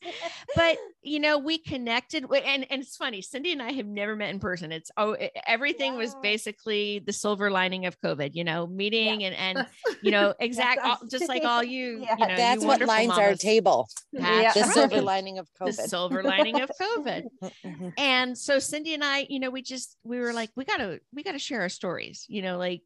but 0.55 0.77
you 1.01 1.19
know 1.19 1.37
we 1.37 1.57
connected 1.57 2.21
wi- 2.23 2.45
and 2.45 2.65
and 2.69 2.81
it's 2.81 2.95
funny 2.97 3.21
cindy 3.21 3.51
and 3.53 3.61
i 3.61 3.71
have 3.71 3.85
never 3.85 4.15
met 4.15 4.29
in 4.29 4.39
person 4.39 4.71
it's 4.71 4.91
oh 4.97 5.15
everything 5.47 5.95
was 5.95 6.13
basically 6.21 6.99
the 6.99 7.13
silver 7.13 7.49
lining 7.49 7.85
of 7.85 7.99
covid 8.01 8.31
you 8.33 8.43
know 8.43 8.67
meeting 8.67 9.23
and 9.23 9.35
and 9.35 9.65
you 10.01 10.11
know 10.11 10.33
exact 10.39 10.81
all, 10.83 10.97
just 11.09 11.27
like 11.27 11.43
all 11.43 11.63
you 11.63 12.01
Yeah. 12.01 12.15
you 12.19 12.27
know 12.27 12.35
That's 12.35 12.61
you 12.61 12.67
what 12.67 12.79
wonderful 12.81 12.93
lines 13.07 13.11
our 13.17 13.35
table. 13.35 13.87
That's 14.13 14.53
The 14.55 14.59
Yeah. 14.61 14.65
silver 14.71 15.01
lining 15.01 15.37
of 15.39 15.47
COVID. 15.61 15.75
the 15.77 15.87
silver 15.87 16.23
lining 16.23 16.61
of 16.61 16.69
covid 16.81 17.23
Mhm. 17.65 17.93
and 17.97 18.37
so 18.37 18.59
cindy 18.59 18.93
and 18.93 19.03
i 19.03 19.25
you 19.29 19.39
know 19.39 19.49
we 19.49 19.61
just 19.61 19.97
we 20.03 20.19
were 20.19 20.33
like 20.33 20.49
we 20.55 20.65
gotta 20.65 20.99
we 21.13 21.23
gotta 21.23 21.39
share 21.39 21.61
our 21.61 21.69
stories 21.69 22.25
you 22.27 22.41
know 22.41 22.57
like 22.57 22.81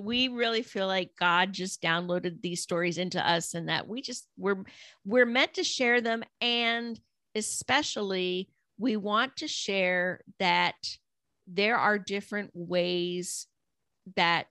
we 0.00 0.28
really 0.28 0.62
feel 0.62 0.86
like 0.86 1.10
god 1.18 1.52
just 1.52 1.82
downloaded 1.82 2.40
these 2.42 2.62
stories 2.62 2.98
into 2.98 3.24
us 3.28 3.54
and 3.54 3.68
that 3.68 3.86
we 3.88 4.00
just 4.02 4.26
we're 4.36 4.64
we're 5.04 5.26
meant 5.26 5.54
to 5.54 5.64
share 5.64 6.00
them 6.00 6.22
and 6.40 7.00
especially 7.34 8.48
we 8.78 8.96
want 8.96 9.36
to 9.36 9.46
share 9.48 10.22
that 10.38 10.76
there 11.46 11.76
are 11.76 11.98
different 11.98 12.50
ways 12.54 13.46
that 14.16 14.46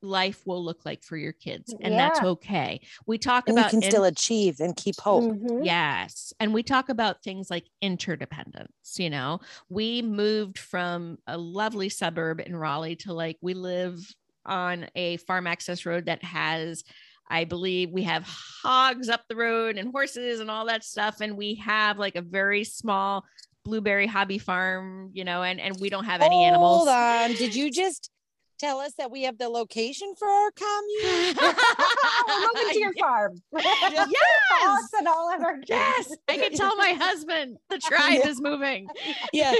life 0.00 0.46
will 0.46 0.64
look 0.64 0.84
like 0.84 1.02
for 1.02 1.16
your 1.16 1.32
kids 1.32 1.74
and 1.82 1.98
that's 1.98 2.22
okay 2.22 2.80
we 3.06 3.18
talk 3.18 3.48
And 3.48 3.56
you 3.56 3.62
about 3.62 3.70
can 3.70 3.82
in- 3.82 3.90
still 3.90 4.04
achieve 4.04 4.60
and 4.60 4.76
keep 4.76 5.00
hope. 5.00 5.24
Mhm. 5.24 5.64
Yes. 5.64 6.32
And 6.38 6.54
we 6.54 6.62
talk 6.62 6.88
about 6.88 7.24
things 7.24 7.50
like 7.50 7.64
interdependence. 7.82 8.70
You 8.98 9.10
know, 9.10 9.40
we 9.68 10.02
moved 10.02 10.56
from 10.56 11.18
a 11.26 11.36
lovely 11.36 11.88
suburb 11.88 12.40
in 12.40 12.54
Raleigh 12.54 12.94
to 12.96 13.12
like, 13.12 13.38
we 13.40 13.54
live 13.54 14.14
on 14.48 14.88
a 14.94 15.18
farm 15.18 15.46
access 15.46 15.86
road 15.86 16.06
that 16.06 16.24
has, 16.24 16.82
I 17.30 17.44
believe 17.44 17.90
we 17.90 18.02
have 18.04 18.24
hogs 18.26 19.08
up 19.08 19.22
the 19.28 19.36
road 19.36 19.76
and 19.76 19.92
horses 19.92 20.40
and 20.40 20.50
all 20.50 20.66
that 20.66 20.82
stuff. 20.82 21.20
And 21.20 21.36
we 21.36 21.56
have 21.56 21.98
like 21.98 22.16
a 22.16 22.22
very 22.22 22.64
small 22.64 23.24
blueberry 23.64 24.06
hobby 24.06 24.38
farm, 24.38 25.10
you 25.12 25.24
know, 25.24 25.42
and, 25.42 25.60
and 25.60 25.78
we 25.78 25.90
don't 25.90 26.04
have 26.04 26.22
any 26.22 26.44
animals. 26.44 26.78
Hold 26.78 26.88
on. 26.88 27.32
Did 27.32 27.54
you 27.54 27.70
just 27.70 28.10
tell 28.58 28.78
us 28.78 28.92
that 28.98 29.10
we 29.10 29.22
have 29.24 29.38
the 29.38 29.48
location 29.48 30.14
for 30.18 30.26
our 30.26 30.50
commune? 30.52 31.36
We're 32.28 32.40
moving 32.40 32.72
to 32.72 32.78
your 32.78 32.92
farm. 32.98 33.40
Yes. 33.52 34.08
Us 34.66 34.88
and 34.98 35.06
all 35.06 35.32
of 35.32 35.42
our. 35.42 35.56
Yes, 35.68 36.16
I 36.28 36.36
can 36.38 36.52
tell 36.52 36.76
my 36.76 36.92
husband 36.92 37.58
the 37.70 37.78
tribe 37.78 38.22
is 38.24 38.40
moving. 38.40 38.88
yeah. 39.32 39.52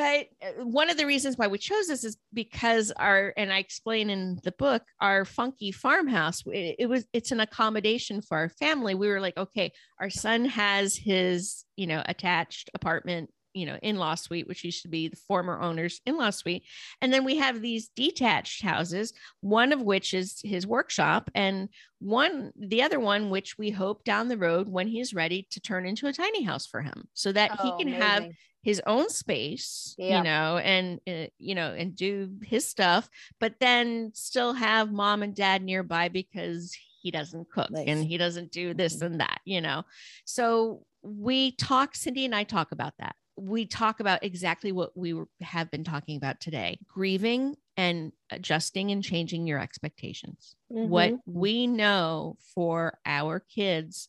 But 0.00 0.28
uh, 0.42 0.64
one 0.64 0.88
of 0.88 0.96
the 0.96 1.04
reasons 1.04 1.36
why 1.36 1.46
we 1.46 1.58
chose 1.58 1.88
this 1.88 2.04
is 2.04 2.16
because 2.32 2.90
our 2.92 3.34
and 3.36 3.52
i 3.52 3.58
explain 3.58 4.08
in 4.08 4.38
the 4.44 4.52
book 4.52 4.82
our 5.02 5.26
funky 5.26 5.70
farmhouse 5.70 6.42
it, 6.46 6.76
it 6.78 6.86
was 6.86 7.06
it's 7.12 7.32
an 7.32 7.40
accommodation 7.40 8.22
for 8.22 8.38
our 8.38 8.48
family. 8.48 8.94
We 8.94 9.08
were 9.08 9.20
like 9.20 9.36
okay 9.36 9.72
our 10.00 10.08
son 10.08 10.46
has 10.46 10.96
his 10.96 11.64
you 11.76 11.86
know 11.86 12.02
attached 12.06 12.70
apartment 12.72 13.30
you 13.54 13.66
know 13.66 13.76
in-law 13.82 14.14
suite 14.14 14.46
which 14.48 14.64
used 14.64 14.82
to 14.82 14.88
be 14.88 15.08
the 15.08 15.16
former 15.16 15.60
owner's 15.60 16.00
in-law 16.06 16.30
suite 16.30 16.62
and 17.02 17.12
then 17.12 17.24
we 17.24 17.36
have 17.36 17.60
these 17.60 17.88
detached 17.96 18.62
houses 18.62 19.12
one 19.40 19.72
of 19.72 19.82
which 19.82 20.14
is 20.14 20.40
his 20.44 20.66
workshop 20.66 21.30
and 21.34 21.68
one 21.98 22.52
the 22.58 22.82
other 22.82 23.00
one 23.00 23.30
which 23.30 23.58
we 23.58 23.70
hope 23.70 24.04
down 24.04 24.28
the 24.28 24.38
road 24.38 24.68
when 24.68 24.88
he's 24.88 25.12
ready 25.14 25.46
to 25.50 25.60
turn 25.60 25.84
into 25.86 26.06
a 26.06 26.12
tiny 26.12 26.42
house 26.42 26.66
for 26.66 26.80
him 26.82 27.08
so 27.14 27.32
that 27.32 27.50
he 27.60 27.70
Oh, 27.70 27.76
can 27.78 27.88
have 27.88 28.24
his 28.62 28.82
own 28.86 29.08
space, 29.08 29.94
Yeah. 29.98 30.18
you 30.18 30.24
know, 30.24 30.58
and 30.58 31.00
uh, 31.08 31.28
you 31.38 31.54
know, 31.54 31.72
and 31.72 31.96
do 31.96 32.30
his 32.42 32.68
stuff, 32.68 33.08
but 33.38 33.54
then 33.58 34.12
still 34.14 34.52
have 34.52 34.92
mom 34.92 35.22
and 35.22 35.34
dad 35.34 35.62
nearby 35.62 36.08
because 36.10 36.76
he 37.00 37.10
doesn't 37.10 37.50
cook 37.50 37.70
Nice. 37.70 37.84
and 37.86 38.04
he 38.04 38.18
doesn't 38.18 38.52
do 38.52 38.74
this 38.74 38.96
Mm-hmm. 38.96 39.04
and 39.06 39.20
that, 39.22 39.40
you 39.46 39.62
know. 39.62 39.84
So 40.26 40.84
we 41.02 41.52
talk, 41.52 41.94
Cindy 41.94 42.26
and 42.26 42.34
I 42.34 42.44
talk 42.44 42.72
about 42.72 42.92
that. 42.98 43.14
We 43.40 43.64
talk 43.66 44.00
about 44.00 44.22
exactly 44.22 44.70
what 44.70 44.96
we 44.96 45.14
have 45.40 45.70
been 45.70 45.84
talking 45.84 46.16
about 46.16 46.40
today 46.40 46.78
grieving 46.86 47.56
and 47.76 48.12
adjusting 48.30 48.90
and 48.90 49.02
changing 49.02 49.46
your 49.46 49.58
expectations. 49.58 50.56
What 50.68 51.12
Mhm. 51.12 51.20
we 51.24 51.66
know 51.66 52.36
for 52.54 52.98
our 53.06 53.40
kids 53.40 54.08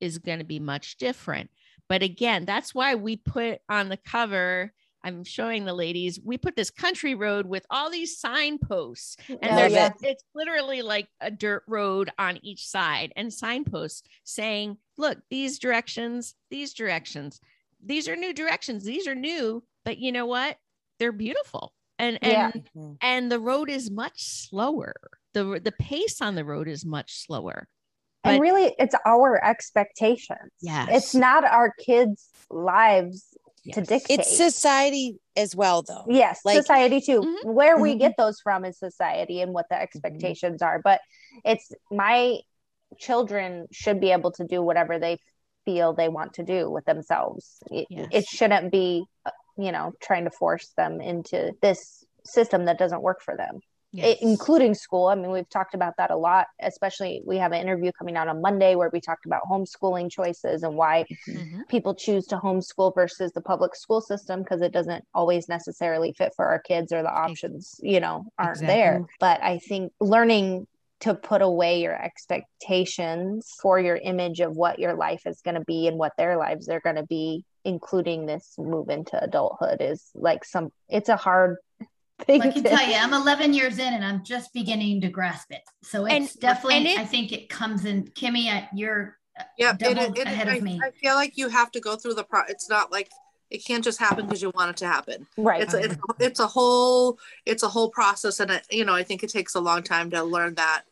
is 0.00 0.18
going 0.18 0.38
to 0.38 0.44
be 0.44 0.60
much 0.60 0.98
different. 0.98 1.50
But 1.88 2.02
again, 2.02 2.44
that's 2.44 2.74
why 2.74 2.94
we 2.94 3.16
put 3.16 3.62
on 3.70 3.88
the 3.88 3.96
cover. 3.96 4.74
I'm 5.02 5.24
showing 5.24 5.64
the 5.64 5.72
ladies. 5.72 6.20
We 6.22 6.36
put 6.36 6.54
this 6.56 6.70
country 6.70 7.14
road 7.14 7.46
with 7.46 7.64
all 7.70 7.88
these 7.88 8.18
signposts, 8.18 9.16
and 9.28 9.38
Oh, 9.52 9.56
there's 9.56 9.72
yeah. 9.72 9.92
it's 10.02 10.24
literally 10.34 10.82
like 10.82 11.08
a 11.20 11.30
dirt 11.30 11.62
road 11.66 12.10
on 12.18 12.38
each 12.44 12.66
side, 12.66 13.12
and 13.16 13.32
signposts 13.32 14.02
saying, 14.24 14.76
"Look, 14.98 15.22
these 15.30 15.58
directions, 15.58 16.34
these 16.50 16.74
directions, 16.74 17.40
these 17.84 18.08
are 18.08 18.16
new 18.16 18.32
directions. 18.32 18.84
These 18.84 19.06
are 19.06 19.14
new, 19.14 19.62
but 19.84 19.98
you 19.98 20.12
know 20.12 20.26
what? 20.26 20.56
They're 20.98 21.12
beautiful." 21.12 21.72
And 21.98 22.18
and 22.22 22.68
Mhm. 22.76 22.96
and 23.00 23.30
the 23.32 23.40
road 23.40 23.70
is 23.70 23.90
much 23.90 24.14
slower. 24.22 24.94
the 25.34 25.60
The 25.62 25.72
pace 25.72 26.20
on 26.22 26.34
the 26.36 26.44
road 26.44 26.68
is 26.68 26.84
much 26.86 27.12
slower. 27.26 27.68
and 28.24 28.40
really 28.40 28.74
it's 28.78 28.94
our 29.06 29.42
expectations 29.44 30.50
Yes. 30.60 30.88
it's 30.90 31.14
not 31.14 31.44
our 31.44 31.72
kids 31.78 32.28
lives 32.50 33.28
to 33.72 33.80
Yes. 33.80 33.86
dictate 33.86 34.20
It's 34.20 34.36
society 34.36 35.18
as 35.36 35.54
well, 35.54 35.82
though. 35.82 36.04
yes 36.08 36.40
like- 36.44 36.56
society 36.56 37.00
too 37.00 37.20
Mhm. 37.20 37.44
where 37.54 37.76
we 37.78 37.94
Mhm. 37.94 37.98
get 38.00 38.14
those 38.16 38.40
from 38.40 38.64
is 38.64 38.78
society 38.78 39.40
and 39.42 39.52
what 39.52 39.66
the 39.70 39.80
expectations 39.80 40.62
are 40.62 40.80
but 40.82 41.00
it's 41.44 41.70
my 41.90 42.38
children 42.98 43.66
should 43.70 44.00
be 44.00 44.10
able 44.12 44.32
to 44.32 44.44
do 44.44 44.62
whatever 44.62 44.98
they 44.98 45.18
feel 45.68 45.92
they 45.92 46.08
want 46.08 46.32
to 46.34 46.42
do 46.42 46.70
with 46.70 46.84
themselves 46.86 47.58
it, 47.70 47.86
Yes. 47.90 48.08
it 48.18 48.24
shouldn't 48.26 48.72
be 48.72 49.04
you 49.64 49.70
know 49.72 49.92
trying 50.00 50.24
to 50.24 50.30
force 50.30 50.68
them 50.80 51.00
into 51.00 51.52
this 51.60 52.04
system 52.24 52.64
that 52.66 52.78
doesn't 52.78 53.02
work 53.02 53.20
for 53.22 53.36
them 53.36 53.60
Yes. 53.90 54.06
it- 54.08 54.18
including 54.22 54.74
school. 54.74 55.06
I 55.06 55.14
mean, 55.14 55.30
we've 55.30 55.48
talked 55.48 55.74
about 55.74 55.94
that 55.96 56.10
a 56.10 56.16
lot, 56.16 56.46
especially 56.60 57.22
we 57.24 57.38
have 57.38 57.52
an 57.52 57.60
interview 57.62 57.90
coming 57.98 58.16
out 58.18 58.28
on 58.28 58.42
Monday 58.42 58.74
where 58.74 58.90
we 58.92 59.00
talked 59.00 59.24
about 59.24 59.40
homeschooling 59.50 60.10
choices 60.10 60.62
and 60.62 60.76
why 60.76 61.06
Mhm. 61.26 61.66
people 61.68 61.94
choose 61.94 62.26
to 62.26 62.36
homeschool 62.36 62.94
versus 62.94 63.32
the 63.32 63.40
public 63.40 63.74
school 63.74 64.02
system 64.02 64.42
because 64.42 64.60
it 64.60 64.72
doesn't 64.72 65.04
always 65.14 65.48
necessarily 65.48 66.12
fit 66.12 66.34
for 66.36 66.44
our 66.52 66.58
kids 66.58 66.92
or 66.92 67.02
the 67.02 67.10
options, 67.10 67.80
you 67.82 67.98
know, 67.98 68.26
aren't 68.38 68.60
there. 68.60 69.06
But 69.20 69.42
I 69.42 69.56
think 69.58 69.90
learning 70.00 70.66
to 71.00 71.14
put 71.14 71.42
away 71.42 71.80
your 71.82 71.94
expectations 71.94 73.54
for 73.62 73.78
your 73.78 73.96
image 73.96 74.40
of 74.40 74.56
what 74.56 74.78
your 74.78 74.94
life 74.94 75.22
is 75.26 75.40
going 75.42 75.54
to 75.54 75.64
be 75.64 75.86
and 75.86 75.98
what 75.98 76.12
their 76.16 76.36
lives 76.36 76.68
are 76.68 76.80
going 76.80 76.96
to 76.96 77.06
be 77.06 77.44
including 77.64 78.24
this 78.26 78.54
move 78.58 78.88
into 78.88 79.22
adulthood 79.22 79.78
is 79.80 80.10
like 80.14 80.44
some 80.44 80.72
it's 80.88 81.08
a 81.08 81.16
hard 81.16 81.56
thing 82.22 82.40
I 82.42 82.50
can 82.50 82.62
to- 82.64 82.68
tell 82.70 82.88
you, 82.88 82.94
I'm 82.96 83.12
11 83.14 83.52
years 83.52 83.78
in 83.78 83.92
and 83.94 84.04
I'm 84.04 84.24
just 84.24 84.52
beginning 84.52 85.00
to 85.02 85.08
grasp 85.08 85.52
it. 85.52 85.62
So 85.82 86.04
it's 86.06 86.32
And- 86.34 86.40
definitely, 86.40 86.76
and 86.78 86.86
it- 86.88 86.98
I 86.98 87.04
think 87.04 87.30
it 87.32 87.48
comes 87.48 87.84
in. 87.84 88.04
Kimmy, 88.08 88.46
I- 88.52 88.68
you're 88.74 89.18
uh, 89.38 89.44
Yeah, 89.56 89.72
it, 89.72 89.78
double 89.78 90.02
it, 90.02 90.18
it, 90.18 90.26
ahead 90.26 90.48
I, 90.48 90.56
of 90.56 90.62
me. 90.62 90.80
I 90.82 90.90
feel 90.90 91.14
like 91.14 91.36
you 91.36 91.48
have 91.48 91.70
to 91.72 91.80
go 91.80 91.94
through 91.96 92.14
the 92.14 92.24
pro. 92.24 92.40
It's 92.48 92.68
not 92.68 92.90
like 92.90 93.08
it 93.50 93.64
can't 93.64 93.84
just 93.84 93.98
happen 94.00 94.26
because 94.26 94.42
you 94.42 94.50
want 94.54 94.70
it 94.70 94.76
to 94.78 94.86
happen. 94.86 95.26
right 95.36 95.62
It's 95.62 95.74
a, 95.74 95.78
it's 95.82 95.96
it's 96.18 96.40
a 96.40 96.46
whole 96.46 97.18
it's 97.46 97.62
a 97.62 97.68
whole 97.68 97.88
process, 97.90 98.40
and 98.40 98.50
it, 98.50 98.66
you 98.70 98.84
know 98.84 98.94
I 98.94 99.04
think 99.04 99.22
it 99.22 99.30
takes 99.30 99.54
a 99.54 99.60
long 99.60 99.82
time 99.82 100.10
to 100.10 100.22
learn 100.24 100.54
that. 100.56 100.82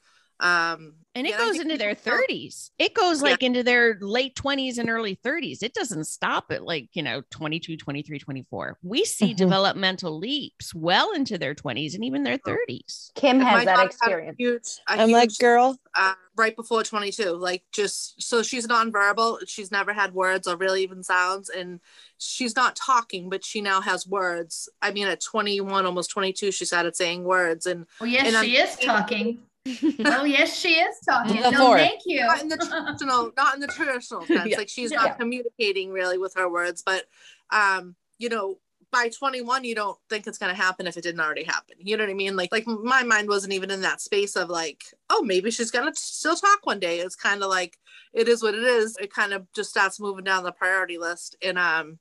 Um, 0.40 0.94
and 1.14 1.26
it 1.26 1.30
yeah, 1.30 1.36
I 1.40 1.46
goes 1.46 1.60
into 1.60 1.78
their 1.78 1.94
people 1.94 2.12
30s 2.28 2.70
it 2.78 2.92
goes 2.92 3.22
Yeah. 3.22 3.30
like 3.30 3.42
into 3.42 3.62
their 3.62 3.96
late 4.02 4.34
20s 4.36 4.76
and 4.76 4.90
early 4.90 5.16
30s 5.24 5.62
it 5.62 5.72
doesn't 5.72 6.04
stop 6.04 6.52
at 6.52 6.62
like 6.62 6.90
you 6.92 7.02
know 7.02 7.22
22 7.30 7.78
23 7.78 8.18
24 8.18 8.76
we 8.82 9.02
see 9.06 9.32
Mhm. 9.32 9.36
developmental 9.38 10.18
leaps 10.18 10.74
well 10.74 11.12
into 11.12 11.38
their 11.38 11.54
20s 11.54 11.94
and 11.94 12.04
even 12.04 12.22
their 12.22 12.36
30s 12.36 13.12
Kim 13.14 13.40
has 13.40 13.64
that 13.64 13.76
daughter 13.76 13.82
a 13.82 13.86
experience. 13.86 14.36
Huge, 14.38 14.68
a 14.88 15.00
I'm 15.00 15.10
like, 15.10 15.30
girl, 15.38 15.78
uh, 15.94 16.12
right 16.36 16.54
before 16.54 16.84
22 16.84 17.30
like 17.32 17.62
just 17.72 18.20
so 18.20 18.42
she's 18.42 18.66
nonverbal. 18.66 19.38
She's 19.48 19.70
never 19.70 19.94
had 19.94 20.12
words 20.12 20.46
or 20.46 20.56
really 20.56 20.82
even 20.82 21.02
sounds. 21.02 21.48
And 21.48 21.80
she's 22.18 22.54
not 22.54 22.76
talking 22.76 23.30
but 23.30 23.42
she 23.42 23.62
now 23.62 23.80
has 23.80 24.06
words. 24.06 24.68
I 24.82 24.90
mean 24.90 25.06
at 25.06 25.22
21 25.22 25.86
almost 25.86 26.10
22 26.10 26.52
she 26.52 26.66
started 26.66 26.94
saying 26.94 27.24
words. 27.24 27.64
And 27.64 27.86
Oh, 28.02 28.04
yes, 28.04 28.26
And 28.26 28.36
I'm- 28.36 28.44
she 28.44 28.58
is 28.58 28.76
talking. 28.76 29.38
Oh, 30.04 30.24
yes, 30.24 30.56
she 30.56 30.74
is 30.74 30.96
talking. 31.08 31.42
The 31.42 31.50
No, 31.50 31.58
fourth. 31.58 31.78
thank 31.80 32.00
you. 32.06 32.20
not 32.20 32.42
in 32.42 32.48
the 32.48 32.56
traditional 32.56 33.32
not 33.36 33.54
in 33.54 33.60
the 33.60 33.66
traditional 33.68 34.26
sense 34.26 34.50
Yeah. 34.50 34.58
like 34.58 34.68
she's 34.68 34.90
Yeah. 34.92 34.98
not 35.04 35.18
communicating 35.18 35.90
really 35.90 36.18
with 36.18 36.34
her 36.34 36.48
words 36.50 36.82
but 36.84 37.04
um 37.50 37.94
you 38.18 38.28
know 38.28 38.58
by 38.92 39.08
21 39.08 39.64
you 39.64 39.74
don't 39.74 39.98
think 40.08 40.26
it's 40.26 40.38
going 40.38 40.54
to 40.54 40.60
happen 40.60 40.86
if 40.86 40.96
it 40.96 41.02
didn't 41.02 41.20
already 41.20 41.42
happen 41.42 41.76
you 41.78 41.96
know 41.96 42.04
what 42.04 42.10
i 42.10 42.14
mean 42.14 42.36
like 42.36 42.50
like 42.52 42.66
my 42.66 43.02
mind 43.02 43.28
wasn't 43.28 43.52
even 43.52 43.70
in 43.70 43.80
that 43.82 44.00
space 44.00 44.36
of 44.36 44.48
like 44.48 44.84
oh 45.10 45.22
maybe 45.22 45.50
she's 45.50 45.70
going 45.72 45.92
to 45.92 45.98
still 46.00 46.36
talk 46.36 46.60
one 46.64 46.78
day 46.78 47.00
it's 47.00 47.16
kind 47.16 47.42
of 47.42 47.50
like 47.50 47.76
it 48.16 48.28
is 48.28 48.42
what 48.42 48.54
it 48.54 48.64
is 48.64 48.96
it 48.96 49.12
kind 49.12 49.32
of 49.32 49.46
just 49.54 49.70
starts 49.70 50.00
moving 50.00 50.24
down 50.24 50.42
the 50.42 50.50
priority 50.52 50.98
list 50.98 51.36
and 51.42 51.58
um 51.58 51.98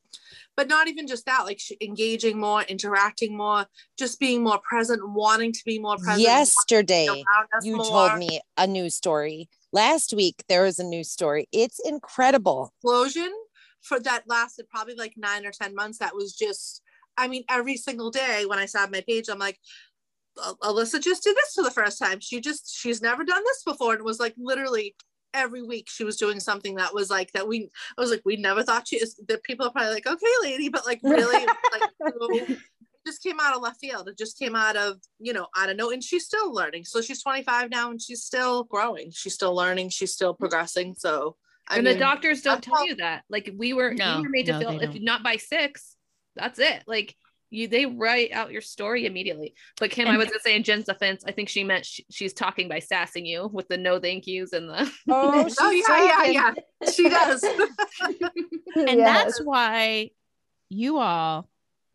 but 0.55 0.69
not 0.69 0.87
even 0.87 1.05
just 1.05 1.25
that 1.25 1.43
like 1.43 1.59
engaging 1.81 2.39
more 2.39 2.63
interacting 2.63 3.35
more 3.35 3.65
just 3.99 4.19
being 4.19 4.41
more 4.41 4.59
present 4.59 5.01
wanting 5.09 5.51
to 5.51 5.61
be 5.65 5.77
more 5.77 5.97
present 5.97 6.21
yesterday 6.21 7.05
to 7.05 7.13
be 7.13 7.25
around 7.37 7.47
us 7.55 7.65
you 7.65 7.75
more. 7.75 7.85
told 7.85 8.17
me 8.17 8.39
a 8.57 8.65
news 8.65 8.95
story. 8.95 9.49
Last 9.71 10.13
week 10.13 10.43
there 10.47 10.63
was 10.63 10.79
a 10.79 10.83
news 10.83 11.11
story. 11.11 11.47
It's 11.51 11.79
incredible. 11.85 12.71
explosion 12.77 13.31
for 13.81 13.99
that 13.99 14.23
lasted 14.25 14.69
probably 14.69 14.95
like 14.95 15.13
nine 15.17 15.45
or 15.45 15.51
ten 15.51 15.75
months 15.75 15.99
that 15.99 16.15
was 16.15 16.33
just 16.33 16.81
i 17.17 17.27
mean 17.27 17.43
every 17.49 17.77
single 17.77 18.09
day 18.09 18.45
when 18.47 18.57
i 18.57 18.65
saw 18.65 18.87
my 18.87 19.03
page 19.07 19.29
i'm 19.29 19.37
like 19.37 19.59
alyssa 20.63 21.01
just 21.01 21.23
did 21.23 21.35
this 21.35 21.53
for 21.53 21.63
the 21.63 21.71
first 21.71 21.99
time 21.99 22.19
she 22.19 22.41
just 22.41 22.75
she's 22.75 23.01
never 23.01 23.23
done 23.23 23.43
this 23.45 23.63
before 23.63 23.91
and 23.91 23.99
it 23.99 24.05
was 24.05 24.19
like 24.19 24.33
literally 24.37 24.95
every 25.35 25.61
week 25.61 25.87
she 25.89 26.03
was 26.03 26.15
doing 26.17 26.39
something 26.39 26.75
that 26.75 26.93
was 26.93 27.09
like 27.09 27.31
that 27.33 27.47
we 27.47 27.69
i 27.97 28.01
was 28.01 28.09
like 28.09 28.21
we 28.25 28.35
never 28.37 28.63
thought 28.63 28.87
she 28.87 28.95
is 28.97 29.19
that 29.27 29.43
people 29.43 29.65
are 29.67 29.71
probably 29.71 29.93
like 29.93 30.07
okay 30.07 30.25
lady 30.41 30.69
but 30.69 30.85
like 30.85 30.99
really 31.03 31.45
like 31.45 31.89
so, 32.07 32.55
just 33.05 33.21
came 33.21 33.39
out 33.39 33.55
of 33.55 33.61
left 33.61 33.79
field 33.79 34.07
it 34.07 34.17
just 34.17 34.39
came 34.39 34.55
out 34.55 34.75
of 34.75 34.97
you 35.19 35.33
know 35.33 35.45
i 35.55 35.67
don't 35.67 35.77
know 35.77 35.91
and 35.91 36.03
she's 36.03 36.25
still 36.25 36.51
learning 36.53 36.83
so 36.83 37.01
she's 37.01 37.21
25 37.21 37.69
now 37.69 37.91
and 37.91 38.01
she's 38.01 38.23
still 38.23 38.63
growing 38.63 39.11
she's 39.11 39.33
still 39.35 39.53
learning 39.53 39.89
she's 39.89 40.13
still 40.13 40.33
progressing 40.33 40.95
so 40.97 41.35
I 41.67 41.77
and 41.77 41.83
mean, 41.85 41.95
the 41.95 41.99
doctors 41.99 42.41
don't 42.43 42.55
that's 42.57 42.67
tell 42.67 42.75
how- 42.77 42.83
you 42.83 42.95
that. 42.97 43.23
Like 43.27 43.49
we 43.57 43.73
were, 43.73 43.91
No, 43.91 44.17
we 44.17 44.23
were 44.23 44.29
made 44.29 44.45
to 44.45 44.51
no, 44.51 44.59
feel 44.59 44.79
if 44.81 44.91
don't. 44.93 45.03
not 45.03 45.23
by 45.23 45.37
six, 45.37 45.95
that's 46.35 46.59
it. 46.59 46.83
Like 46.85 47.15
you, 47.55 47.67
they 47.67 47.85
write 47.85 48.31
out 48.31 48.51
your 48.51 48.61
story 48.61 49.05
immediately. 49.05 49.53
But 49.79 49.91
Kim, 49.91 50.07
I 50.07 50.17
was 50.17 50.27
gonna 50.27 50.39
say 50.39 50.55
in 50.55 50.63
Jen's 50.63 50.85
defense, 50.85 51.23
I 51.25 51.31
think 51.31 51.49
she 51.49 51.63
meant 51.63 51.85
sh- 51.85 52.01
she's 52.11 52.33
talking 52.33 52.67
by 52.67 52.79
sassing 52.79 53.25
you 53.25 53.47
with 53.51 53.67
the 53.67 53.77
no 53.77 53.99
thank 53.99 54.27
yous 54.27 54.53
and 54.53 54.69
the. 54.69 54.91
Oh, 55.09 55.47
oh 55.59 55.71
yeah 55.71 56.23
yeah 56.25 56.53
yeah 56.81 56.91
she 56.91 57.09
does 57.09 57.43
and 58.75 58.99
that's 58.99 59.39
why 59.41 60.11
you 60.69 60.97
all 60.97 61.49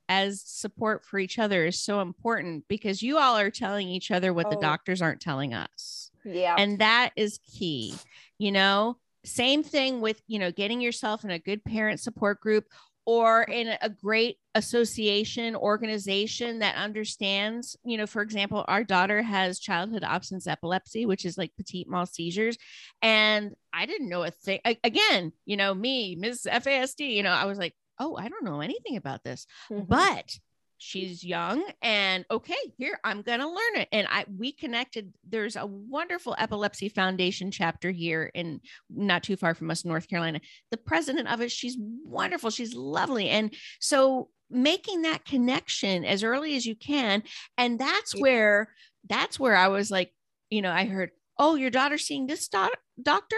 as 0.08 0.42
support 0.44 1.04
for 1.04 1.18
each 1.18 1.38
other 1.38 1.66
is 1.66 1.80
so 1.80 2.00
important 2.00 2.64
because 2.68 3.02
you 3.02 3.18
all 3.18 3.36
are 3.38 3.50
telling 3.50 3.88
each 3.88 4.10
other 4.10 4.32
what 4.32 4.50
the 4.50 4.56
Oh. 4.56 4.60
doctors 4.60 5.00
aren't 5.02 5.20
telling 5.20 5.54
us 5.54 6.10
yeah. 6.24 6.56
and 6.58 6.78
that 6.80 7.10
is 7.16 7.38
key 7.38 7.94
you 8.38 8.50
know 8.52 8.96
same 9.24 9.62
thing 9.62 10.00
with 10.00 10.20
you 10.26 10.38
know 10.38 10.50
getting 10.50 10.80
yourself 10.80 11.24
in 11.24 11.30
a 11.30 11.38
good 11.38 11.62
parent 11.64 12.00
support 12.00 12.40
group 12.40 12.64
or 13.10 13.42
in 13.42 13.66
a 13.82 13.88
great 13.88 14.36
association 14.54 15.56
organization 15.56 16.60
that 16.60 16.76
understands 16.76 17.76
you 17.84 17.96
know 17.98 18.06
for 18.06 18.22
example 18.22 18.64
our 18.68 18.84
daughter 18.84 19.20
has 19.20 19.58
childhood 19.58 20.04
absence 20.04 20.46
epilepsy 20.46 21.06
which 21.06 21.24
is 21.24 21.36
like 21.36 21.50
petit 21.56 21.84
mal 21.88 22.06
seizures 22.06 22.56
and 23.02 23.52
i 23.72 23.84
didn't 23.84 24.08
know 24.08 24.22
a 24.22 24.30
thing 24.30 24.60
a- 24.64 24.78
again 24.84 25.32
you 25.44 25.56
know 25.56 25.74
me 25.74 26.14
ms 26.14 26.46
fasd 26.62 27.00
you 27.00 27.22
know 27.24 27.30
i 27.32 27.46
was 27.46 27.58
like 27.58 27.74
oh 27.98 28.14
i 28.16 28.28
don't 28.28 28.44
know 28.44 28.60
anything 28.60 28.96
about 28.96 29.24
this 29.24 29.44
Mhm. 29.70 29.88
but 29.88 30.38
she's 30.80 31.22
young 31.22 31.62
and 31.82 32.24
okay 32.30 32.54
here 32.78 32.98
i'm 33.04 33.22
gonna 33.22 33.46
learn 33.46 33.76
it. 33.76 33.88
And 33.92 34.06
i 34.10 34.24
we 34.36 34.52
connected 34.52 35.12
there's 35.28 35.56
a 35.56 35.66
wonderful 35.66 36.34
epilepsy 36.38 36.88
foundation 36.88 37.50
chapter 37.50 37.90
here 37.90 38.30
in 38.34 38.60
not 38.88 39.22
too 39.22 39.36
far 39.36 39.54
from 39.54 39.70
us 39.70 39.84
north 39.84 40.08
carolina. 40.08 40.40
The 40.70 40.76
president 40.78 41.28
of 41.28 41.40
it 41.40 41.50
she's 41.50 41.76
wonderful 41.78 42.50
she's 42.50 42.74
lovely 42.74 43.28
and 43.28 43.54
so 43.78 44.30
making 44.50 45.02
that 45.02 45.24
connection 45.24 46.04
as 46.04 46.24
early 46.24 46.56
as 46.56 46.66
you 46.66 46.74
can 46.74 47.22
and 47.56 47.78
that's 47.78 48.18
where 48.18 48.68
that's 49.08 49.38
where 49.38 49.54
i 49.54 49.68
was 49.68 49.90
like 49.90 50.12
you 50.48 50.62
know 50.62 50.72
i 50.72 50.86
heard 50.86 51.10
oh 51.38 51.54
your 51.54 51.70
daughter's 51.70 52.04
seeing 52.04 52.26
this 52.26 52.48
doc- 52.48 52.78
doctor? 53.00 53.36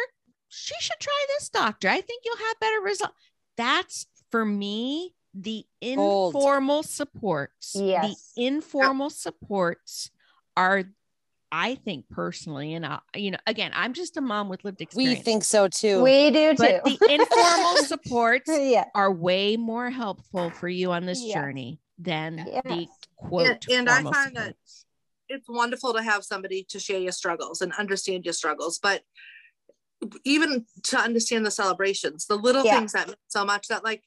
She 0.48 0.74
should 0.80 1.00
try 1.00 1.26
this 1.28 1.48
doctor. 1.48 1.88
I 1.88 2.02
think 2.02 2.24
you'll 2.24 2.36
have 2.36 2.60
better 2.60 2.80
results 2.80 3.14
that's 3.56 4.06
for 4.30 4.44
me 4.44 5.14
the 5.34 5.64
Gold. 5.82 6.34
informal 6.34 6.82
supports 6.82 7.74
Yes. 7.74 8.32
the 8.34 8.44
informal 8.46 9.08
supports 9.10 10.10
are 10.56 10.84
i 11.50 11.74
think 11.76 12.08
personally 12.10 12.74
and 12.74 12.84
I, 12.84 12.98
you 13.16 13.30
know 13.30 13.38
again 13.46 13.72
i'm 13.74 13.94
just 13.94 14.16
a 14.18 14.20
mom 14.20 14.48
with 14.50 14.64
lived 14.64 14.80
experience 14.82 15.18
we 15.18 15.22
think 15.22 15.44
so 15.44 15.68
too. 15.68 16.02
we 16.02 16.30
do 16.30 16.50
too. 16.50 16.56
but 16.58 16.84
the 16.84 16.98
informal 17.10 17.76
supports 17.84 18.50
yeah. 18.52 18.84
are 18.94 19.10
way 19.12 19.56
more 19.56 19.90
helpful 19.90 20.50
for 20.50 20.68
you 20.68 20.92
on 20.92 21.06
this 21.06 21.22
Yes. 21.22 21.34
journey 21.34 21.80
than 21.98 22.36
the 22.36 22.86
quote 23.16 23.66
and 23.70 23.88
I 23.88 23.94
formal 23.96 24.12
find 24.12 24.36
that- 24.36 24.56
it's 25.28 25.48
wonderful 25.48 25.94
to 25.94 26.02
have 26.02 26.24
somebody 26.24 26.64
to 26.68 26.78
share 26.78 26.98
your 27.00 27.12
struggles 27.12 27.62
and 27.62 27.72
understand 27.74 28.26
your 28.26 28.34
struggles 28.34 28.78
but 28.78 29.02
even 30.24 30.66
to 30.82 30.98
understand 30.98 31.46
the 31.46 31.50
celebrations 31.50 32.26
the 32.26 32.36
little 32.36 32.64
Yeah. 32.64 32.76
things 32.78 32.92
that 32.92 33.06
mean 33.08 33.16
so 33.28 33.44
much 33.44 33.68
that 33.68 33.82
like 33.84 34.02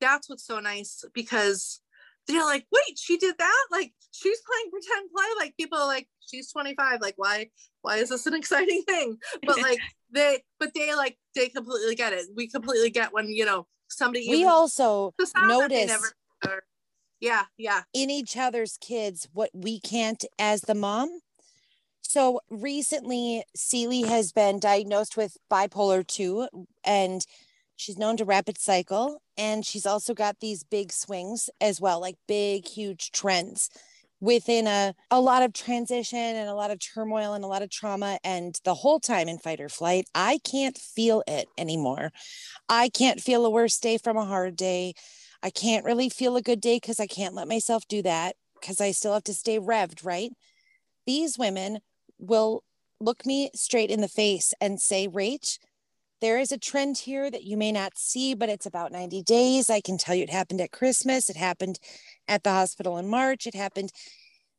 that's 0.00 0.28
what's 0.28 0.46
so 0.46 0.60
nice 0.60 1.04
because 1.14 1.80
they're 2.26 2.44
like 2.44 2.66
wait 2.72 2.98
she 2.98 3.16
did 3.16 3.36
that? 3.38 3.66
Like 3.70 3.92
she's 4.10 4.40
playing 4.42 4.70
pretend 4.70 5.10
play? 5.14 5.26
Like 5.38 5.56
people 5.56 5.78
are 5.78 5.86
like 5.86 6.08
she's 6.28 6.50
25 6.52 7.00
like 7.00 7.14
why 7.16 7.50
why 7.82 7.96
is 7.96 8.10
this 8.10 8.26
an 8.26 8.34
exciting 8.40 8.82
thing? 8.82 9.18
But 9.44 9.60
like 9.60 9.78
they 10.12 10.42
but 10.58 10.72
they 10.74 10.94
like 10.94 11.18
they 11.34 11.48
completely 11.48 11.94
get 11.94 12.12
it. 12.12 12.26
We 12.34 12.48
completely 12.48 12.90
get 12.90 13.12
when 13.12 13.28
you 13.28 13.44
know 13.44 13.66
somebody 13.88 14.26
we 14.28 14.44
also 14.44 15.14
the 15.18 15.26
sound 15.26 15.50
that 15.50 15.68
they 15.70 15.86
notice 15.86 16.12
never- 16.42 16.64
yeah 17.20 17.44
yeah. 17.56 17.82
in 17.94 18.10
each 18.10 18.36
other's 18.36 18.76
kids 18.78 19.28
what 19.32 19.50
we 19.54 19.80
can't 19.80 20.24
as 20.38 20.62
the 20.62 20.74
mom. 20.74 21.20
So 22.02 22.40
recently, 22.48 23.44
Celie 23.54 24.02
has 24.02 24.32
been 24.32 24.60
diagnosed 24.60 25.16
with 25.16 25.36
bipolar 25.50 26.06
2 26.06 26.48
and 26.84 27.26
she's 27.76 27.98
known 27.98 28.16
to 28.16 28.24
rapid 28.24 28.58
cycle. 28.58 29.22
And 29.36 29.64
she's 29.64 29.86
also 29.86 30.14
got 30.14 30.40
these 30.40 30.64
big 30.64 30.92
swings 30.92 31.50
as 31.60 31.80
well, 31.80 32.00
like 32.00 32.16
big, 32.26 32.66
huge 32.66 33.12
trends 33.12 33.70
within 34.20 34.66
a, 34.66 34.94
a 35.10 35.20
lot 35.20 35.42
of 35.42 35.52
transition 35.52 36.18
and 36.18 36.48
a 36.48 36.54
lot 36.54 36.70
of 36.70 36.78
turmoil 36.78 37.34
and 37.34 37.44
a 37.44 37.48
lot 37.48 37.62
of 37.62 37.70
trauma. 37.70 38.18
And 38.24 38.58
the 38.64 38.74
whole 38.74 38.98
time 38.98 39.28
in 39.28 39.38
fight 39.38 39.60
or 39.60 39.68
flight, 39.68 40.06
I 40.14 40.38
can't 40.42 40.76
feel 40.76 41.22
it 41.26 41.48
anymore. 41.58 42.10
I 42.68 42.88
can't 42.88 43.20
feel 43.20 43.44
a 43.44 43.50
worse 43.50 43.78
day 43.78 43.98
from 43.98 44.16
a 44.16 44.24
hard 44.24 44.56
day. 44.56 44.94
I 45.42 45.50
can't 45.50 45.84
really 45.84 46.08
feel 46.08 46.36
a 46.36 46.42
good 46.42 46.60
day 46.60 46.76
because 46.76 46.98
I 46.98 47.06
can't 47.06 47.34
let 47.34 47.46
myself 47.46 47.86
do 47.88 48.02
that 48.02 48.36
because 48.58 48.80
I 48.80 48.92
still 48.92 49.12
have 49.12 49.24
to 49.24 49.34
stay 49.34 49.58
revved, 49.60 50.04
right? 50.04 50.32
These 51.06 51.38
women 51.38 51.80
will 52.18 52.64
look 53.00 53.26
me 53.26 53.50
straight 53.54 53.90
in 53.90 54.00
the 54.00 54.08
face 54.08 54.54
and 54.60 54.80
say, 54.80 55.06
Rach, 55.06 55.58
there 56.20 56.38
is 56.38 56.52
a 56.52 56.58
trend 56.58 56.98
here 56.98 57.30
that 57.30 57.44
you 57.44 57.56
may 57.56 57.72
not 57.72 57.98
see, 57.98 58.34
but 58.34 58.48
it's 58.48 58.66
about 58.66 58.92
90 58.92 59.22
days. 59.22 59.68
I 59.70 59.80
can 59.80 59.98
tell 59.98 60.14
you 60.14 60.22
it 60.22 60.30
happened 60.30 60.60
at 60.60 60.72
Christmas, 60.72 61.28
it 61.28 61.36
happened 61.36 61.78
at 62.26 62.42
the 62.42 62.50
hospital 62.50 62.98
in 62.98 63.08
March, 63.08 63.46
it 63.46 63.54
happened. 63.54 63.92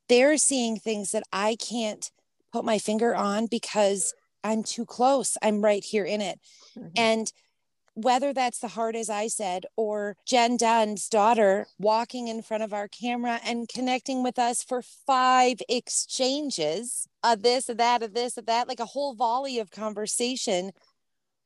They're 0.10 0.38
seeing 0.38 0.78
things 0.78 1.12
that 1.12 1.24
I 1.34 1.56
can't 1.56 2.10
put 2.54 2.64
my 2.64 2.78
finger 2.78 3.16
on 3.16 3.48
because 3.48 4.14
I'm 4.44 4.64
too 4.64 4.86
close. 4.86 5.36
I'm 5.42 5.62
right 5.62 5.84
here 5.84 6.06
in 6.06 6.22
it. 6.22 6.40
Mm-hmm. 6.78 6.88
And 6.96 7.32
whether 7.98 8.32
that's 8.32 8.60
the 8.60 8.68
heart, 8.68 8.96
as 8.96 9.10
I 9.10 9.28
said, 9.28 9.66
or 9.76 10.16
Jen 10.28 10.56
Dunn's 10.56 11.10
daughter 11.10 11.66
walking 11.80 12.28
in 12.28 12.44
front 12.44 12.62
of 12.62 12.72
our 12.72 12.88
camera 12.88 13.40
and 13.44 13.68
connecting 13.68 14.22
with 14.22 14.38
us 14.38 14.64
for 14.64 14.84
five 14.84 15.58
exchanges 15.68 17.08
of 17.24 17.42
this, 17.42 17.70
of 17.70 17.78
that, 17.78 18.04
of 18.04 18.14
this, 18.14 18.38
of 18.38 18.46
that, 18.46 18.68
like 18.68 18.80
a 18.80 18.86
whole 18.86 19.16
volley 19.16 19.58
of 19.58 19.72
conversation 19.72 20.72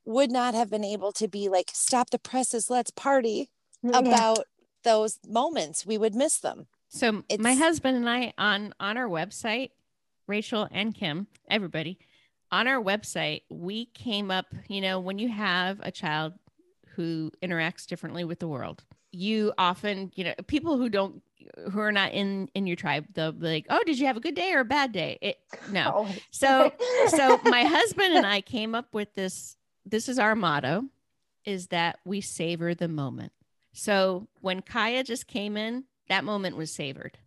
would 0.05 0.31
not 0.31 0.53
have 0.53 0.69
been 0.69 0.83
able 0.83 1.11
to 1.13 1.27
be 1.27 1.47
like, 1.49 1.71
stop 1.73 2.09
the 2.09 2.19
presses, 2.19 2.69
let's 2.69 2.91
party 2.91 3.49
mm, 3.85 3.91
Yeah. 3.91 3.99
about 3.99 4.45
those 4.83 5.19
moments. 5.27 5.85
We 5.85 5.97
would 5.97 6.15
miss 6.15 6.37
them. 6.39 6.67
So 6.89 7.23
my 7.39 7.53
husband 7.53 7.97
and 7.97 8.09
I 8.09 8.33
on 8.37 8.73
on 8.79 8.97
our 8.97 9.07
website, 9.07 9.71
Rachel 10.27 10.67
and 10.71 10.93
Kim, 10.93 11.27
everybody, 11.49 11.99
on 12.51 12.67
our 12.67 12.81
website, 12.83 13.43
we 13.49 13.85
came 13.85 14.29
up, 14.29 14.47
you 14.67 14.81
know, 14.81 14.99
when 14.99 15.17
you 15.17 15.29
have 15.29 15.79
a 15.81 15.91
child 15.91 16.33
who 16.95 17.31
interacts 17.41 17.85
differently 17.85 18.25
with 18.25 18.39
the 18.39 18.47
world, 18.47 18.83
you 19.13 19.53
often, 19.57 20.11
you 20.15 20.25
know, 20.25 20.33
people 20.47 20.77
who 20.77 20.89
don't 20.89 21.21
who 21.71 21.79
are 21.79 21.91
not 21.91 22.11
in 22.11 22.47
in 22.53 22.67
your 22.67 22.75
tribe 22.75 23.05
they'll 23.13 23.31
be 23.31 23.47
like 23.47 23.65
oh 23.71 23.81
did 23.85 23.97
you 23.97 24.05
have 24.05 24.15
a 24.15 24.19
good 24.19 24.35
day 24.35 24.53
or 24.53 24.59
a 24.59 24.65
bad 24.65 24.91
day 24.91 25.17
it, 25.21 25.37
no 25.71 25.91
Oh. 26.07 26.15
so 26.29 26.71
so 27.07 27.39
my 27.45 27.63
husband 27.63 28.13
and 28.13 28.27
i 28.27 28.41
came 28.41 28.75
up 28.75 28.93
with 28.93 29.11
this 29.15 29.57
this 29.85 30.07
is 30.09 30.19
our 30.19 30.35
motto 30.35 30.85
is 31.45 31.67
that 31.67 31.99
we 32.05 32.21
savor 32.21 32.73
the 32.75 32.87
moment 32.87 33.31
so 33.73 34.27
when 34.41 34.61
kaya 34.61 35.03
just 35.03 35.27
came 35.27 35.57
in 35.57 35.83
that 36.09 36.23
moment 36.23 36.55
was 36.57 36.73
savored 36.73 37.17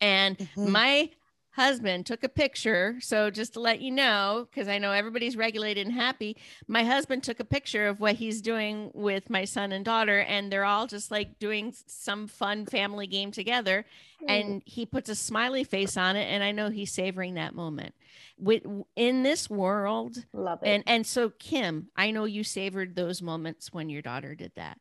and 0.00 0.36
Mhm. 0.38 0.68
my 0.68 1.10
husband 1.52 2.06
took 2.06 2.24
a 2.24 2.28
picture. 2.28 2.96
So 3.00 3.30
just 3.30 3.54
to 3.54 3.60
let 3.60 3.80
you 3.80 3.90
know 3.90 4.48
because 4.50 4.68
i 4.68 4.78
know 4.78 4.92
everybody's 4.92 5.36
regulated 5.36 5.86
and 5.86 5.94
happy 5.94 6.36
my 6.66 6.84
husband 6.84 7.22
took 7.22 7.40
a 7.40 7.44
picture 7.44 7.86
of 7.86 8.00
what 8.00 8.14
he's 8.16 8.40
doing 8.40 8.90
with 8.94 9.28
my 9.30 9.44
son 9.44 9.72
and 9.72 9.84
daughter 9.84 10.20
and 10.20 10.50
they're 10.50 10.64
all 10.64 10.86
just 10.86 11.10
like 11.10 11.38
doing 11.38 11.74
some 11.86 12.26
fun 12.26 12.66
family 12.66 13.06
game 13.06 13.30
together. 13.30 13.84
Hmm. 14.20 14.30
And 14.30 14.62
he 14.64 14.86
puts 14.86 15.08
a 15.08 15.14
smiley 15.14 15.64
face 15.64 15.96
on 15.96 16.16
it 16.16 16.24
and 16.24 16.42
i 16.42 16.52
know 16.52 16.70
he's 16.70 16.92
savoring 16.92 17.34
that 17.34 17.54
moment. 17.54 17.94
With 18.38 18.62
in 18.96 19.22
this 19.22 19.48
world 19.50 20.24
love 20.32 20.60
it. 20.62 20.68
and 20.68 20.82
and 20.86 21.06
so 21.06 21.30
kim 21.30 21.88
i 21.96 22.10
know 22.10 22.24
you 22.24 22.44
savored 22.44 22.96
those 22.96 23.20
moments 23.22 23.72
when 23.72 23.88
your 23.88 24.02
daughter 24.02 24.34
did 24.34 24.52
that. 24.56 24.78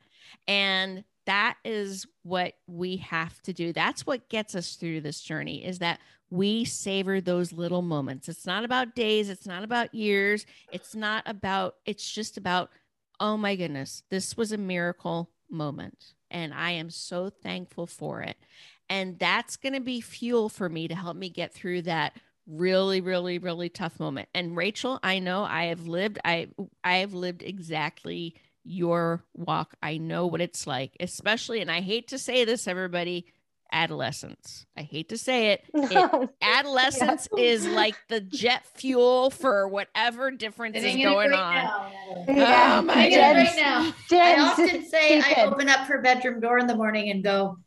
And 0.48 1.04
that 1.32 1.56
is 1.64 2.06
what 2.24 2.56
we 2.68 2.98
have 2.98 3.42
to 3.44 3.54
do. 3.54 3.72
That's 3.72 4.06
what 4.06 4.28
gets 4.28 4.54
us 4.54 4.76
through 4.76 5.00
this 5.00 5.22
journey 5.22 5.64
is 5.66 5.80
that 5.80 6.02
we 6.30 6.66
savor 6.66 7.22
those 7.22 7.54
little 7.54 7.82
moments. 7.82 8.28
It's 8.28 8.46
not 8.46 8.66
about 8.66 8.96
days 8.96 9.30
it's 9.30 9.48
not 9.48 9.64
about 9.64 9.96
years 9.96 10.46
it's 10.74 10.94
not 10.94 11.24
about 11.26 11.76
it's 11.86 12.10
just 12.12 12.36
about 12.36 12.70
oh 13.22 13.38
my 13.38 13.56
goodness 13.56 14.04
this 14.10 14.36
was 14.36 14.52
a 14.52 14.58
miracle 14.58 15.30
moment 15.50 16.16
and 16.30 16.54
i 16.54 16.72
am 16.72 16.90
so 16.90 17.30
thankful 17.30 17.88
for 17.88 18.22
it. 18.22 18.36
And 18.90 19.18
that's 19.18 19.56
going 19.56 19.72
to 19.72 19.80
be 19.80 20.02
fuel 20.02 20.50
for 20.50 20.68
me 20.68 20.90
to 20.90 20.96
help 20.96 21.16
me 21.16 21.30
get 21.30 21.54
through 21.54 21.84
that 21.84 22.12
really 22.46 23.00
really 23.00 23.38
really 23.38 23.70
tough 23.70 24.02
moment. 24.02 24.28
And 24.36 24.58
rachel 24.58 25.00
i 25.02 25.20
know 25.20 25.44
i 25.44 25.66
have 25.66 25.88
lived 25.88 26.20
i 26.26 26.50
i 26.84 26.98
have 26.98 27.14
lived 27.14 27.42
exactly 27.42 28.36
your 28.64 29.24
walk 29.36 29.74
i 29.82 29.98
know 29.98 30.28
what 30.28 30.42
it's 30.42 30.68
like 30.68 30.96
especially 31.00 31.62
and 31.62 31.72
i 31.72 31.82
hate 31.82 32.08
to 32.10 32.18
say 32.20 32.46
this 32.46 32.68
everybody 32.68 33.26
adolescence 33.74 34.66
i 34.78 34.82
hate 34.82 35.10
to 35.10 35.18
say 35.18 35.54
it, 35.54 35.64
it 35.74 36.30
adolescence 36.42 37.28
is 37.38 37.66
like 37.66 37.96
the 38.10 38.20
jet 38.20 38.66
fuel 38.76 39.30
for 39.30 39.68
whatever 39.68 40.30
difference 40.30 40.76
is 40.76 40.84
Sitting 40.84 41.00
in 41.00 41.08
oh 41.08 41.12
it 41.12 41.14
going 41.14 41.32
right 41.32 41.66
on. 41.66 42.36
Yeah. 42.36 42.80
Oh 42.80 42.82
my 42.82 42.94
Sitting 42.94 43.14
in 43.14 43.36
right 43.36 43.56
now. 43.56 43.94
I 44.12 44.40
often 44.40 44.86
say 44.86 45.22
I 45.22 45.46
open 45.46 45.70
up 45.70 45.88
her 45.88 46.02
bedroom 46.02 46.40
door 46.40 46.60
in 46.60 46.68
the 46.68 46.76
morning 46.76 47.10
and 47.12 47.24
go, 47.24 47.58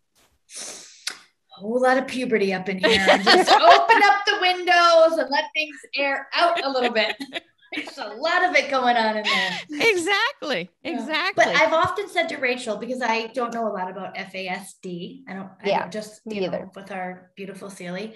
a 1.57 1.61
whole 1.61 1.80
lot 1.80 1.99
of 1.99 2.07
puberty 2.07 2.53
up 2.53 2.68
in 2.68 2.78
here. 2.78 3.07
And 3.09 3.24
just 3.24 3.51
open 3.51 4.03
up 4.03 4.24
the 4.26 4.38
windows 4.40 5.18
and 5.18 5.30
let 5.30 5.45
things 5.55 5.76
air 5.97 6.28
out 6.34 6.64
a 6.64 6.70
little 6.70 6.90
bit. 6.90 7.16
There's 7.77 7.99
a 7.99 8.14
lot 8.14 8.45
of 8.45 8.55
it 8.57 8.70
going 8.70 8.97
on 8.97 9.16
in 9.16 9.25
there. 9.25 9.59
exactly 9.70 10.70
exactly 10.83 11.45
But 11.45 11.55
I've 11.57 11.72
often 11.72 12.09
said 12.09 12.29
to 12.31 12.37
Rachel, 12.37 12.77
because 12.77 13.03
I 13.03 13.29
don't 13.29 13.53
know 13.55 13.66
a 13.68 13.72
lot 13.72 13.91
about 13.91 14.14
FASD, 14.16 15.22
I 15.29 15.33
don't, 15.35 15.51
I 15.62 15.68
Yeah, 15.68 15.81
don't 15.81 15.93
just 15.93 16.20
you 16.27 16.41
know, 16.43 16.47
either. 16.49 16.70
with 16.75 16.91
our 16.91 17.31
beautiful 17.37 17.70
Celie. 17.70 18.14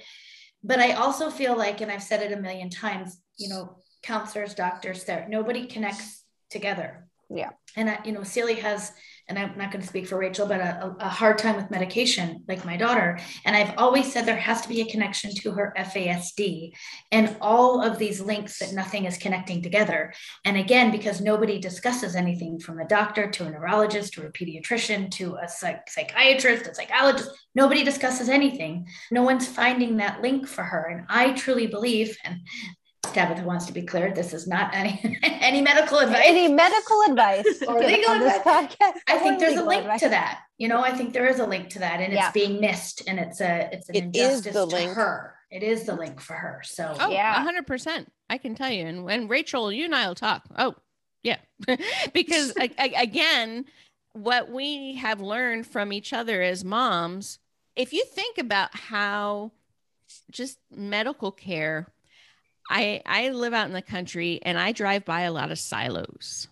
But 0.63 0.81
I 0.81 0.93
also 0.93 1.31
feel 1.31 1.57
like, 1.57 1.81
and 1.81 1.91
I've 1.91 2.03
said 2.03 2.23
it 2.23 2.37
a 2.37 2.41
million 2.41 2.69
times, 2.71 3.21
you 3.37 3.49
know, 3.49 3.77
counselors, 4.03 4.55
doctors, 4.55 5.05
there, 5.05 5.27
nobody 5.29 5.67
connects 5.67 6.25
together. 6.51 7.09
Yeah. 7.31 7.51
And 7.77 7.91
I, 7.91 7.99
you 8.05 8.13
know, 8.13 8.23
Celie 8.25 8.55
has, 8.61 8.93
and 9.29 9.39
I'm 9.39 9.57
not 9.59 9.71
going 9.71 9.83
to 9.83 9.87
speak 9.87 10.07
for 10.07 10.19
Rachel, 10.19 10.47
but 10.47 10.61
a, 10.61 10.95
a- 11.01 11.09
hard 11.09 11.39
time 11.39 11.57
with 11.57 11.71
medication, 11.71 12.45
like 12.49 12.65
my 12.65 12.77
daughter. 12.77 13.19
And 13.45 13.55
I've 13.55 13.77
always 13.77 14.13
said 14.13 14.25
there 14.25 14.37
has 14.37 14.61
to 14.63 14.69
be 14.69 14.81
a 14.81 14.91
connection 14.91 15.35
to 15.35 15.51
her 15.53 15.75
FASD 15.77 16.73
and 17.13 17.37
all 17.41 17.83
of 17.83 17.99
these 17.99 18.21
links 18.21 18.59
that 18.59 18.73
nothing 18.73 19.05
is 19.05 19.19
connecting 19.19 19.63
together. 19.63 20.13
And 20.45 20.57
again, 20.57 20.91
because 20.91 21.21
nobody 21.21 21.59
discusses 21.59 22.15
anything 22.15 22.59
from 22.59 22.79
a 22.79 22.87
doctor 22.89 23.31
to 23.31 23.47
a 23.47 23.51
neurologist 23.51 24.15
to 24.15 24.27
a 24.27 24.31
pediatrician 24.31 25.11
to 25.13 25.37
a 25.43 25.49
psych- 25.49 25.89
psychiatrist, 25.89 26.67
a 26.67 26.75
psychologist, 26.75 27.31
nobody 27.55 27.85
discusses 27.85 28.29
anything. 28.29 28.87
No 29.11 29.23
one's 29.23 29.47
finding 29.47 29.97
that 29.99 30.23
link 30.23 30.47
for 30.47 30.65
her. 30.65 30.85
And 30.87 31.07
I 31.09 31.33
truly 31.33 31.67
believe, 31.67 32.17
and 32.25 32.41
Tabitha 33.13 33.45
wants 33.45 33.67
to 33.67 33.73
be 33.73 33.83
clear, 33.83 34.13
this 34.15 34.33
is 34.35 34.47
not 34.47 34.71
any, 34.75 35.19
any 35.23 35.61
medical 35.63 35.99
advice. 35.99 36.23
Any 36.25 36.53
medical 36.53 37.03
advice 37.09 37.63
Or 37.69 37.79
legal 37.81 38.13
advice. 38.15 38.39
podcast? 38.41 38.95
I 39.07 39.19
think 39.19 39.39
there's 39.39 39.57
a 39.57 39.65
link 39.65 39.83
advice? 39.83 40.01
to 40.01 40.09
that. 40.11 40.41
You 40.59 40.69
know, 40.69 40.83
I 40.83 40.93
think 40.97 41.13
there 41.13 41.27
is 41.29 41.39
a 41.39 41.47
link 41.47 41.69
to 41.71 41.79
that, 41.81 42.01
and 42.01 42.13
Yeah. 42.13 42.27
it's 42.27 42.33
being 42.35 42.61
missed, 42.61 43.03
and 43.09 43.19
it's 43.19 43.41
a 43.41 43.69
it's 43.73 43.89
an 43.89 43.95
It 43.97 44.17
is 44.17 44.31
injustice 44.39 44.55
the 44.55 44.67
to 44.67 44.77
link. 44.77 44.91
her. 44.93 45.35
It 45.51 45.63
is 45.63 45.85
the 45.85 45.95
link 45.95 46.21
for 46.21 46.35
her. 46.35 46.61
So 46.65 46.95
Oh, 46.99 47.11
Yeah. 47.11 47.31
a 47.41 47.43
hundred 47.43 47.67
percent. 47.67 48.13
I 48.29 48.39
can 48.39 48.55
tell 48.55 48.71
you. 48.71 48.85
And 48.87 49.09
and 49.11 49.31
Rachel, 49.31 49.71
you 49.73 49.85
and 49.85 49.95
I 49.95 50.07
will 50.09 50.15
talk. 50.15 50.45
Oh, 50.59 50.75
yeah. 51.23 51.37
because 52.13 52.55
a- 52.57 52.71
a- 52.79 53.03
again, 53.03 53.65
what 54.13 54.51
we 54.51 54.97
have 54.97 55.21
learned 55.21 55.67
from 55.67 55.93
each 55.93 56.13
other 56.13 56.43
as 56.43 56.65
moms, 56.65 57.39
if 57.77 57.93
you 57.93 58.05
think 58.05 58.37
about 58.39 58.75
how 58.75 59.53
just 60.31 60.59
medical 60.71 61.31
care, 61.31 61.87
I 62.69 63.03
I 63.07 63.31
live 63.31 63.55
out 63.55 63.67
in 63.67 63.73
the 63.73 63.83
country 63.83 64.41
and 64.43 64.59
I 64.59 64.73
drive 64.73 65.05
by 65.05 65.23
a 65.23 65.33
lot 65.33 65.51
of 65.51 65.59
silos. 65.59 66.49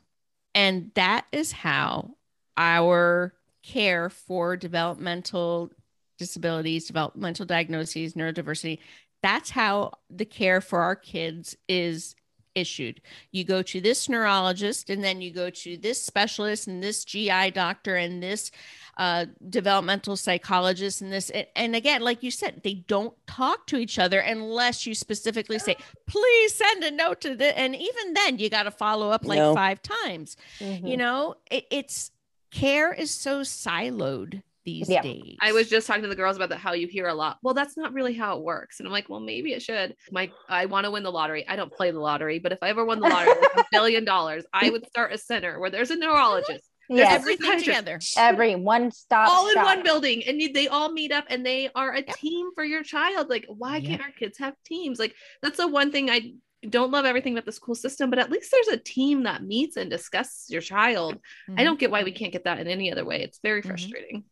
And 0.54 0.90
that 0.94 1.26
is 1.32 1.52
how 1.52 2.16
our 2.56 3.34
care 3.62 4.08
for 4.08 4.56
developmental 4.56 5.70
disabilities, 6.18 6.86
developmental 6.86 7.44
diagnoses, 7.44 8.14
neurodiversity, 8.14 8.78
that's 9.22 9.50
how 9.50 9.92
the 10.08 10.24
care 10.24 10.60
for 10.60 10.80
our 10.80 10.96
kids 10.96 11.56
is 11.68 12.14
issued. 12.54 13.00
You 13.32 13.44
go 13.44 13.62
to 13.62 13.80
this 13.80 14.08
neurologist, 14.08 14.88
and 14.88 15.04
then 15.04 15.20
you 15.20 15.30
go 15.30 15.50
to 15.50 15.76
this 15.76 16.02
specialist, 16.02 16.66
and 16.66 16.82
this 16.82 17.04
GI 17.04 17.50
doctor, 17.50 17.96
and 17.96 18.22
this 18.22 18.50
uh, 18.96 19.26
developmental 19.50 20.16
psychologists 20.16 21.00
and 21.00 21.12
this. 21.12 21.30
And, 21.30 21.46
and 21.54 21.76
again, 21.76 22.00
like 22.02 22.22
you 22.22 22.30
said, 22.30 22.62
they 22.64 22.74
don't 22.74 23.14
talk 23.26 23.66
to 23.68 23.76
each 23.76 23.98
other 23.98 24.20
unless 24.20 24.86
you 24.86 24.94
specifically 24.94 25.58
say, 25.58 25.76
"Please 26.06 26.54
send 26.54 26.82
a 26.84 26.90
note 26.90 27.20
to 27.22 27.34
the." 27.36 27.58
And 27.58 27.74
even 27.76 28.14
then, 28.14 28.38
you 28.38 28.48
got 28.48 28.62
to 28.64 28.70
follow 28.70 29.10
up 29.10 29.24
like 29.24 29.38
No. 29.38 29.54
five 29.54 29.80
times. 29.82 30.36
Mhm. 30.60 30.88
You 30.88 30.96
know, 30.96 31.34
it, 31.50 31.66
it's 31.70 32.10
care 32.50 32.92
is 32.92 33.10
so 33.10 33.40
siloed 33.40 34.42
these 34.64 34.88
Yeah. 34.88 35.02
days. 35.02 35.36
I 35.40 35.52
was 35.52 35.68
just 35.68 35.86
talking 35.86 36.02
to 36.02 36.08
the 36.08 36.16
girls 36.16 36.36
about 36.36 36.48
that 36.48 36.58
how 36.58 36.72
you 36.72 36.88
hear 36.88 37.06
a 37.06 37.14
lot. 37.14 37.38
Well, 37.42 37.54
that's 37.54 37.76
not 37.76 37.92
really 37.92 38.14
how 38.14 38.36
it 38.38 38.42
works. 38.42 38.80
And 38.80 38.86
I'm 38.86 38.92
like, 38.92 39.08
well, 39.08 39.20
maybe 39.20 39.52
it 39.52 39.62
should. 39.62 39.94
My 40.10 40.30
I 40.48 40.66
want 40.66 40.86
to 40.86 40.90
win 40.90 41.02
the 41.04 41.12
lottery. 41.12 41.46
I 41.46 41.54
don't 41.54 41.72
play 41.72 41.90
the 41.92 42.00
lottery, 42.00 42.38
but 42.40 42.50
if 42.50 42.58
I 42.62 42.70
ever 42.70 42.84
won 42.84 42.98
the 43.00 43.08
lottery, 43.08 43.34
like 43.40 43.56
a 43.58 43.64
billion 43.70 44.04
dollars, 44.04 44.44
I 44.52 44.70
would 44.70 44.86
start 44.88 45.12
a 45.12 45.18
center 45.18 45.60
where 45.60 45.70
there's 45.70 45.90
a 45.92 45.96
neurologist, 45.96 46.68
Yes, 46.88 47.12
everything 47.20 47.46
Psychiatrist. 47.60 48.14
together. 48.14 48.28
every 48.32 48.54
one 48.54 48.90
stop 48.90 49.28
all 49.28 49.48
in 49.48 49.54
shop. 49.54 49.64
one 49.64 49.82
building, 49.82 50.22
and 50.24 50.40
you- 50.40 50.52
they 50.52 50.68
all 50.68 50.92
meet 50.92 51.10
up 51.12 51.24
and 51.28 51.44
they 51.44 51.68
are 51.74 51.92
a 51.92 51.98
Yep. 51.98 52.16
team 52.16 52.50
for 52.54 52.64
your 52.64 52.82
child. 52.82 53.28
Like, 53.28 53.44
why 53.48 53.76
Yep. 53.78 53.84
can't 53.88 54.02
our 54.02 54.12
kids 54.12 54.38
have 54.38 54.54
teams? 54.64 54.98
Like, 54.98 55.14
that's 55.42 55.56
the 55.56 55.66
one 55.68 55.90
thing 55.90 56.10
I 56.10 56.32
don't 56.68 56.90
love 56.90 57.04
everything 57.04 57.32
about 57.34 57.44
the 57.44 57.52
school 57.52 57.74
system, 57.74 58.08
but 58.10 58.18
at 58.18 58.30
least 58.30 58.50
there's 58.50 58.68
a 58.68 58.76
team 58.76 59.24
that 59.24 59.42
meets 59.44 59.76
and 59.76 59.90
discusses 59.90 60.48
your 60.50 60.62
child. 60.62 61.18
I 61.56 61.64
don't 61.64 61.78
get 61.78 61.90
why 61.90 62.02
we 62.02 62.12
can't 62.12 62.32
get 62.32 62.44
that 62.44 62.58
in 62.58 62.66
any 62.68 62.90
other 62.90 63.04
way. 63.04 63.22
It's 63.22 63.38
very 63.42 63.62
Mhm. 63.62 63.66
frustrating. 63.66 64.24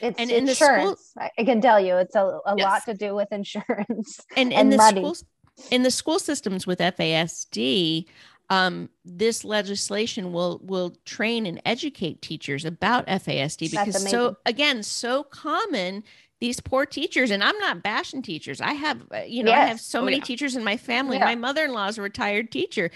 It's 0.00 0.18
And 0.18 0.30
in 0.30 0.44
the 0.46 0.52
insurance. 0.52 1.12
I 1.18 1.30
I 1.38 1.44
can 1.44 1.60
tell 1.60 1.78
you, 1.78 1.96
it's 1.96 2.14
a, 2.16 2.24
a 2.24 2.54
Yes. 2.56 2.64
lot 2.64 2.84
to 2.86 2.94
do 2.94 3.14
with 3.14 3.28
insurance. 3.32 4.20
and 4.36 4.52
in 4.52 4.58
and 4.58 4.72
the 4.72 4.76
money. 4.78 5.00
schools 5.00 5.24
in 5.70 5.82
the 5.82 5.90
school 5.90 6.18
systems 6.18 6.66
with 6.66 6.80
FASD, 6.80 8.06
um, 8.50 8.90
this 9.04 9.44
legislation 9.44 10.32
will 10.32 10.60
will 10.64 10.94
train 11.06 11.46
and 11.46 11.60
educate 11.64 12.20
teachers 12.20 12.64
about 12.64 13.06
FASD 13.06 13.70
because 13.70 14.10
so 14.10 14.36
again 14.44 14.82
so 14.82 15.22
common 15.24 16.02
these 16.40 16.58
poor 16.58 16.86
teachers 16.86 17.30
and 17.30 17.44
I'm 17.44 17.58
not 17.58 17.82
bashing 17.82 18.22
teachers. 18.22 18.60
I 18.60 18.72
have 18.72 19.02
uh, 19.14 19.18
you 19.26 19.42
know 19.44 19.52
I 19.52 19.66
have 19.66 19.80
so 19.80 20.00
Oh, 20.00 20.04
many 20.04 20.16
yeah. 20.18 20.24
teachers 20.24 20.56
in 20.56 20.64
my 20.64 20.76
family. 20.76 21.18
Yeah. 21.18 21.26
My 21.26 21.34
mother-in-law 21.34 21.88
is 21.88 21.98
a 21.98 22.02
retired 22.02 22.50
teacher. 22.50 22.90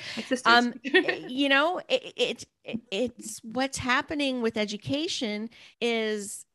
Um 0.45 0.75
you 0.83 1.49
know 1.49 1.81
it, 1.89 2.13
it 2.17 2.45
it's 2.91 3.41
what's 3.45 3.79
happening 3.79 4.43
with 4.43 4.57
education 4.57 5.51
is 5.81 6.47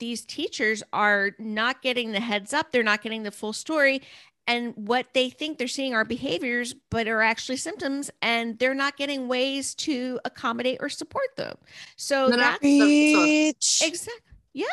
these 0.00 0.24
teachers 0.24 0.82
are 0.92 1.32
not 1.38 1.82
getting 1.82 2.12
the 2.12 2.20
heads 2.20 2.54
up 2.54 2.70
they're 2.72 2.82
not 2.84 3.02
getting 3.02 3.24
the 3.24 3.30
full 3.32 3.52
story 3.52 4.00
and 4.48 4.72
what 4.74 5.06
they 5.14 5.30
think 5.30 5.58
they're 5.58 5.68
seeing 5.68 5.94
are 5.94 6.04
behaviors 6.04 6.74
but 6.90 7.06
are 7.06 7.22
actually 7.22 7.56
symptoms 7.56 8.10
and 8.20 8.58
they're 8.58 8.74
not 8.74 8.96
getting 8.96 9.28
ways 9.28 9.74
to 9.76 10.18
accommodate 10.24 10.78
or 10.80 10.88
support 10.88 11.36
them 11.36 11.56
so 11.96 12.26
not- 12.26 12.38
that's 12.38 12.58
Preach. 12.60 13.82
Exactly. 13.84 14.22
Yeah. 14.54 14.66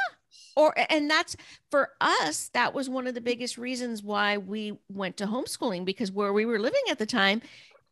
Or 0.56 0.74
and 0.90 1.10
that's 1.10 1.36
for 1.70 1.90
us, 2.00 2.50
that 2.54 2.74
was 2.74 2.90
one 2.90 3.08
of 3.08 3.14
the 3.14 3.22
biggest 3.22 3.58
reasons 3.58 4.02
why 4.02 4.38
we 4.38 4.78
went 4.90 5.18
to 5.18 5.28
homeschooling 5.28 5.84
because 5.84 6.12
where 6.12 6.32
we 6.32 6.46
were 6.46 6.60
living 6.60 6.82
at 6.90 6.98
the 6.98 7.06
time, 7.06 7.42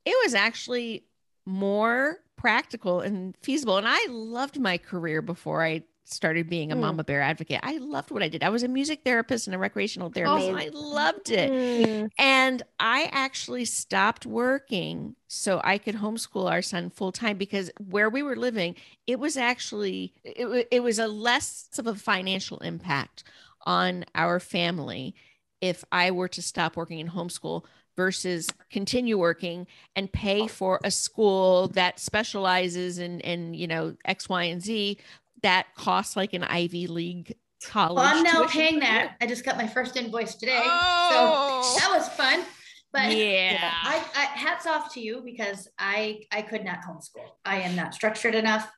it 0.06 0.16
was 0.24 0.34
actually 0.34 1.04
more 1.46 2.20
practical 2.38 3.02
and 3.02 3.36
feasible. 3.42 3.78
And 3.78 3.88
I 3.88 4.08
loved 4.10 4.60
my 4.60 4.78
career 4.78 5.22
before 5.22 5.64
I 5.64 5.84
started 6.06 6.50
being 6.50 6.72
a 6.72 6.76
Mm. 6.76 6.82
mama 6.82 7.04
bear 7.04 7.22
advocate. 7.22 7.60
I 7.64 7.78
loved 7.78 8.12
what 8.12 8.22
I 8.22 8.28
did. 8.28 8.44
I 8.44 8.50
was 8.50 8.64
a 8.64 8.68
music 8.68 9.02
therapist 9.06 9.48
and 9.48 9.56
a 9.56 9.58
recreational 9.58 10.10
therapist. 10.10 10.48
and 10.50 10.58
I 10.58 10.70
loved 10.74 11.30
it. 11.32 11.52
Mm, 11.52 12.10
And 12.18 12.64
I 12.80 13.10
actually 13.12 13.66
stopped 13.66 14.26
working 14.26 15.16
so 15.28 15.62
I 15.64 15.78
could 15.78 15.96
homeschool 15.96 16.50
our 16.52 16.62
son 16.62 16.90
full 16.90 17.12
time 17.14 17.38
because 17.38 17.72
where 17.90 18.10
we 18.10 18.22
were 18.22 18.36
living, 18.36 18.76
it 19.08 19.20
was 19.20 19.38
actually 19.38 20.14
it, 20.24 20.68
it 20.72 20.84
was 20.84 21.00
a 21.00 21.08
less 21.08 21.70
of 21.78 21.88
a 21.88 21.96
financial 21.96 22.58
impact 22.60 23.24
on 23.66 24.04
our 24.14 24.40
family 24.40 25.16
if 25.62 25.86
I 25.92 26.12
were 26.12 26.28
to 26.28 26.42
stop 26.42 26.76
working 26.76 27.00
in 27.00 27.08
homeschool 27.10 27.64
versus 27.96 28.50
continue 28.72 29.18
working 29.20 29.68
and 29.96 30.12
pay 30.12 30.48
for 30.48 30.80
a 30.84 30.90
school 30.92 31.68
that 31.70 32.00
specializes 32.00 32.98
in 32.98 33.20
in 33.22 33.54
you 33.54 33.68
know 33.68 33.96
X, 34.04 34.28
Y, 34.28 34.44
and 34.44 34.62
Z 34.62 34.98
that 35.44 35.68
costs 35.76 36.16
like 36.16 36.34
an 36.34 36.44
Ivy 36.44 36.88
League 36.88 37.36
college. 37.66 37.96
Well, 37.96 38.06
I'm 38.06 38.24
now 38.24 38.40
tuition 38.40 38.62
paying 38.62 38.80
that. 38.80 39.16
I 39.22 39.28
just 39.28 39.46
got 39.46 39.58
my 39.58 39.68
first 39.68 39.96
invoice 39.96 40.36
today. 40.36 40.62
Oh. 40.64 41.62
So 41.64 41.80
that 41.80 41.96
was 41.96 42.10
fun. 42.10 42.44
But 42.92 43.16
yeah. 43.16 43.72
I, 43.84 44.04
I 44.16 44.26
hats 44.38 44.68
off 44.68 44.94
to 44.94 45.00
you 45.00 45.22
because 45.24 45.68
I 45.80 46.22
I 46.32 46.42
could 46.42 46.64
not 46.64 46.80
homeschool. 46.88 47.26
I 47.46 47.60
am 47.62 47.76
not 47.76 47.94
structured 47.94 48.36
enough. 48.36 48.70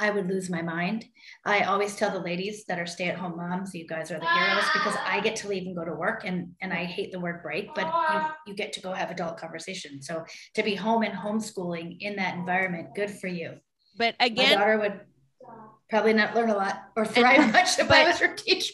I 0.00 0.10
would 0.10 0.28
lose 0.28 0.50
my 0.50 0.60
mind. 0.60 1.04
I 1.46 1.60
always 1.60 1.94
tell 1.94 2.10
the 2.10 2.18
ladies 2.18 2.64
that 2.66 2.80
are 2.80 2.86
stay-at-home 2.86 3.36
moms, 3.36 3.72
you 3.74 3.86
guys 3.86 4.10
are 4.10 4.18
the 4.18 4.26
heroes 4.26 4.64
because 4.72 4.96
I 5.06 5.20
get 5.20 5.36
to 5.36 5.48
leave 5.48 5.66
and 5.66 5.76
go 5.76 5.84
to 5.84 5.94
work 5.94 6.24
and 6.24 6.48
and 6.60 6.72
I 6.72 6.84
hate 6.84 7.12
the 7.12 7.20
word 7.20 7.42
break, 7.42 7.72
but 7.74 7.86
you, 7.86 8.20
you 8.48 8.54
get 8.54 8.72
to 8.74 8.80
go 8.80 8.92
have 8.92 9.10
adult 9.12 9.38
conversation. 9.38 10.02
So 10.02 10.24
to 10.54 10.62
be 10.64 10.74
home 10.74 11.02
and 11.02 11.14
homeschooling 11.14 11.98
in 12.00 12.16
that 12.16 12.34
environment, 12.34 12.88
good 12.96 13.10
for 13.10 13.28
you. 13.28 13.54
but 13.96 14.16
again, 14.18 14.58
My 14.58 14.64
daughter 14.64 14.78
would 14.80 15.00
probably 15.94 16.12
not 16.12 16.34
learn 16.34 16.50
a 16.50 16.56
lot 16.56 16.88
or 16.96 17.06
thrive 17.06 17.52
much 17.52 17.78
if 17.78 17.88
I 17.88 18.04
was 18.04 18.18
her 18.18 18.34
teacher. 18.34 18.72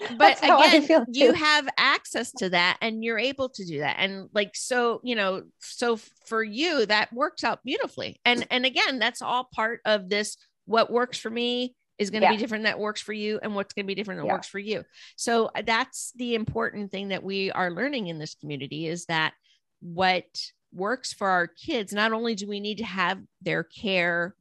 but 0.00 0.18
That's 0.18 0.40
how 0.40 0.58
I 0.58 0.66
again 0.76 1.04
you 1.10 1.34
have 1.34 1.68
access 1.76 2.32
to 2.38 2.48
that 2.48 2.78
and 2.80 3.04
you're 3.04 3.18
able 3.18 3.50
to 3.50 3.64
do 3.66 3.80
that 3.80 3.96
and 3.98 4.30
like 4.32 4.52
so 4.54 5.00
you 5.04 5.14
know 5.14 5.42
so 5.60 5.98
for 6.26 6.42
you 6.42 6.86
that 6.86 7.12
works 7.12 7.44
out 7.44 7.62
beautifully 7.62 8.18
and 8.24 8.46
and 8.50 8.64
again 8.64 8.98
that's 8.98 9.20
all 9.20 9.48
part 9.54 9.80
of 9.84 10.08
this 10.08 10.38
what 10.64 10.90
works 10.90 11.18
for 11.18 11.28
me 11.30 11.74
is 11.98 12.08
going 12.10 12.22
to 12.22 12.26
Yeah. 12.26 12.32
be 12.32 12.38
different 12.38 12.64
that 12.64 12.78
works 12.78 13.02
for 13.02 13.12
you 13.12 13.38
and 13.42 13.54
what's 13.54 13.74
going 13.74 13.84
to 13.84 13.86
be 13.86 13.94
different 13.94 14.20
that 14.20 14.26
Yeah. 14.26 14.32
works 14.32 14.48
for 14.48 14.58
you 14.58 14.82
so 15.16 15.50
uh, 15.54 15.60
that's 15.64 16.12
the 16.16 16.34
important 16.34 16.90
thing 16.90 17.08
that 17.08 17.22
we 17.22 17.52
are 17.52 17.70
learning 17.70 18.06
in 18.06 18.18
this 18.18 18.34
community 18.34 18.86
is 18.88 19.04
that 19.06 19.34
what 19.82 20.24
works 20.72 21.12
for 21.12 21.28
our 21.28 21.46
kids 21.46 21.92
not 21.92 22.12
only 22.12 22.34
do 22.34 22.48
we 22.48 22.60
need 22.60 22.78
to 22.78 22.84
have 22.84 23.20
their 23.42 23.62
care 23.62 24.34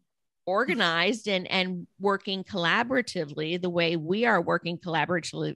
organized 0.45 1.27
and 1.27 1.49
and 1.51 1.87
working 1.99 2.43
collaboratively 2.43 3.61
the 3.61 3.69
way 3.69 3.95
we 3.95 4.25
are 4.25 4.41
working 4.41 4.77
collaboratively 4.77 5.55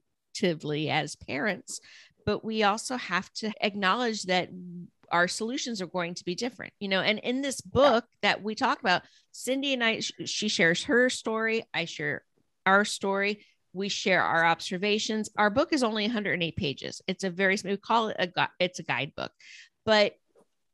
as 0.90 1.16
parents 1.16 1.80
but 2.26 2.44
we 2.44 2.64
also 2.64 2.98
have 2.98 3.32
to 3.34 3.52
acknowledge 3.62 4.24
that 4.24 4.50
our 5.12 5.28
solutions 5.28 5.82
are 5.82 5.88
going 5.88 6.14
to 6.14 6.26
be 6.26 6.36
different 6.36 6.74
you 6.80 6.88
know? 6.88 7.02
And 7.02 7.20
in 7.20 7.42
this 7.42 7.62
book 7.62 8.06
that 8.22 8.44
we 8.44 8.56
talk 8.56 8.80
about 8.80 9.04
cindy 9.32 9.74
and 9.74 9.84
i 9.84 10.00
she 10.26 10.48
shares 10.48 10.84
her 10.84 11.10
story 11.10 11.64
i 11.74 11.86
share 11.86 12.24
our 12.66 12.86
story 12.86 13.46
we 13.76 13.90
share 13.90 14.24
our 14.24 14.46
observations. 14.46 15.30
Our 15.38 15.50
book 15.50 15.74
is 15.74 15.84
only 15.84 16.04
108 16.04 16.56
pages. 16.56 17.02
It's 17.08 17.26
a 17.26 17.30
very 17.30 17.58
we 17.64 17.78
call 17.78 18.08
it 18.08 18.34
a 18.36 18.48
it's 18.60 18.80
a 18.80 18.84
guidebook. 18.84 19.32
But 19.86 20.14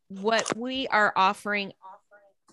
what 0.07 0.55
we 0.55 0.88
are 0.88 1.12
offering 1.16 1.74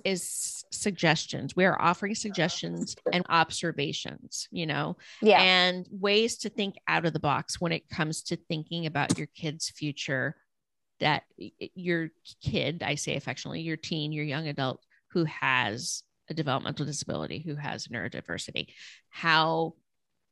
is 0.04 0.64
suggestions. 0.70 1.56
We 1.56 1.64
are 1.64 1.80
offering 1.80 2.14
suggestions 2.14 2.96
and 3.12 3.24
observations 3.28 4.48
you 4.50 4.66
know? 4.66 4.96
Yeah. 5.22 5.40
and 5.40 5.86
ways 5.90 6.38
to 6.38 6.48
think 6.48 6.76
out 6.86 7.06
of 7.06 7.12
the 7.12 7.20
box 7.20 7.60
when 7.60 7.72
it 7.72 7.88
comes 7.88 8.22
to 8.24 8.36
thinking 8.36 8.86
about 8.86 9.18
your 9.18 9.28
kid's 9.34 9.70
future 9.70 10.36
that 11.00 11.22
your 11.74 12.10
kid 12.42 12.82
i 12.82 12.96
say 12.96 13.14
affectionately 13.14 13.60
your 13.60 13.76
teen 13.76 14.12
your 14.12 14.24
young 14.24 14.48
adult 14.48 14.84
who 15.12 15.24
has 15.24 16.02
a 16.28 16.34
developmental 16.34 16.84
disability 16.84 17.38
who 17.38 17.54
has 17.54 17.86
neurodiversity 17.86 18.66
how 19.08 19.74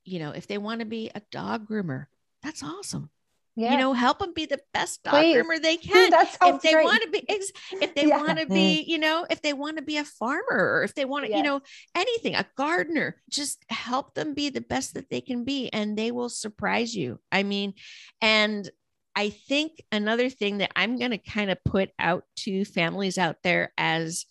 you 0.05 0.19
know 0.19 0.31
if 0.31 0.47
they 0.47 0.59
want 0.59 0.81
to 0.81 0.87
be 0.87 1.11
a 1.14 1.23
dog 1.31 1.69
groomer 1.69 2.07
that's 2.43 2.62
awesome 2.62 3.11
yeah. 3.57 3.73
you 3.73 3.79
know 3.79 3.93
help 3.95 4.19
them 4.19 4.33
be 4.35 4.47
the 4.47 4.61
best 4.73 5.03
dog 5.03 5.15
Please. 5.15 5.37
groomer 5.37 5.61
they 5.61 5.77
can 5.77 6.11
that 6.11 6.37
sounds 6.41 6.63
if 6.65 6.71
they 6.71 6.85
want 6.85 7.03
to 7.03 7.11
be 7.11 7.25
if 7.29 7.95
they 7.95 8.07
Yeah. 8.07 8.19
want 8.19 8.39
to 8.39 8.47
be 8.47 8.81
mm-hmm. 8.81 8.91
you 8.91 8.99
know 8.99 9.27
if 9.29 9.43
they 9.43 9.55
want 9.55 9.79
to 9.79 9.83
be 9.83 9.97
a 9.97 10.05
farmer 10.05 10.43
or 10.51 10.83
if 10.85 10.95
they 10.95 11.05
want 11.05 11.27
to 11.27 11.35
you 11.35 11.43
know 11.43 11.61
anything 11.95 12.35
a 12.35 12.47
gardener 12.57 13.17
just 13.31 13.65
help 13.71 14.15
them 14.15 14.35
be 14.35 14.51
the 14.51 14.61
best 14.61 14.95
that 14.95 15.09
they 15.11 15.21
can 15.21 15.45
be 15.45 15.71
and 15.71 15.97
they 15.97 16.13
will 16.13 16.29
surprise 16.29 16.95
you 16.95 17.19
i 17.33 17.43
mean 17.43 17.73
and 18.21 18.71
i 19.17 19.31
think 19.31 19.83
another 19.91 20.29
thing 20.29 20.59
that 20.59 20.71
i'm 20.77 20.99
going 20.99 21.11
to 21.11 21.19
kind 21.19 21.51
of 21.51 21.65
put 21.65 21.91
out 21.99 22.25
to 22.37 22.65
families 22.65 23.17
out 23.17 23.37
there 23.43 23.73
as 23.79 24.27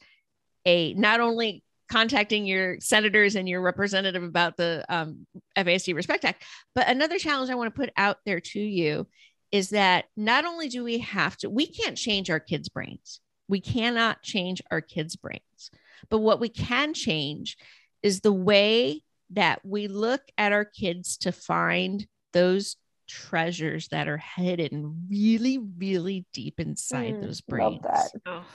a 0.65 0.93
not 0.93 1.19
only 1.19 1.63
contacting 1.89 2.45
your 2.45 2.79
senators 2.79 3.35
and 3.35 3.47
your 3.47 3.61
representative 3.61 4.23
about 4.23 4.57
the 4.57 4.85
um, 4.89 5.25
FASD 5.57 5.95
Respect 5.95 6.25
Act, 6.25 6.43
but 6.73 6.87
another 6.87 7.17
challenge 7.19 7.49
I 7.49 7.55
want 7.55 7.73
to 7.73 7.79
put 7.79 7.91
out 7.97 8.17
there 8.25 8.39
to 8.39 8.59
you 8.59 9.07
is 9.51 9.69
that 9.69 10.05
not 10.17 10.45
only 10.45 10.67
do 10.67 10.83
we 10.83 10.99
have 10.99 11.37
to, 11.37 11.49
we 11.49 11.67
can't 11.67 11.97
change 11.97 12.29
our 12.29 12.39
kids' 12.39 12.69
brains. 12.69 13.21
We 13.47 13.61
cannot 13.61 14.23
change 14.23 14.61
our 14.71 14.81
kids' 14.81 15.15
brains. 15.15 15.71
But 16.09 16.19
what 16.19 16.39
we 16.39 16.49
can 16.49 16.93
change 16.93 17.57
is 18.01 18.21
the 18.21 18.33
way 18.33 19.03
that 19.31 19.63
we 19.63 19.87
look 19.87 20.21
at 20.37 20.51
our 20.51 20.65
kids 20.65 21.17
to 21.17 21.31
find 21.31 22.05
those 22.33 22.75
treasures 23.07 23.87
that 23.89 24.07
are 24.07 24.17
hidden 24.17 25.07
really, 25.09 25.57
really 25.57 26.25
deep 26.33 26.59
inside 26.59 27.15
Mm, 27.15 27.21
those 27.21 27.41
love 27.47 27.81
brains. 27.81 27.81
that. 27.83 28.11
Oh, 28.25 28.45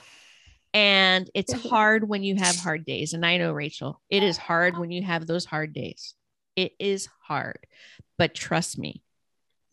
And 0.73 1.29
it's 1.33 1.53
hard 1.69 2.07
when 2.07 2.23
you 2.23 2.35
have 2.35 2.55
hard 2.55 2.85
days. 2.85 3.13
And 3.13 3.25
I 3.25 3.37
know, 3.37 3.51
Rachel, 3.51 4.01
it 4.09 4.23
is 4.23 4.37
hard 4.37 4.77
when 4.77 4.91
you 4.91 5.03
have 5.03 5.27
those 5.27 5.45
hard 5.45 5.73
days. 5.73 6.13
It 6.55 6.73
is 6.79 7.07
hard. 7.23 7.59
But 8.17 8.35
trust 8.35 8.77
me, 8.77 9.01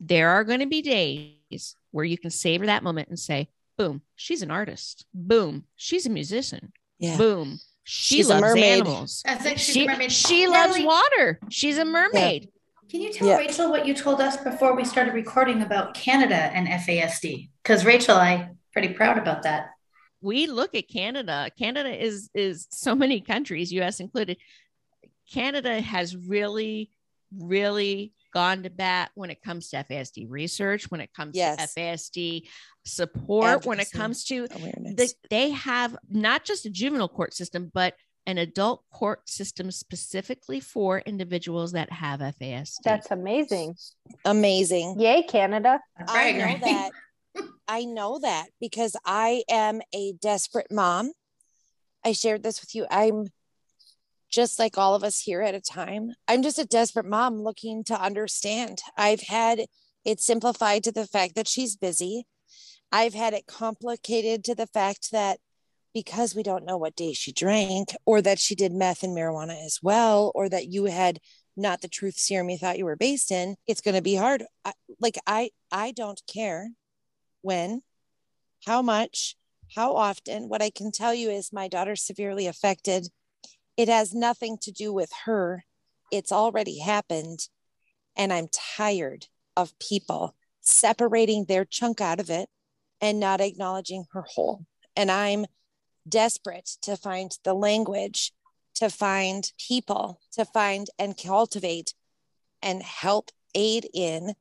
there 0.01 0.31
are 0.31 0.45
going 0.45 0.61
to 0.61 0.67
be 0.67 0.83
days 0.83 1.75
where 1.91 2.05
you 2.05 2.19
can 2.19 2.31
savor 2.31 2.67
that 2.67 2.83
moment 2.83 3.09
and 3.09 3.19
say, 3.19 3.49
boom, 3.77 4.03
she's 4.17 4.43
an 4.43 4.51
artist. 4.51 5.07
Boom, 5.15 5.65
she's 5.77 6.07
a 6.07 6.11
musician. 6.11 6.73
Yeah. 6.99 7.17
Boom, 7.17 7.59
she 7.85 8.17
She's 8.17 8.27
a 8.29 8.35
loves 8.35 8.43
mermaid. 8.43 8.81
animals. 8.81 9.23
That's 9.25 9.45
it. 9.47 9.61
She's 9.61 9.75
She, 9.75 9.85
a 9.85 9.89
mermaid. 9.89 10.13
she 10.13 10.47
loves 10.47 10.77
Natalie, 10.79 10.87
water. 10.87 11.41
She's 11.49 11.79
a 11.79 11.85
mermaid. 11.85 12.49
Can 12.91 13.01
you 13.03 13.13
tell 13.13 13.29
Yeah. 13.29 13.37
Rachel 13.39 13.71
what 13.71 13.87
you 13.87 13.95
told 13.95 14.21
us 14.21 14.37
before 14.37 14.75
we 14.75 14.85
started 14.85 15.15
recording 15.15 15.63
about 15.63 15.95
Canada 15.95 16.35
and 16.37 16.67
FASD? 16.69 17.51
Because 17.63 17.85
Rachel, 17.85 18.17
I'm 18.17 18.59
pretty 18.73 18.89
proud 18.95 19.17
about 19.19 19.43
that. 19.45 19.71
We 20.21 20.47
look 20.47 20.75
at 20.75 20.89
Canada. 20.89 21.51
Canada 21.59 21.91
is 21.91 22.31
is 22.35 22.67
so 22.71 22.95
many 22.95 23.21
countries, 23.21 23.73
US 23.73 24.01
included. 24.01 24.37
Canada 25.33 25.81
has 25.81 26.17
really, 26.17 26.91
really 27.37 28.13
gone 28.33 28.63
to 28.63 28.71
bat 28.71 29.11
when 29.15 29.31
it 29.31 29.43
comes 29.43 29.69
to 29.71 29.77
FASD 29.85 30.27
research, 30.29 30.91
when 30.91 31.01
it 31.01 31.11
comes 31.15 31.37
Yes. 31.37 31.75
to 31.75 31.81
FASD 31.81 32.49
support, 32.85 33.67
when 33.67 33.81
it 33.81 33.91
comes 33.91 34.25
to 34.25 34.47
Awareness. 34.51 34.95
the, 34.97 35.13
they 35.31 35.51
have 35.51 35.97
not 36.11 36.45
just 36.45 36.67
a 36.67 36.71
juvenile 36.71 37.09
court 37.09 37.35
system, 37.35 37.71
but 37.73 37.95
an 38.27 38.37
adult 38.39 38.85
court 38.91 39.27
system 39.29 39.71
specifically 39.71 40.61
for 40.61 40.99
individuals 41.01 41.73
that 41.73 41.91
have 41.91 42.21
FASD. 42.21 42.75
That's 42.85 43.11
amazing. 43.11 43.75
Amazing. 44.25 45.01
Yay, 45.01 45.23
Canada. 45.23 45.81
I 45.99 46.05
Bragging, 46.05 46.39
know 46.39 46.45
right? 46.45 46.61
that. 46.61 46.91
I 47.69 47.85
know 47.85 48.19
that 48.21 48.47
because 48.61 48.97
I 49.05 49.45
am 49.49 49.83
a 49.95 50.15
desperate 50.15 50.73
mom. 50.73 51.13
I 52.05 52.13
shared 52.13 52.43
this 52.43 52.63
with 52.63 52.75
you. 52.75 52.87
I'm 52.91 53.29
just 54.31 54.59
like 54.59 54.79
all 54.79 54.95
of 54.95 55.05
us 55.05 55.21
here 55.21 55.43
at 55.43 55.55
a 55.55 55.61
time. 55.61 56.13
I'm 56.27 56.43
just 56.43 56.59
a 56.59 56.65
desperate 56.65 57.07
mom 57.07 57.43
looking 57.43 57.85
to 57.85 58.01
understand. 58.01 58.81
I've 58.97 59.21
had 59.21 59.67
it 60.05 60.21
simplified 60.21 60.85
to 60.85 60.93
the 60.93 61.07
fact 61.07 61.35
that 61.35 61.49
she's 61.49 61.77
busy. 61.77 62.27
I've 62.91 63.15
had 63.15 63.35
it 63.35 63.47
complicated 63.47 64.45
to 64.45 64.55
the 64.55 64.67
fact 64.67 65.13
that 65.13 65.39
because 65.93 66.35
we 66.35 66.43
don't 66.43 66.65
know 66.65 66.77
what 66.77 66.97
day 66.97 67.13
she 67.13 67.33
drank, 67.33 67.95
or 68.07 68.23
that 68.23 68.39
she 68.39 68.55
did 68.55 68.73
meth 68.73 69.03
and 69.03 69.17
marijuana 69.17 69.65
as 69.65 69.81
well, 69.83 70.31
or 70.35 70.49
that 70.49 70.69
you 70.69 70.85
had 70.85 71.19
not 71.57 71.81
the 71.81 71.89
truth 71.89 72.17
serum 72.17 72.49
you 72.49 72.57
thought 72.57 72.79
you 72.79 72.85
were 72.85 72.97
based 72.97 73.33
in, 73.33 73.57
it's 73.67 73.81
going 73.81 73.95
to 73.95 74.03
be 74.03 74.15
hard. 74.15 74.45
I, 74.65 74.73
like 75.01 75.19
I, 75.27 75.51
I 75.73 75.93
don't 75.93 76.21
care 76.33 76.69
when, 77.43 77.83
how 78.67 78.83
much, 78.83 79.37
how 79.75 79.95
often. 79.95 80.49
What 80.49 80.63
I 80.63 80.71
can 80.71 80.91
tell 80.93 81.15
you 81.15 81.31
is 81.31 81.53
my 81.53 81.69
daughter's 81.69 82.03
severely 82.03 82.47
affected. 82.47 83.09
It 83.77 83.89
has 83.89 84.15
nothing 84.15 84.59
to 84.63 84.73
do 84.73 84.93
with 84.93 85.11
her. 85.25 85.65
It's 86.11 86.33
already 86.33 86.79
happened. 86.81 87.49
And 88.17 88.33
I'm 88.33 88.49
tired 88.53 89.27
of 89.57 89.79
people 89.79 90.35
separating 90.61 91.45
their 91.45 91.65
chunk 91.65 92.01
out 92.01 92.21
of 92.21 92.31
it 92.31 92.49
and 93.01 93.21
not 93.21 93.41
acknowledging 93.41 94.05
her 94.13 94.23
whole. 94.23 94.65
And 94.97 95.11
I'm 95.11 95.47
desperate 96.09 96.71
to 96.83 96.97
find 96.97 97.37
the 97.45 97.55
language, 97.55 98.33
to 98.77 98.91
find 98.91 99.51
people, 99.59 100.21
to 100.33 100.45
find 100.45 100.89
and 100.99 101.17
cultivate 101.17 101.95
and 102.63 102.83
help 102.83 103.31
aid 103.55 103.89
in 103.95 104.35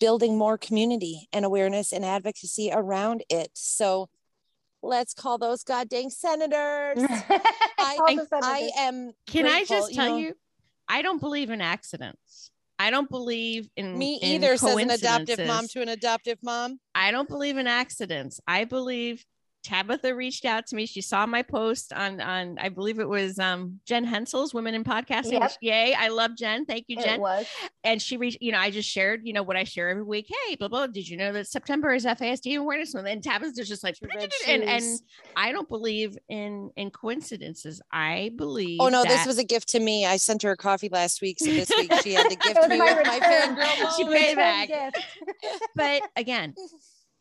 building 0.00 0.38
more 0.38 0.58
community 0.58 1.28
and 1.32 1.44
awareness 1.44 1.92
and 1.92 2.04
advocacy 2.04 2.70
around 2.72 3.24
it. 3.28 3.50
So 3.54 4.08
let's 4.82 5.14
call 5.14 5.38
those 5.38 5.64
goddamn 5.64 6.10
senators. 6.10 6.98
I, 7.78 7.96
senators. 8.06 8.28
I 8.32 8.70
am. 8.78 9.12
Can 9.26 9.46
I 9.46 9.64
just 9.64 9.94
tell 9.94 10.10
know. 10.10 10.16
you, 10.18 10.34
I 10.88 11.02
don't 11.02 11.20
believe 11.20 11.50
in 11.50 11.60
accidents. 11.60 12.50
I 12.78 12.90
don't 12.90 13.10
believe 13.10 13.68
in 13.76 13.98
Me 13.98 14.20
in 14.22 14.42
either, 14.42 14.56
says 14.56 14.76
an 14.76 14.90
adoptive 14.90 15.44
mom 15.46 15.66
to 15.68 15.82
an 15.82 15.88
adoptive 15.88 16.38
mom. 16.42 16.78
I 16.94 17.10
don't 17.10 17.28
believe 17.28 17.56
in 17.56 17.66
accidents. 17.66 18.40
I 18.46 18.64
believe 18.64 19.24
Tabitha 19.68 20.14
reached 20.14 20.44
out 20.46 20.66
to 20.68 20.76
me. 20.76 20.86
She 20.86 21.00
saw 21.02 21.26
my 21.26 21.42
post 21.42 21.92
on 21.92 22.20
on 22.22 22.56
I 22.58 22.70
believe 22.70 22.98
it 23.00 23.08
was 23.08 23.38
um 23.38 23.80
Jen 23.84 24.04
Hemphill's 24.04 24.54
Women 24.54 24.74
in 24.74 24.82
Podcasting. 24.82 25.32
Yep. 25.32 25.42
which- 25.42 25.56
Yay, 25.60 25.94
I 25.94 26.08
love 26.08 26.30
Jen. 26.36 26.64
Thank 26.64 26.86
you, 26.88 26.98
It 26.98 27.04
Jen. 27.04 27.20
was. 27.20 27.46
And 27.84 28.00
she 28.00 28.16
reached, 28.16 28.38
you 28.40 28.52
know, 28.52 28.58
I 28.58 28.70
just 28.70 28.88
shared, 28.88 29.20
you 29.24 29.32
know, 29.34 29.42
what 29.42 29.56
I 29.56 29.64
share 29.64 29.90
every 29.90 30.02
week. 30.02 30.26
Hey, 30.46 30.56
blah 30.56 30.68
blah. 30.68 30.86
Did 30.86 31.06
you 31.08 31.16
know 31.18 31.32
that 31.32 31.46
September 31.48 31.92
is 31.92 32.04
FASD 32.06 32.56
Awareness 32.58 32.94
Month? 32.94 33.08
And 33.08 33.22
Tabitha's 33.22 33.68
just 33.68 33.84
like, 33.84 33.96
and 34.48 34.62
and. 34.62 34.98
I 35.36 35.52
don't 35.52 35.68
believe 35.68 36.16
in 36.28 36.70
in 36.76 36.90
coincidences. 36.90 37.80
I 37.92 38.32
believe. 38.36 38.78
Oh 38.80 38.88
no, 38.88 39.04
this 39.04 39.26
was 39.26 39.38
a 39.38 39.44
gift 39.44 39.68
to 39.70 39.80
me. 39.80 40.04
I 40.06 40.16
sent 40.16 40.42
her 40.42 40.50
a 40.52 40.56
coffee 40.56 40.88
last 40.88 41.20
week, 41.22 41.38
so 41.38 41.46
this 41.46 41.68
week 41.76 41.92
she 42.02 42.14
had 42.14 42.26
to 42.26 42.32
It 42.32 42.40
gift 42.42 42.68
me 42.68 42.76
my 42.78 42.94
with 42.94 43.06
my 43.06 43.14
return. 43.18 43.56
fangirl 43.56 43.96
She 43.96 44.04
paid 44.04 44.34
back. 44.36 44.68
But 45.76 46.02
again, 46.16 46.54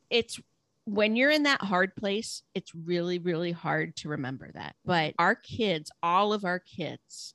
it's 0.09 0.39
when 0.87 1.17
you're 1.17 1.29
in 1.29 1.43
that 1.43 1.61
hard 1.61 1.93
place, 1.97 2.43
it's 2.55 2.73
really, 2.73 3.19
really 3.19 3.51
hard 3.51 3.93
to 3.97 4.07
remember 4.07 4.49
that. 4.53 4.73
But 4.85 5.15
our 5.19 5.35
kids, 5.35 5.91
all 6.01 6.31
of 6.31 6.45
our 6.45 6.59
kids, 6.59 7.33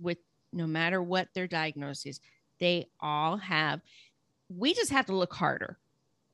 with 0.00 0.16
no 0.54 0.66
matter 0.66 1.02
what 1.02 1.28
their 1.34 1.46
diagnosis, 1.46 2.20
they 2.60 2.86
all 3.00 3.36
have, 3.36 3.82
we 4.48 4.72
just 4.72 4.90
have 4.90 5.04
to 5.06 5.14
look 5.14 5.34
harder. 5.34 5.76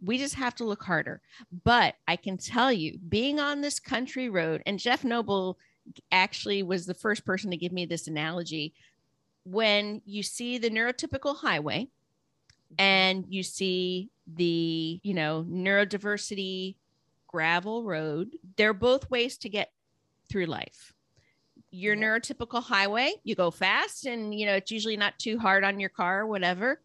We 0.01 0.17
just 0.17 0.37
have 0.37 0.55
to 0.57 0.65
look 0.65 0.85
harder. 0.85 1.21
But 1.65 1.97
I 2.07 2.15
can 2.15 2.37
tell 2.37 2.73
you, 2.73 3.01
being 3.09 3.41
on 3.41 3.63
this 3.63 3.81
country 3.81 4.29
road, 4.29 4.63
and 4.65 4.79
Jeff 4.79 5.03
Noble 5.03 5.59
actually 6.13 6.63
was 6.63 6.87
the 6.87 6.95
first 6.95 7.25
person 7.25 7.51
to 7.51 7.57
give 7.57 7.73
me 7.73 7.85
this 7.85 8.07
analogy. 8.07 8.75
When 9.45 10.03
you 10.05 10.23
see 10.23 10.57
the 10.57 10.71
neurotypical 10.71 11.39
highway, 11.39 11.89
Mm-hmm. 12.73 12.83
and 12.83 13.25
you 13.29 13.43
see 13.43 14.11
the 14.33 15.01
you 15.03 15.13
know 15.13 15.45
neurodiversity 15.49 16.77
gravel 17.27 17.83
road 17.85 18.37
they're 18.57 18.73
both 18.73 19.11
ways 19.11 19.39
to 19.39 19.49
get 19.49 19.73
through 20.29 20.47
life. 20.47 20.93
Your 21.73 21.97
neurotypical 21.97 22.63
highway 22.63 23.15
you 23.25 23.35
go 23.35 23.51
fast 23.51 24.07
and 24.07 24.33
you 24.35 24.47
know 24.47 24.55
it's 24.55 24.71
usually 24.71 24.97
not 24.97 25.19
too 25.19 25.39
hard 25.39 25.65
on 25.65 25.81
your 25.81 25.91
car 25.91 26.21
or 26.21 26.27
whatever. 26.27 26.81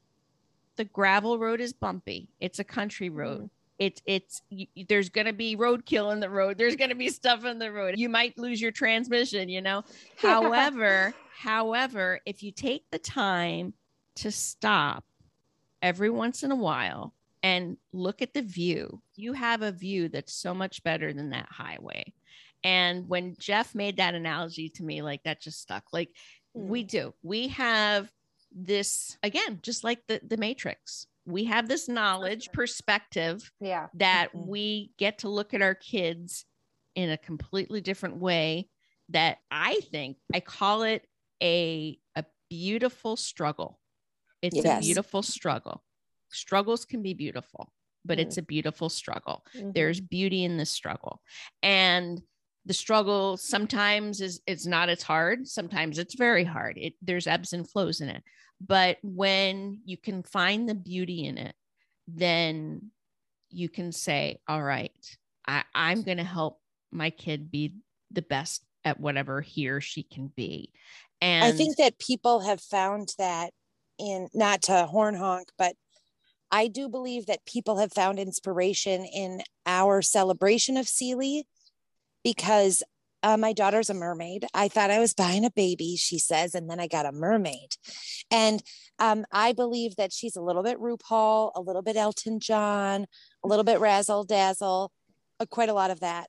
The 0.78 0.86
gravel 0.86 1.38
road 1.40 1.62
is 1.62 1.72
bumpy. 1.72 2.30
It's 2.40 2.60
a 2.60 2.64
country 2.64 3.10
road. 3.10 3.38
Mm-hmm. 3.38 3.46
It's 3.78 4.02
it's 4.06 4.42
y- 4.52 4.68
there's 4.88 5.10
going 5.10 5.28
to 5.28 5.34
be 5.34 5.56
roadkill 5.56 6.12
in 6.14 6.20
the 6.20 6.30
road. 6.30 6.58
There's 6.60 6.76
going 6.76 6.90
to 6.90 6.96
be 6.96 7.10
stuff 7.10 7.46
in 7.46 7.60
the 7.60 7.72
road. 7.72 7.96
You 7.98 8.10
might 8.10 8.38
lose 8.38 8.62
your 8.62 8.72
transmission 8.72 9.50
you 9.50 9.62
know? 9.62 9.84
However 10.18 11.14
however 11.38 12.22
if 12.26 12.42
you 12.42 12.52
take 12.52 12.90
the 12.92 13.00
time 13.00 13.74
to 14.16 14.32
stop 14.32 15.04
every 15.86 16.10
once 16.10 16.42
in 16.42 16.52
a 16.52 16.56
while 16.56 17.14
and 17.44 17.78
look 17.94 18.24
at 18.24 18.34
the 18.34 18.42
view. 18.42 19.00
You 19.16 19.34
have 19.34 19.62
a 19.62 19.72
view 19.72 20.10
that's 20.10 20.34
so 20.34 20.52
much 20.52 20.84
better 20.84 21.14
than 21.14 21.30
that 21.30 21.48
highway. 21.52 22.12
And 22.64 23.08
when 23.08 23.36
jeff 23.38 23.76
made 23.76 23.98
that 23.98 24.16
analogy 24.16 24.68
to 24.70 24.84
me 24.84 25.04
like 25.04 25.22
that 25.26 25.40
just 25.42 25.62
stuck. 25.62 25.84
Like 25.94 26.10
we 26.56 26.84
do. 26.84 27.14
We 27.22 27.50
have 27.50 28.12
this 28.52 29.16
again 29.22 29.60
just 29.62 29.84
like 29.84 30.00
the 30.08 30.20
the 30.28 30.38
matrix. 30.38 31.06
We 31.28 31.44
have 31.46 31.68
this 31.68 31.88
knowledge 31.88 32.50
perspective 32.52 33.52
Yeah. 33.60 33.88
that 33.94 34.34
Mhm. 34.34 34.48
we 34.48 34.92
get 34.98 35.20
to 35.20 35.30
look 35.30 35.54
at 35.54 35.62
our 35.62 35.76
kids 35.76 36.46
in 36.96 37.12
a 37.12 37.18
completely 37.18 37.82
different 37.82 38.18
way 38.18 38.70
that 39.10 39.38
I 39.52 39.76
think 39.92 40.18
I 40.34 40.40
call 40.40 40.82
it 40.82 41.08
a 41.44 42.00
a 42.16 42.26
beautiful 42.50 43.16
struggle. 43.18 43.80
It's 44.42 44.64
a 44.66 44.80
beautiful 44.80 45.24
struggle. 45.24 45.84
Struggles 46.32 46.86
can 46.86 47.02
be 47.02 47.14
beautiful, 47.14 47.72
but 48.04 48.18
Mm. 48.18 48.22
it's 48.22 48.38
a 48.38 48.42
beautiful 48.42 48.90
struggle. 48.90 49.46
Mhm. 49.56 49.74
There's 49.74 50.00
beauty 50.02 50.44
in 50.44 50.58
the 50.58 50.66
struggle. 50.66 51.22
And 51.64 52.22
the 52.66 52.74
struggle 52.74 53.38
sometimes 53.38 54.22
is 54.22 54.42
it's 54.48 54.66
not 54.66 54.90
as 54.90 55.04
hard, 55.04 55.48
sometimes 55.48 56.00
it's 56.00 56.16
very 56.16 56.44
hard. 56.44 56.78
It 56.78 56.96
there's 57.02 57.28
ebbs 57.28 57.54
and 57.54 57.70
flows 57.70 58.02
in 58.02 58.10
it. 58.10 58.24
But 58.60 58.98
when 59.04 59.82
you 59.86 59.98
can 59.98 60.24
find 60.24 60.68
the 60.68 60.76
beauty 60.76 61.26
in 61.26 61.38
it, 61.38 61.56
then 62.08 62.92
you 63.50 63.70
can 63.70 63.92
say, 63.92 64.40
all 64.48 64.64
right, 64.64 65.18
I, 65.48 65.64
I'm 65.74 66.02
going 66.04 66.18
to 66.18 66.24
help 66.24 66.62
my 66.92 67.10
kid 67.10 67.52
be 67.52 67.76
the 68.12 68.22
best 68.22 68.66
at 68.84 69.00
whatever 69.00 69.42
he 69.42 69.70
or 69.70 69.82
she 69.82 70.04
can 70.04 70.28
be. 70.28 70.72
And 71.22 71.44
I 71.46 71.52
think 71.52 71.78
that 71.78 72.00
people 72.00 72.42
have 72.42 72.62
found 72.62 73.14
that 73.18 73.52
in 74.00 74.30
not 74.34 74.64
to 74.64 74.86
horn 74.86 75.16
honk, 75.16 75.50
but 75.58 75.76
I 76.52 76.68
do 76.68 76.90
believe 76.90 77.26
that 77.26 77.46
people 77.46 77.78
have 77.78 77.92
found 77.92 78.20
inspiration 78.20 79.06
in 79.06 79.42
our 79.66 80.02
celebration 80.02 80.78
of 80.78 80.88
Sealy 80.88 81.46
because 82.24 82.84
uh, 83.24 83.38
my 83.38 83.54
daughter's 83.54 83.90
a 83.90 83.94
mermaid. 83.94 84.46
I 84.54 84.68
thought 84.68 84.92
I 84.92 85.00
was 85.00 85.14
buying 85.14 85.46
a 85.46 85.52
baby, 85.52 85.96
she 85.98 86.20
says, 86.20 86.54
and 86.54 86.70
then 86.70 86.80
I 86.80 86.88
got 86.88 87.08
a 87.08 87.12
mermaid. 87.12 87.70
And 88.30 88.62
um, 89.00 89.26
I 89.32 89.54
believe 89.54 89.96
that 89.96 90.14
she's 90.14 90.36
a 90.36 90.42
little 90.42 90.62
bit 90.62 90.80
RuPaul, 90.80 91.52
a 91.56 91.62
little 91.62 91.82
bit 91.82 91.98
Elton 91.98 92.40
John, 92.40 93.08
a 93.44 93.48
little 93.48 93.64
bit 93.64 93.80
razzle 93.80 94.24
dazzle, 94.24 94.92
uh, 95.40 95.46
quite 95.48 95.70
a 95.70 95.74
lot 95.74 95.92
of 95.92 96.02
that 96.02 96.28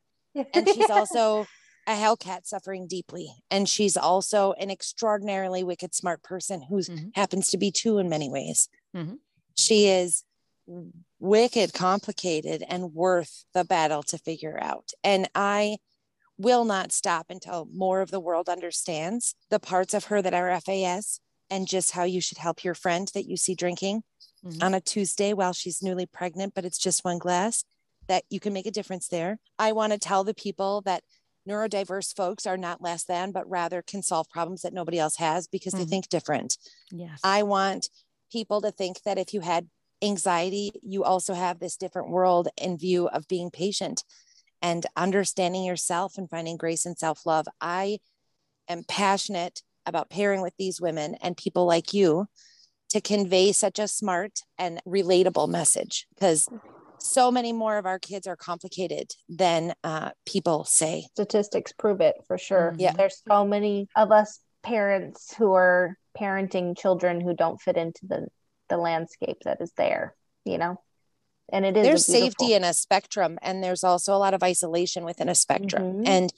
and 0.54 0.68
she's 0.68 0.90
also 0.90 1.46
a 1.86 1.92
hellcat 1.92 2.46
suffering 2.46 2.86
deeply 2.86 3.32
and 3.50 3.68
she's 3.68 3.96
also 3.96 4.52
an 4.54 4.70
extraordinarily 4.70 5.62
wicked 5.62 5.94
smart 5.94 6.22
person 6.22 6.62
who 6.62 6.78
Mhm. 6.78 7.12
happens 7.14 7.50
to 7.50 7.58
be 7.58 7.70
two 7.70 7.98
in 7.98 8.08
many 8.08 8.28
ways 8.28 8.68
Mhm. 8.94 9.18
she 9.54 9.86
is 9.88 10.24
wicked 11.18 11.72
complicated 11.72 12.62
and 12.68 12.92
worth 12.94 13.44
the 13.54 13.64
battle 13.64 14.02
to 14.02 14.18
figure 14.18 14.58
out 14.62 14.90
and 15.04 15.28
i 15.34 15.78
will 16.38 16.64
not 16.64 16.92
stop 16.92 17.26
until 17.30 17.66
more 17.72 18.00
of 18.02 18.10
the 18.10 18.20
world 18.20 18.48
understands 18.48 19.34
the 19.50 19.60
parts 19.60 19.94
of 19.94 20.06
her 20.06 20.20
that 20.22 20.34
are 20.34 20.60
fas 20.60 21.20
and 21.50 21.68
just 21.68 21.92
how 21.92 22.04
you 22.04 22.20
should 22.20 22.38
help 22.38 22.64
your 22.64 22.74
friend 22.74 23.10
that 23.14 23.26
you 23.26 23.36
see 23.36 23.54
drinking 23.54 24.02
Mhm. 24.42 24.62
on 24.62 24.74
a 24.74 24.80
tuesday 24.80 25.32
while 25.32 25.52
she's 25.52 25.82
newly 25.82 26.06
pregnant 26.06 26.54
but 26.54 26.64
it's 26.64 26.78
just 26.78 27.04
one 27.04 27.18
glass 27.18 27.64
that 28.08 28.24
you 28.30 28.38
can 28.40 28.52
make 28.52 28.66
a 28.66 28.70
difference 28.70 29.08
there. 29.08 29.40
I 29.58 29.72
want 29.72 29.92
to 29.92 29.98
tell 29.98 30.22
the 30.22 30.34
people 30.34 30.80
that 30.82 31.02
neurodiverse 31.46 32.14
folks 32.14 32.46
are 32.46 32.56
not 32.56 32.82
less 32.82 33.04
than, 33.04 33.32
but 33.32 33.48
rather 33.48 33.82
can 33.82 34.02
solve 34.02 34.28
problems 34.30 34.62
that 34.62 34.72
nobody 34.72 34.98
else 34.98 35.16
has 35.16 35.46
because 35.46 35.72
they 35.72 35.84
Mhm. 35.84 35.90
think 35.90 36.08
different. 36.08 36.58
yes. 36.90 37.20
I 37.22 37.42
want 37.42 37.88
people 38.30 38.60
to 38.60 38.70
think 38.70 39.02
that 39.02 39.18
if 39.18 39.32
you 39.32 39.40
had 39.40 39.68
anxiety, 40.02 40.72
you 40.82 41.04
also 41.04 41.34
have 41.34 41.58
this 41.58 41.76
different 41.76 42.10
world 42.10 42.48
in 42.56 42.76
view 42.76 43.08
of 43.08 43.28
being 43.28 43.50
patient 43.50 44.04
and 44.60 44.86
understanding 44.96 45.64
yourself 45.64 46.18
and 46.18 46.28
finding 46.28 46.56
grace 46.56 46.84
and 46.84 46.98
self 46.98 47.24
love. 47.26 47.46
I 47.60 47.98
am 48.68 48.84
passionate 48.84 49.62
about 49.84 50.10
pairing 50.10 50.40
with 50.42 50.56
these 50.58 50.80
women 50.80 51.14
and 51.16 51.36
people 51.36 51.64
like 51.66 51.94
you 51.94 52.26
to 52.88 53.00
convey 53.00 53.52
such 53.52 53.78
a 53.78 53.88
smart 53.88 54.40
and 54.58 54.80
relatable 54.86 55.48
message 55.48 56.06
because 56.14 56.48
so 56.98 57.30
many 57.30 57.52
more 57.52 57.78
of 57.78 57.86
our 57.86 57.98
kids 57.98 58.26
are 58.26 58.36
complicated 58.36 59.12
than 59.28 59.74
uh, 59.84 60.10
people 60.24 60.64
say. 60.64 61.06
Statistics 61.12 61.72
prove 61.72 62.00
it 62.00 62.16
for 62.26 62.38
sure. 62.38 62.72
Mhm. 62.76 62.80
Yeah. 62.80 62.92
There's 62.92 63.22
so 63.28 63.44
many 63.44 63.88
of 63.96 64.10
us 64.12 64.40
parents 64.62 65.34
who 65.36 65.52
are 65.54 65.96
parenting 66.18 66.76
children 66.76 67.20
who 67.20 67.34
don't 67.34 67.60
fit 67.60 67.76
into 67.76 68.06
the 68.06 68.28
the 68.68 68.76
landscape 68.76 69.36
that 69.44 69.60
is 69.60 69.70
there, 69.76 70.16
you 70.44 70.58
know. 70.58 70.80
And 71.52 71.64
it 71.64 71.76
is 71.76 71.84
there's 71.84 72.06
safety 72.06 72.52
in 72.54 72.64
a 72.64 72.74
spectrum 72.74 73.38
and 73.42 73.62
there's 73.62 73.84
also 73.84 74.12
a 74.14 74.18
lot 74.18 74.34
of 74.34 74.42
isolation 74.42 75.04
within 75.04 75.28
a 75.28 75.34
spectrum 75.36 76.02
Mhm. 76.02 76.08
and 76.08 76.32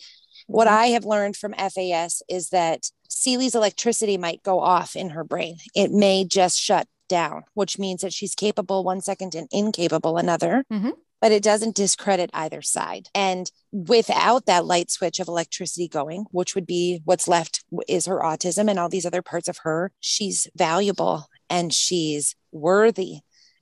what 0.46 0.68
Mhm. 0.68 0.72
i 0.72 0.86
have 0.88 1.06
learned 1.06 1.36
from 1.36 1.54
fas 1.54 2.22
is 2.28 2.50
that 2.50 2.90
Celie's 3.08 3.54
electricity 3.54 4.18
might 4.18 4.42
go 4.42 4.60
off 4.60 4.94
in 4.94 5.10
her 5.10 5.24
brain 5.24 5.56
it 5.74 5.90
may 5.90 6.26
just 6.26 6.58
shut 6.60 6.86
down 7.08 7.42
which 7.54 7.78
means 7.78 8.02
that 8.02 8.12
she's 8.12 8.34
capable 8.34 8.84
one 8.84 9.00
second 9.00 9.34
and 9.34 9.48
incapable 9.50 10.16
another 10.18 10.64
Mhm. 10.70 10.92
but 11.20 11.32
it 11.32 11.42
doesn't 11.42 11.74
discredit 11.74 12.30
either 12.32 12.62
side 12.62 13.08
and 13.14 13.50
without 13.72 14.46
that 14.46 14.64
light 14.66 14.90
switch 14.90 15.18
of 15.20 15.28
electricity 15.28 15.88
going 15.88 16.26
which 16.30 16.54
would 16.54 16.66
be 16.66 17.00
what's 17.04 17.26
left 17.28 17.64
is 17.88 18.06
her 18.06 18.20
autism 18.20 18.68
and 18.70 18.78
all 18.78 18.88
these 18.88 19.06
other 19.06 19.22
parts 19.22 19.48
of 19.48 19.58
her 19.58 19.92
she's 20.00 20.46
valuable 20.54 21.26
and 21.50 21.72
she's 21.72 22.34
worthy 22.52 23.20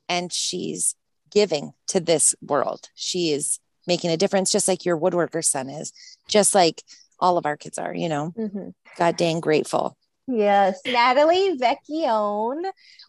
and 0.08 0.32
she's 0.32 0.94
giving 1.30 1.72
to 1.88 1.98
this 2.00 2.34
world. 2.40 2.88
She 2.94 3.32
is 3.32 3.58
making 3.86 4.10
a 4.10 4.16
difference, 4.16 4.50
just 4.52 4.68
like 4.68 4.84
your 4.84 4.96
woodworker 4.98 5.44
son 5.44 5.68
is, 5.68 5.92
just 6.28 6.54
like 6.54 6.82
all 7.20 7.36
of 7.36 7.44
our 7.46 7.56
kids 7.56 7.78
are, 7.78 7.92
you 7.94 8.08
know. 8.08 8.32
Mhm. 8.38 8.72
God 8.96 9.16
dang 9.16 9.40
grateful. 9.40 9.96
Yes, 10.28 10.80
Natalie 10.86 11.56
Vecchione. 11.56 12.64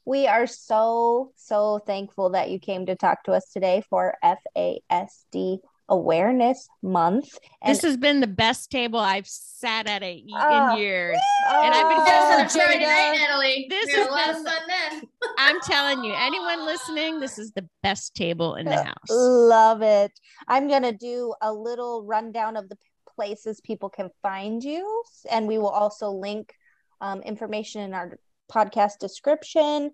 We 0.05 0.27
are 0.27 0.45
so, 0.45 1.31
so 1.35 1.79
thankful 1.87 2.29
that 2.31 2.51
you 2.51 2.59
came 2.59 2.85
to 2.85 2.95
talk 2.95 3.23
to 3.23 3.31
us 3.31 3.49
today 3.51 3.81
for 3.89 4.15
FASD 4.23 5.57
Awareness 5.89 6.67
Month. 6.83 7.29
And 7.61 7.71
this 7.73 7.81
has 7.81 7.97
been 7.97 8.19
the 8.19 8.27
best 8.27 8.69
table 8.69 8.99
I've 8.99 9.25
sat 9.27 9.87
at 9.87 10.03
in 10.03 10.27
Oh. 10.35 10.75
years. 10.75 11.17
oh, 11.49 11.63
and 11.63 11.73
I've 11.73 11.89
been 11.89 12.05
Just 12.45 12.57
Oh, 12.57 12.59
Friday 12.65 12.85
night, 12.85 13.17
Natalie. 13.19 13.67
This 13.69 13.85
we 13.87 13.91
had 13.93 13.99
has 13.99 14.07
a 14.07 14.11
lot 14.11 14.29
of 14.29 14.35
been- 14.35 14.45
fun 14.45 14.61
then. 14.67 15.01
I'm 15.39 15.59
telling 15.61 16.03
you, 16.03 16.13
anyone 16.15 16.65
listening, 16.65 17.19
this 17.19 17.39
is 17.39 17.51
the 17.53 17.67
best 17.83 18.13
table 18.15 18.55
in 18.55 18.65
the 18.65 18.83
house. 18.83 19.09
Love 19.09 19.81
it. 19.81 20.11
I'm 20.47 20.67
going 20.67 20.83
to 20.83 20.91
do 20.91 21.33
a 21.41 21.51
little 21.51 22.03
rundown 22.03 22.57
of 22.57 22.69
the 22.69 22.77
places 23.15 23.59
people 23.61 23.89
can 23.89 24.09
find 24.21 24.63
you. 24.63 25.03
And 25.31 25.47
we 25.47 25.57
will 25.57 25.69
also 25.69 26.09
link 26.09 26.53
um, 27.01 27.21
information 27.21 27.81
in 27.81 27.93
our 27.93 28.17
podcast 28.51 28.99
description. 28.99 29.91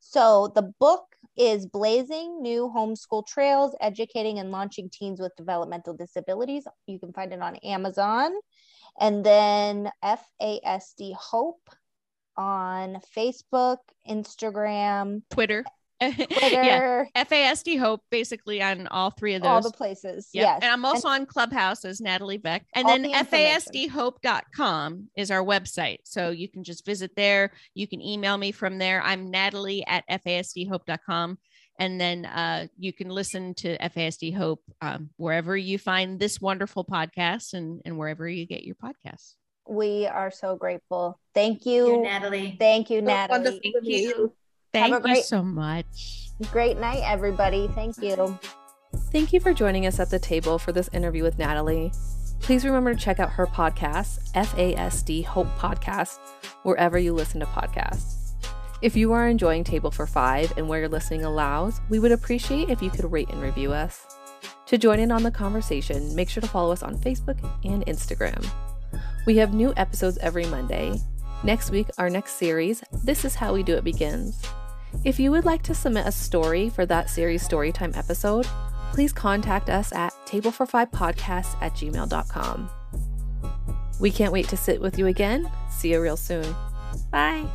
So 0.00 0.52
the 0.54 0.72
book 0.78 1.04
is 1.36 1.66
Blazing 1.66 2.42
New 2.42 2.72
Homeschool 2.74 3.26
Trails 3.26 3.74
Educating 3.80 4.38
and 4.38 4.50
Launching 4.50 4.90
Teens 4.90 5.20
with 5.20 5.36
Developmental 5.36 5.94
Disabilities. 5.94 6.64
You 6.86 6.98
can 6.98 7.12
find 7.12 7.32
it 7.32 7.40
on 7.40 7.56
Amazon. 7.56 8.32
And 9.00 9.24
then 9.24 9.90
FASD 10.02 11.14
Hope 11.14 11.70
on 12.36 13.00
Facebook, 13.16 13.78
Instagram, 14.08 15.22
Twitter. 15.30 15.64
Twitter, 16.00 16.28
yeah. 17.14 17.24
FASD 17.24 17.78
Hope, 17.78 18.02
basically 18.10 18.62
on 18.62 18.86
all 18.88 19.10
three 19.10 19.34
of 19.34 19.42
those. 19.42 19.48
all 19.48 19.60
the 19.62 19.70
places. 19.70 20.28
Yep. 20.32 20.44
Yes. 20.44 20.58
And 20.62 20.72
I'm 20.72 20.84
also 20.84 21.08
on 21.08 21.26
Clubhouse 21.26 21.84
as 21.84 22.00
Natalie 22.00 22.38
Beck. 22.38 22.64
And 22.74 22.88
then 22.88 23.02
the 23.02 23.12
information. 23.12 23.60
FASDhope.com 23.90 25.08
is 25.16 25.30
our 25.30 25.42
website. 25.44 25.98
So 26.04 26.30
you 26.30 26.48
can 26.48 26.64
just 26.64 26.84
visit 26.86 27.12
there. 27.16 27.52
You 27.74 27.86
can 27.88 28.00
email 28.00 28.36
me 28.38 28.52
from 28.52 28.78
there. 28.78 29.02
I'm 29.02 29.30
Natalie 29.30 29.84
at 29.86 30.04
FASDhope.com. 30.08 31.38
And 31.80 32.00
then 32.00 32.24
uh, 32.26 32.66
you 32.76 32.92
can 32.92 33.08
listen 33.08 33.54
to 33.54 33.78
FASD 33.78 34.34
Hope 34.36 34.62
um, 34.80 35.10
wherever 35.16 35.56
you 35.56 35.78
find 35.78 36.18
this 36.18 36.40
wonderful 36.40 36.84
podcast 36.84 37.54
and, 37.54 37.80
and 37.84 37.96
wherever 37.96 38.28
you 38.28 38.46
get 38.46 38.64
your 38.64 38.74
podcasts. 38.74 39.34
we 39.68 40.06
are 40.06 40.30
so 40.30 40.56
grateful. 40.56 41.20
Thank 41.34 41.66
You, 41.66 41.86
you. 41.98 42.02
Natalie. 42.02 42.56
Thank 42.58 42.90
you, 42.90 42.98
So 43.00 43.06
Natalie. 43.06 43.60
Thank 43.62 43.82
meet 43.84 44.02
you. 44.02 44.32
Thank 44.72 44.94
you 44.94 45.00
great- 45.00 45.24
so 45.24 45.42
much. 45.42 46.30
Great 46.52 46.78
night, 46.78 47.02
everybody. 47.04 47.68
Thank 47.74 47.98
you. 48.00 48.38
Thank 49.12 49.32
you 49.32 49.40
for 49.40 49.52
joining 49.52 49.86
us 49.86 49.98
at 49.98 50.10
the 50.10 50.18
table 50.18 50.58
for 50.58 50.72
this 50.72 50.88
interview 50.92 51.22
with 51.22 51.38
Natalie. 51.38 51.90
Please 52.40 52.64
remember 52.64 52.94
to 52.94 53.00
check 53.00 53.18
out 53.18 53.30
her 53.30 53.46
podcast, 53.46 54.30
FASD 54.32 55.24
Hope 55.24 55.48
Podcast, 55.58 56.18
wherever 56.62 56.98
you 56.98 57.12
listen 57.12 57.40
to 57.40 57.46
podcasts. 57.46 58.32
If 58.80 58.96
you 58.96 59.12
are 59.12 59.26
enjoying 59.28 59.64
Table 59.64 59.90
for 59.90 60.06
Five 60.06 60.52
and 60.56 60.68
where 60.68 60.78
your 60.78 60.88
listening 60.88 61.24
allows, 61.24 61.80
we 61.88 61.98
would 61.98 62.12
appreciate 62.12 62.70
if 62.70 62.80
you 62.80 62.90
could 62.90 63.10
rate 63.10 63.28
and 63.30 63.42
review 63.42 63.72
us. 63.72 64.06
To 64.66 64.78
join 64.78 65.00
in 65.00 65.10
on 65.10 65.24
the 65.24 65.30
conversation, 65.32 66.14
make 66.14 66.30
sure 66.30 66.40
to 66.40 66.48
follow 66.48 66.70
us 66.70 66.84
on 66.84 66.96
Facebook 66.98 67.38
and 67.64 67.84
Instagram. 67.86 68.46
We 69.26 69.36
have 69.38 69.52
new 69.52 69.74
episodes 69.76 70.18
every 70.18 70.46
Monday. 70.46 71.00
Next 71.44 71.70
week, 71.70 71.88
our 71.98 72.10
next 72.10 72.32
series, 72.32 72.82
This 73.04 73.24
Is 73.24 73.36
How 73.36 73.54
We 73.54 73.62
Do 73.62 73.76
It, 73.76 73.84
begins. 73.84 74.42
If 75.04 75.20
you 75.20 75.30
would 75.30 75.44
like 75.44 75.62
to 75.64 75.74
submit 75.74 76.06
a 76.06 76.12
story 76.12 76.68
for 76.68 76.84
that 76.86 77.10
series 77.10 77.46
storytime 77.46 77.96
episode, 77.96 78.46
please 78.92 79.12
contact 79.12 79.70
us 79.70 79.92
at 79.92 80.12
tablefor5podcast 80.26 81.62
at 81.62 81.74
gmail.com. 81.74 82.70
We 84.00 84.10
can't 84.10 84.32
wait 84.32 84.48
to 84.48 84.56
sit 84.56 84.80
with 84.80 84.98
you 84.98 85.06
again. 85.06 85.50
See 85.70 85.92
you 85.92 86.00
real 86.00 86.16
soon. 86.16 86.54
Bye. 87.10 87.46